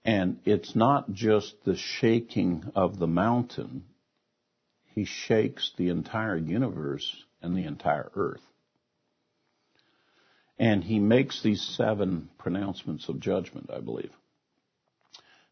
And 0.03 0.39
it's 0.47 0.75
not 0.75 1.13
just 1.13 1.63
the 1.67 1.77
shaking 1.77 2.73
of 2.75 2.99
the 2.99 3.07
mountain, 3.07 3.85
he 4.95 5.05
shakes 5.05 5.73
the 5.77 5.91
entire 5.91 6.39
universe 6.39 7.23
and 7.43 7.55
the 7.55 7.67
entire 7.67 8.11
earth. 8.15 8.41
And 10.59 10.83
he 10.83 11.01
makes 11.01 11.43
these 11.43 11.61
seven 11.61 12.31
pronouncements 12.39 13.11
of 13.11 13.21
judgment, 13.21 13.69
I 13.71 13.81
believe. 13.81 14.13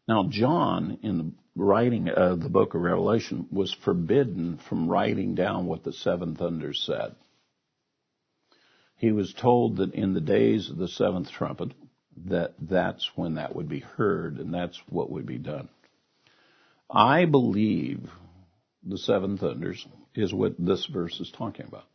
Now, 0.07 0.29
John, 0.31 0.97
in 1.03 1.17
the 1.19 1.31
writing 1.55 2.09
of 2.09 2.41
the 2.41 2.49
book 2.49 2.73
of 2.73 2.81
Revelation, 2.81 3.45
was 3.51 3.71
forbidden 3.71 4.57
from 4.67 4.87
writing 4.87 5.35
down 5.35 5.67
what 5.67 5.83
the 5.83 5.93
seven 5.93 6.35
thunders 6.35 6.81
said 6.87 7.15
he 8.97 9.11
was 9.11 9.33
told 9.33 9.77
that 9.77 9.93
in 9.93 10.13
the 10.13 10.21
days 10.21 10.69
of 10.69 10.77
the 10.77 10.87
seventh 10.87 11.29
trumpet, 11.31 11.73
that 12.25 12.53
that's 12.59 13.09
when 13.15 13.35
that 13.35 13.55
would 13.55 13.67
be 13.67 13.79
heard 13.79 14.37
and 14.37 14.53
that's 14.53 14.81
what 14.89 15.11
would 15.11 15.25
be 15.25 15.37
done. 15.37 15.69
I 16.89 17.25
believe 17.25 18.09
the 18.83 18.97
seven 18.97 19.37
thunders 19.37 19.85
is 20.13 20.33
what 20.33 20.53
this 20.57 20.85
verse 20.85 21.19
is 21.19 21.31
talking 21.31 21.65
about. 21.65 21.87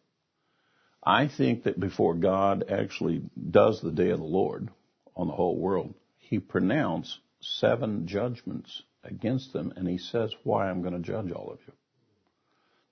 I 1.02 1.28
think 1.28 1.62
that 1.62 1.80
before 1.80 2.14
God 2.14 2.64
actually 2.70 3.22
does 3.50 3.80
the 3.80 3.92
day 3.92 4.10
of 4.10 4.18
the 4.18 4.24
Lord 4.24 4.68
on 5.16 5.28
the 5.28 5.32
whole 5.32 5.56
world, 5.56 5.94
he 6.18 6.38
pronounced 6.38 7.18
seven 7.40 8.06
judgments 8.06 8.82
against 9.02 9.54
them 9.54 9.72
and 9.76 9.88
he 9.88 9.96
says 9.96 10.34
why 10.44 10.68
I'm 10.68 10.82
going 10.82 10.92
to 10.92 11.00
judge 11.00 11.32
all 11.32 11.50
of 11.50 11.58
you. 11.66 11.72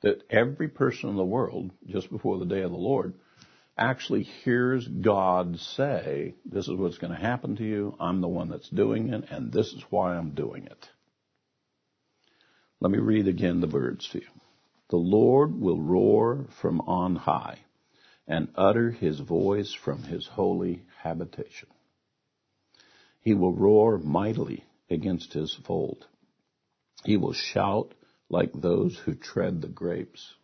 That 0.00 0.22
every 0.30 0.68
person 0.68 1.10
in 1.10 1.16
the 1.16 1.24
world, 1.24 1.72
just 1.86 2.10
before 2.10 2.38
the 2.38 2.46
day 2.46 2.62
of 2.62 2.70
the 2.70 2.76
Lord, 2.78 3.14
actually 3.78 4.24
hears 4.24 4.86
God 4.86 5.58
say, 5.58 6.34
this 6.44 6.68
is 6.68 6.74
what's 6.74 6.98
going 6.98 7.14
to 7.14 7.20
happen 7.20 7.56
to 7.56 7.64
you, 7.64 7.96
I'm 8.00 8.20
the 8.20 8.28
one 8.28 8.48
that's 8.48 8.68
doing 8.68 9.12
it, 9.12 9.24
and 9.30 9.52
this 9.52 9.68
is 9.68 9.82
why 9.90 10.16
I'm 10.16 10.34
doing 10.34 10.66
it. 10.66 10.88
Let 12.80 12.90
me 12.90 12.98
read 12.98 13.28
again 13.28 13.60
the 13.60 13.66
words 13.66 14.08
to 14.12 14.18
you. 14.18 14.28
The 14.90 14.96
Lord 14.96 15.60
will 15.60 15.80
roar 15.80 16.46
from 16.60 16.80
on 16.82 17.16
high 17.16 17.58
and 18.26 18.48
utter 18.54 18.90
his 18.90 19.20
voice 19.20 19.72
from 19.84 20.02
his 20.02 20.26
holy 20.26 20.82
habitation. 21.02 21.68
He 23.20 23.34
will 23.34 23.52
roar 23.52 23.98
mightily 23.98 24.64
against 24.90 25.32
his 25.32 25.54
fold. 25.66 26.06
He 27.04 27.16
will 27.16 27.32
shout 27.32 27.94
like 28.30 28.52
those 28.52 28.98
who 29.04 29.14
tread 29.14 29.60
the 29.60 29.68
grapes 29.68 30.34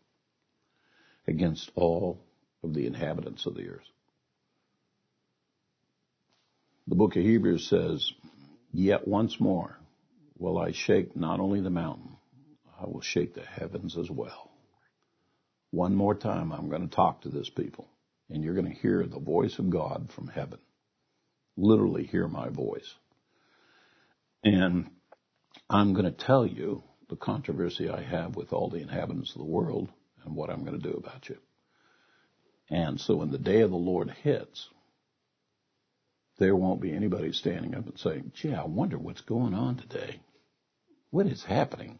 against 1.26 1.70
all 1.74 2.20
of 2.64 2.74
the 2.74 2.86
inhabitants 2.86 3.46
of 3.46 3.54
the 3.54 3.68
earth. 3.68 3.88
The 6.86 6.96
book 6.96 7.16
of 7.16 7.22
Hebrews 7.22 7.68
says, 7.68 8.12
Yet 8.72 9.06
once 9.06 9.38
more 9.38 9.78
will 10.38 10.58
I 10.58 10.72
shake 10.72 11.14
not 11.14 11.40
only 11.40 11.60
the 11.60 11.70
mountain, 11.70 12.16
I 12.80 12.86
will 12.86 13.00
shake 13.00 13.34
the 13.34 13.44
heavens 13.44 13.96
as 13.96 14.10
well. 14.10 14.50
One 15.70 15.94
more 15.94 16.14
time, 16.14 16.52
I'm 16.52 16.68
going 16.68 16.88
to 16.88 16.94
talk 16.94 17.22
to 17.22 17.28
this 17.28 17.48
people, 17.48 17.88
and 18.28 18.42
you're 18.42 18.54
going 18.54 18.72
to 18.72 18.80
hear 18.80 19.06
the 19.06 19.20
voice 19.20 19.58
of 19.58 19.70
God 19.70 20.10
from 20.14 20.28
heaven. 20.28 20.58
Literally 21.56 22.04
hear 22.04 22.28
my 22.28 22.48
voice. 22.48 22.94
And 24.42 24.90
I'm 25.70 25.94
going 25.94 26.04
to 26.04 26.10
tell 26.26 26.46
you 26.46 26.82
the 27.08 27.16
controversy 27.16 27.88
I 27.88 28.02
have 28.02 28.36
with 28.36 28.52
all 28.52 28.68
the 28.68 28.82
inhabitants 28.82 29.32
of 29.32 29.38
the 29.38 29.44
world 29.44 29.88
and 30.24 30.34
what 30.34 30.50
I'm 30.50 30.64
going 30.64 30.80
to 30.80 30.90
do 30.90 30.96
about 30.96 31.28
you. 31.28 31.38
And 32.70 33.00
so 33.00 33.16
when 33.16 33.30
the 33.30 33.38
day 33.38 33.60
of 33.60 33.70
the 33.70 33.76
Lord 33.76 34.10
hits, 34.22 34.68
there 36.38 36.56
won't 36.56 36.80
be 36.80 36.92
anybody 36.92 37.32
standing 37.32 37.74
up 37.74 37.86
and 37.86 37.98
saying, 37.98 38.32
gee, 38.34 38.54
I 38.54 38.64
wonder 38.64 38.98
what's 38.98 39.20
going 39.20 39.54
on 39.54 39.76
today. 39.76 40.20
What 41.10 41.26
is 41.26 41.44
happening? 41.44 41.98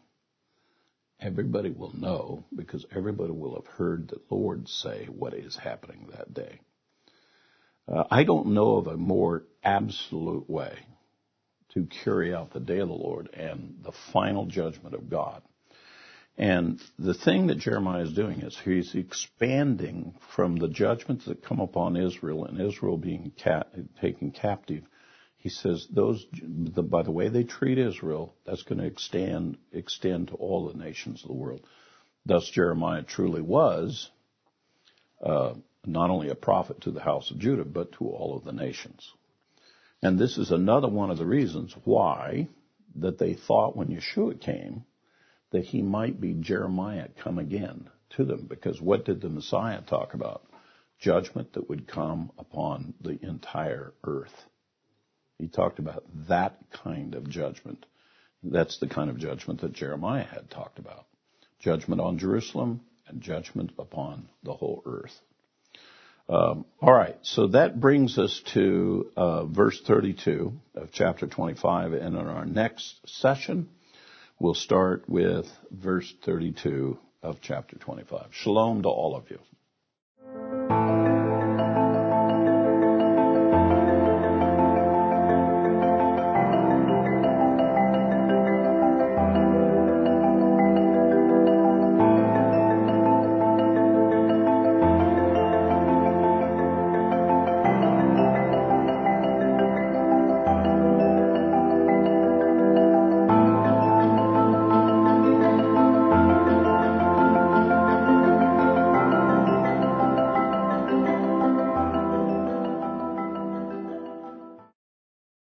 Everybody 1.21 1.69
will 1.69 1.95
know 1.95 2.43
because 2.53 2.85
everybody 2.93 3.31
will 3.31 3.55
have 3.55 3.67
heard 3.67 4.09
the 4.09 4.19
Lord 4.29 4.67
say 4.67 5.05
what 5.05 5.33
is 5.33 5.55
happening 5.55 6.09
that 6.11 6.33
day. 6.33 6.59
Uh, 7.87 8.03
I 8.11 8.23
don't 8.23 8.47
know 8.47 8.77
of 8.77 8.87
a 8.87 8.97
more 8.97 9.43
absolute 9.63 10.49
way 10.49 10.77
to 11.73 11.87
carry 12.03 12.33
out 12.33 12.51
the 12.51 12.59
day 12.59 12.79
of 12.79 12.89
the 12.89 12.93
Lord 12.93 13.29
and 13.33 13.77
the 13.83 13.91
final 13.91 14.45
judgment 14.45 14.95
of 14.95 15.09
God. 15.09 15.41
And 16.37 16.81
the 16.99 17.13
thing 17.13 17.47
that 17.47 17.59
Jeremiah 17.59 18.03
is 18.03 18.13
doing 18.13 18.41
is 18.41 18.57
he's 18.57 18.93
expanding 18.93 20.15
from 20.35 20.57
the 20.57 20.67
judgments 20.67 21.25
that 21.25 21.45
come 21.45 21.61
upon 21.61 21.95
Israel 21.95 22.45
and 22.45 22.59
Israel 22.59 22.97
being 22.97 23.31
taken 24.01 24.31
captive. 24.31 24.83
He 25.37 25.47
says 25.49 25.87
those, 25.89 26.25
the, 26.33 26.83
by 26.83 27.03
the 27.03 27.11
way 27.11 27.29
they 27.29 27.43
treat 27.43 27.77
Israel, 27.77 28.35
that's 28.45 28.63
going 28.63 28.79
to 28.79 28.87
extend 28.87 29.57
extend 29.71 30.29
to 30.29 30.33
all 30.33 30.67
the 30.67 30.77
nations 30.77 31.21
of 31.21 31.29
the 31.29 31.35
world. 31.35 31.61
Thus, 32.25 32.49
Jeremiah 32.49 33.03
truly 33.03 33.41
was 33.41 34.09
uh, 35.23 35.53
not 35.85 36.09
only 36.09 36.29
a 36.29 36.35
prophet 36.35 36.81
to 36.81 36.91
the 36.91 36.99
house 36.99 37.31
of 37.31 37.39
Judah, 37.39 37.63
but 37.63 37.93
to 37.93 38.09
all 38.09 38.35
of 38.35 38.43
the 38.43 38.51
nations. 38.51 39.09
And 40.01 40.19
this 40.19 40.37
is 40.37 40.51
another 40.51 40.89
one 40.89 41.11
of 41.11 41.17
the 41.17 41.25
reasons 41.25 41.73
why 41.85 42.49
that 42.95 43.19
they 43.19 43.35
thought 43.35 43.77
when 43.77 43.87
Yeshua 43.87 44.41
came 44.41 44.83
that 45.51 45.65
he 45.65 45.81
might 45.81 46.19
be 46.19 46.33
Jeremiah 46.33 47.07
come 47.23 47.39
again 47.39 47.89
to 48.11 48.25
them. 48.25 48.45
Because 48.47 48.81
what 48.81 49.05
did 49.05 49.21
the 49.21 49.29
Messiah 49.29 49.81
talk 49.81 50.13
about? 50.13 50.43
Judgment 50.99 51.53
that 51.53 51.69
would 51.69 51.87
come 51.87 52.31
upon 52.37 52.93
the 53.01 53.19
entire 53.21 53.93
earth. 54.03 54.33
He 55.37 55.47
talked 55.47 55.79
about 55.79 56.03
that 56.29 56.57
kind 56.71 57.15
of 57.15 57.29
judgment. 57.29 57.85
That's 58.43 58.79
the 58.79 58.87
kind 58.87 59.09
of 59.09 59.17
judgment 59.17 59.61
that 59.61 59.73
Jeremiah 59.73 60.23
had 60.23 60.49
talked 60.49 60.79
about. 60.79 61.05
Judgment 61.59 61.99
on 61.99 62.17
Jerusalem 62.17 62.81
and 63.07 63.21
judgment 63.21 63.71
upon 63.77 64.29
the 64.43 64.53
whole 64.53 64.81
earth. 64.85 65.19
Um, 66.27 66.65
all 66.81 66.93
right, 66.93 67.17
so 67.21 67.47
that 67.47 67.79
brings 67.79 68.17
us 68.17 68.41
to 68.53 69.11
uh, 69.15 69.45
verse 69.45 69.79
32 69.85 70.53
of 70.73 70.91
chapter 70.91 71.27
25, 71.27 71.93
and 71.93 72.15
in 72.15 72.27
our 72.27 72.45
next 72.45 72.95
session, 73.05 73.69
we'll 74.39 74.53
start 74.53 75.07
with 75.07 75.51
verse 75.71 76.13
32 76.23 76.97
of 77.23 77.41
chapter 77.41 77.77
25. 77.77 78.27
Shalom 78.31 78.83
to 78.83 78.89
all 78.89 79.15
of 79.15 79.29
you. 79.29 79.39